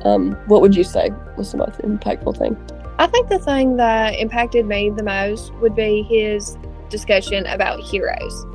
Um, 0.03 0.33
what 0.47 0.61
would 0.61 0.75
you 0.75 0.85
say 0.85 1.11
was 1.37 1.53
the 1.53 1.59
most 1.59 1.79
impactful 1.81 2.37
thing? 2.37 2.57
I 2.99 3.07
think 3.07 3.29
the 3.29 3.39
thing 3.39 3.77
that 3.77 4.11
impacted 4.19 4.67
me 4.67 4.91
the 4.91 5.03
most 5.03 5.53
would 5.55 5.75
be 5.75 6.03
his 6.03 6.57
discussion 6.89 7.47
about 7.47 7.81
heroes. 7.81 8.47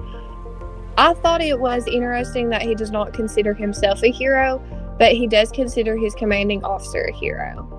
I 0.98 1.14
thought 1.14 1.42
it 1.42 1.60
was 1.60 1.88
interesting 1.88 2.50
that 2.50 2.62
he 2.62 2.76
does 2.76 2.92
not 2.92 3.14
consider 3.14 3.54
himself 3.54 4.04
a 4.04 4.12
hero, 4.12 4.62
but 5.00 5.14
he 5.14 5.28
does 5.28 5.50
consider 5.52 5.98
his 5.98 6.14
commanding 6.14 6.64
officer 6.64 7.06
a 7.06 7.14
hero. 7.14 7.79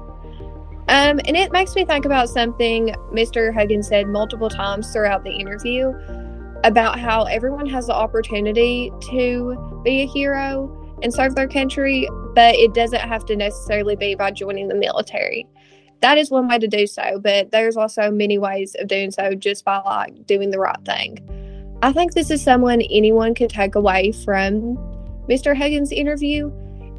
Um, 0.89 1.21
and 1.25 1.37
it 1.37 1.53
makes 1.53 1.75
me 1.75 1.85
think 1.85 2.05
about 2.05 2.29
something 2.29 2.95
Mr. 3.13 3.55
Huggins 3.55 3.89
said 3.89 4.09
multiple 4.09 4.51
times 4.51 4.93
throughout 4.93 5.23
the 5.23 5.31
interview 5.31 5.93
about 6.65 6.99
how 6.99 7.25
everyone 7.25 7.67
has 7.67 7.87
the 7.87 7.95
opportunity 7.95 8.93
to 9.11 9.81
be 9.85 10.03
a 10.03 10.07
hero 10.07 10.77
and 11.03 11.13
serve 11.13 11.35
their 11.35 11.49
country, 11.49 12.09
but 12.35 12.55
it 12.57 12.75
doesn't 12.75 13.01
have 13.01 13.25
to 13.27 13.37
necessarily 13.37 13.97
be 13.97 14.15
by 14.15 14.31
joining 14.31 14.69
the 14.69 14.75
military. 14.75 15.47
That 16.01 16.19
is 16.19 16.31
one 16.31 16.49
way 16.49 16.59
to 16.59 16.67
do 16.67 16.87
so, 16.87 17.19
but 17.21 17.51
there's 17.51 17.77
also 17.77 18.11
many 18.11 18.39
ways 18.39 18.75
of 18.79 18.89
doing 18.89 19.11
so 19.11 19.35
just 19.35 19.65
by 19.65 19.79
like 19.79 20.27
doing 20.27 20.51
the 20.51 20.59
right 20.59 20.83
thing. 20.85 21.19
I 21.83 21.93
think 21.93 22.13
this 22.13 22.31
is 22.31 22.43
someone 22.43 22.83
anyone 22.83 23.35
could 23.35 23.51
take 23.51 23.75
away 23.75 24.13
from 24.13 24.77
Mr. 25.29 25.57
Huggins' 25.57 25.93
interview, 25.93 26.51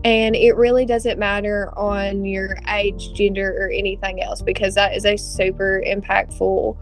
and 0.04 0.36
it 0.36 0.56
really 0.56 0.86
doesn't 0.86 1.20
matter 1.20 1.72
on 1.78 2.26
your 2.26 2.58
age, 2.70 3.14
gender, 3.14 3.56
or 3.60 3.70
anything 3.70 4.22
else 4.22 4.42
because 4.42 4.74
that 4.76 4.96
is 4.96 5.06
a 5.06 5.18
super 5.18 5.84
impactful 5.86 6.78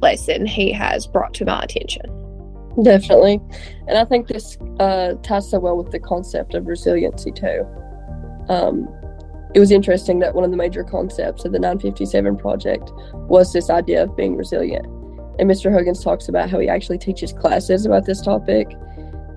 lesson 0.00 0.46
he 0.46 0.72
has 0.72 1.06
brought 1.06 1.34
to 1.34 1.44
my 1.44 1.62
attention. 1.62 2.10
Definitely. 2.82 3.40
And 3.86 3.98
I 3.98 4.04
think 4.04 4.28
this 4.28 4.58
uh, 4.80 5.14
ties 5.22 5.50
so 5.50 5.60
well 5.60 5.76
with 5.76 5.92
the 5.92 6.00
concept 6.00 6.54
of 6.54 6.66
resiliency, 6.66 7.30
too. 7.30 7.64
Um, 8.48 8.88
it 9.54 9.60
was 9.60 9.70
interesting 9.70 10.18
that 10.18 10.34
one 10.34 10.44
of 10.44 10.50
the 10.50 10.56
major 10.56 10.82
concepts 10.82 11.44
of 11.44 11.52
the 11.52 11.58
957 11.58 12.36
project 12.36 12.90
was 13.28 13.52
this 13.52 13.70
idea 13.70 14.02
of 14.02 14.16
being 14.16 14.36
resilient. 14.36 14.86
And 15.38 15.48
Mr. 15.48 15.72
Huggins 15.72 16.02
talks 16.02 16.28
about 16.28 16.50
how 16.50 16.58
he 16.58 16.68
actually 16.68 16.98
teaches 16.98 17.32
classes 17.32 17.86
about 17.86 18.06
this 18.06 18.20
topic. 18.20 18.68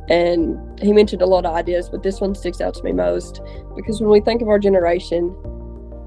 And 0.10 0.80
he 0.80 0.94
mentioned 0.94 1.22
a 1.22 1.26
lot 1.26 1.46
of 1.46 1.54
ideas, 1.54 1.90
but 1.90 2.04
this 2.04 2.22
one 2.22 2.34
sticks 2.34 2.62
out 2.62 2.74
to 2.76 2.84
me 2.84 2.94
most 2.94 3.42
because 3.76 4.00
when 4.00 4.10
we 4.10 4.22
think 4.22 4.42
of 4.42 4.48
our 4.48 4.60
generation, 4.60 5.36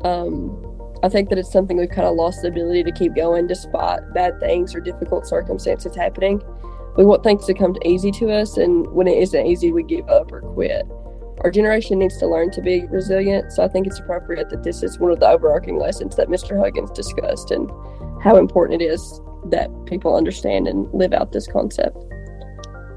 um, 0.05 0.67
I 1.03 1.09
think 1.09 1.29
that 1.29 1.39
it's 1.39 1.53
something 1.53 1.77
we've 1.77 1.91
kind 1.91 2.07
of 2.07 2.15
lost 2.15 2.43
the 2.43 2.49
ability 2.49 2.85
to 2.85 2.93
keep 2.93 3.15
going 3.15 3.47
despite 3.47 4.01
bad 4.15 4.41
things 4.41 4.75
or 4.75 4.81
difficult 4.81 5.27
circumstances 5.27 5.95
happening 5.95 6.43
we 6.97 7.05
want 7.05 7.23
things 7.23 7.47
to 7.47 7.55
come 7.55 7.77
easy 7.85 8.11
to 8.13 8.31
us, 8.31 8.57
and 8.57 8.87
when 8.93 9.07
it 9.07 9.17
isn't 9.19 9.47
easy, 9.47 9.73
we 9.73 9.83
give 9.83 10.09
up 10.09 10.33
or 10.33 10.41
quit. 10.41 10.87
Our 11.43 11.51
generation 11.51 11.99
needs 11.99 12.19
to 12.19 12.27
learn 12.27 12.51
to 12.51 12.61
be 12.61 12.87
resilient, 12.89 13.53
so 13.53 13.65
I 13.65 13.69
think 13.69 13.87
it's 13.87 13.99
appropriate 13.99 14.51
that 14.51 14.65
this 14.65 14.83
is 14.83 14.99
one 14.99 15.11
of 15.11 15.21
the 15.21 15.29
overarching 15.29 15.79
lessons 15.79 16.17
that 16.17 16.29
Mr. 16.29 16.59
Huggins 16.59 16.91
discussed 16.91 17.51
and 17.51 17.71
how 18.23 18.37
important 18.37 18.83
it 18.83 18.85
is 18.85 19.21
that 19.47 19.71
people 19.87 20.15
understand 20.17 20.69
and 20.69 20.93
live 20.93 21.13
out 21.13 21.33
this 21.33 21.47
concept. 21.47 21.97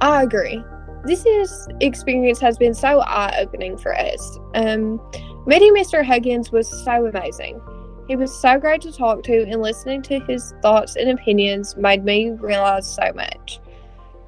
I 0.02 0.24
agree. 0.24 0.62
This 1.06 1.26
is, 1.26 1.68
experience 1.82 2.40
has 2.40 2.58
been 2.58 2.74
so 2.74 3.02
eye 3.02 3.36
opening 3.40 3.78
for 3.78 3.94
us. 3.94 4.40
Um, 4.56 5.02
meeting 5.46 5.74
Mr. 5.74 6.06
Huggins 6.06 6.52
was 6.52 6.68
so 6.86 7.06
amazing. 7.06 7.60
He 8.08 8.16
was 8.16 8.34
so 8.34 8.58
great 8.58 8.82
to 8.82 8.92
talk 8.92 9.24
to, 9.24 9.44
and 9.44 9.62
listening 9.62 10.02
to 10.04 10.20
his 10.22 10.54
thoughts 10.62 10.96
and 10.96 11.10
opinions 11.10 11.76
made 11.76 12.06
me 12.06 12.32
realize 12.32 12.88
so 12.88 13.12
much. 13.16 13.60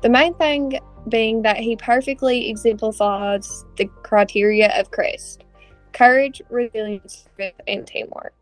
The 0.01 0.09
main 0.09 0.33
thing 0.35 0.79
being 1.07 1.41
that 1.43 1.57
he 1.57 1.75
perfectly 1.75 2.49
exemplifies 2.49 3.65
the 3.77 3.85
criteria 4.03 4.77
of 4.79 4.91
CREST 4.91 5.45
courage, 5.93 6.41
resilience, 6.49 7.25
and 7.67 7.87
teamwork. 7.87 8.33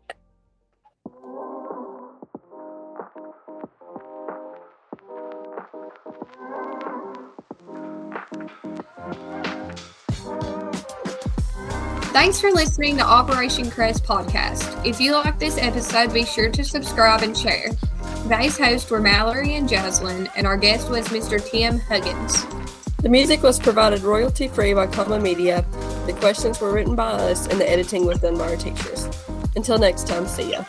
Thanks 12.14 12.40
for 12.40 12.52
listening 12.52 12.96
to 12.98 13.02
Operation 13.02 13.72
Crest 13.72 14.04
podcast. 14.04 14.86
If 14.86 15.00
you 15.00 15.14
like 15.14 15.40
this 15.40 15.58
episode, 15.58 16.14
be 16.14 16.24
sure 16.24 16.48
to 16.48 16.62
subscribe 16.62 17.22
and 17.22 17.36
share. 17.36 17.70
Today's 18.22 18.56
hosts 18.56 18.88
were 18.88 19.00
Mallory 19.00 19.56
and 19.56 19.68
Jaslyn, 19.68 20.30
and 20.36 20.46
our 20.46 20.56
guest 20.56 20.88
was 20.88 21.08
Mr. 21.08 21.44
Tim 21.44 21.80
Huggins. 21.80 22.46
The 22.98 23.08
music 23.08 23.42
was 23.42 23.58
provided 23.58 24.02
royalty 24.02 24.46
free 24.46 24.74
by 24.74 24.86
Comma 24.86 25.18
Media. 25.18 25.66
The 26.06 26.12
questions 26.12 26.60
were 26.60 26.72
written 26.72 26.94
by 26.94 27.10
us, 27.10 27.48
and 27.48 27.60
the 27.60 27.68
editing 27.68 28.06
was 28.06 28.20
done 28.20 28.38
by 28.38 28.50
our 28.50 28.56
teachers. 28.56 29.08
Until 29.56 29.78
next 29.78 30.06
time, 30.06 30.28
see 30.28 30.52
ya. 30.52 30.62